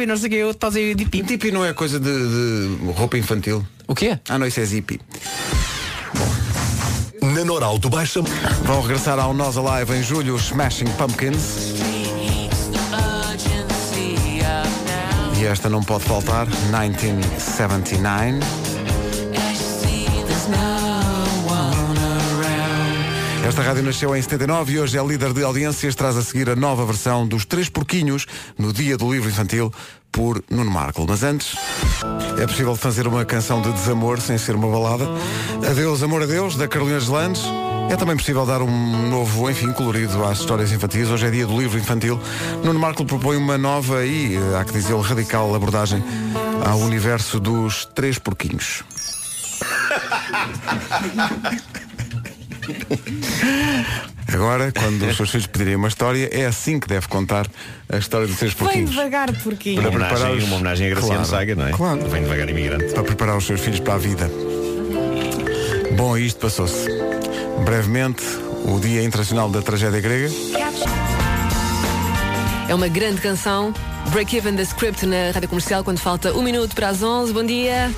não 0.05 0.15
sei 0.15 0.27
o 0.27 0.31
que, 0.31 0.43
o 0.45 0.53
Tosé 0.53 0.79
e 0.79 0.95
Dipi. 0.95 1.21
DP 1.21 1.51
não 1.51 1.65
é 1.65 1.73
coisa 1.73 1.99
de, 1.99 2.09
de 2.11 2.91
roupa 2.93 3.17
infantil. 3.17 3.65
O 3.85 3.93
quê? 3.93 4.17
Ah, 4.29 4.39
não, 4.39 4.47
isso 4.47 4.59
é 4.61 4.65
Zippy. 4.65 5.01
Na 7.21 7.43
Norauto 7.43 7.89
baixa. 7.89 8.21
Vão 8.63 8.81
regressar 8.81 9.19
ao 9.19 9.33
Nós 9.33 9.57
Alive 9.57 9.95
em 9.95 10.03
julho 10.03 10.35
os 10.35 10.43
Smashing 10.45 10.85
Pumpkins. 10.97 11.78
E 15.39 15.45
esta 15.45 15.69
não 15.69 15.81
pode 15.81 16.03
faltar, 16.03 16.45
1979. 16.45 18.39
Esta 23.47 23.61
rádio 23.61 23.83
nasceu 23.83 24.13
em 24.13 24.21
79 24.21 24.73
e 24.73 24.79
hoje 24.81 24.97
é 24.97 25.03
líder 25.03 25.31
de 25.31 25.41
audiências. 25.41 25.95
Traz 25.95 26.17
a 26.17 26.21
seguir 26.21 26.49
a 26.49 26.57
nova 26.57 26.85
versão 26.85 27.25
dos 27.25 27.45
Três 27.45 27.69
Porquinhos 27.69 28.25
no 28.57 28.73
Dia 28.73 28.97
do 28.97 29.09
Livro 29.09 29.29
Infantil 29.29 29.71
por 30.11 30.43
Nuno 30.49 30.69
Marco. 30.69 31.05
Mas 31.07 31.23
antes, 31.23 31.55
é 32.37 32.45
possível 32.45 32.75
fazer 32.75 33.07
uma 33.07 33.23
canção 33.23 33.61
de 33.61 33.71
desamor 33.71 34.19
sem 34.19 34.37
ser 34.37 34.55
uma 34.55 34.67
balada. 34.69 35.05
Adeus, 35.71 36.03
amor, 36.03 36.21
adeus, 36.21 36.57
da 36.57 36.67
Carolina 36.67 36.99
Deslandes. 36.99 37.43
É 37.89 37.95
também 37.95 38.15
possível 38.15 38.45
dar 38.45 38.61
um 38.61 39.09
novo, 39.09 39.49
enfim, 39.49 39.71
colorido 39.73 40.23
às 40.23 40.39
histórias 40.39 40.71
infantis. 40.71 41.09
Hoje 41.09 41.25
é 41.25 41.31
dia 41.31 41.45
do 41.47 41.59
livro 41.59 41.77
infantil. 41.77 42.19
Nuno 42.63 42.79
Marco 42.79 43.03
propõe 43.03 43.35
uma 43.37 43.57
nova 43.57 44.05
e, 44.05 44.35
eh, 44.35 44.57
há 44.59 44.63
que 44.63 44.71
dizer, 44.73 44.95
radical 44.99 45.53
abordagem 45.55 46.03
ao 46.65 46.77
universo 46.79 47.39
dos 47.39 47.85
Três 47.85 48.19
Porquinhos. 48.19 48.83
Agora, 54.31 54.71
quando 54.71 55.03
os 55.07 55.17
seus 55.17 55.31
filhos 55.31 55.47
pedirem 55.47 55.75
uma 55.75 55.87
história, 55.87 56.29
é 56.31 56.45
assim 56.45 56.79
que 56.79 56.87
deve 56.87 57.07
contar 57.07 57.47
a 57.91 57.97
história 57.97 58.27
dos 58.27 58.37
três 58.37 58.53
Vem 58.53 58.63
porquinhos. 58.63 58.91
devagar, 58.91 59.33
porquinho. 59.41 59.81
Uma 59.81 59.89
preparar 59.89 60.15
homenagem, 60.17 60.37
os- 60.37 60.43
uma 60.43 60.55
homenagem 60.57 60.87
a 60.87 60.89
Graciano 60.91 61.13
Claro, 61.15 61.29
Saga, 61.29 61.55
não 61.55 61.67
é? 61.67 61.71
claro. 61.71 62.07
Vem 62.07 62.21
devagar 62.23 62.47
imigrante. 62.49 62.93
Para 62.93 63.03
preparar 63.03 63.37
os 63.37 63.45
seus 63.47 63.59
filhos 63.59 63.79
para 63.79 63.95
a 63.95 63.97
vida. 63.97 64.29
Bom, 65.97 66.15
isto 66.17 66.39
passou-se. 66.39 66.87
Brevemente, 67.63 68.23
o 68.65 68.79
Dia 68.79 69.03
Internacional 69.03 69.49
da 69.49 69.61
Tragédia 69.61 69.99
Grega. 69.99 70.29
É 72.67 72.75
uma 72.75 72.87
grande 72.87 73.21
canção. 73.21 73.73
Break 74.11 74.35
Even 74.35 74.55
the 74.55 74.63
Script 74.63 75.05
na 75.05 75.31
rádio 75.33 75.49
comercial 75.49 75.83
quando 75.83 75.99
falta 75.99 76.33
um 76.33 76.41
minuto 76.41 76.75
para 76.75 76.89
as 76.89 77.03
11. 77.03 77.33
Bom 77.33 77.43
dia. 77.43 77.91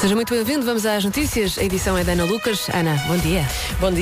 Seja 0.00 0.14
muito 0.14 0.32
bem-vindo. 0.32 0.64
Vamos 0.64 0.86
às 0.86 1.04
notícias. 1.04 1.58
A 1.58 1.64
edição 1.64 1.98
é 1.98 2.04
da 2.04 2.12
Ana 2.12 2.24
Lucas. 2.24 2.68
Ana, 2.72 2.94
bom 3.08 3.16
dia. 3.16 3.44
Bom 3.80 3.90
dia. 3.90 3.96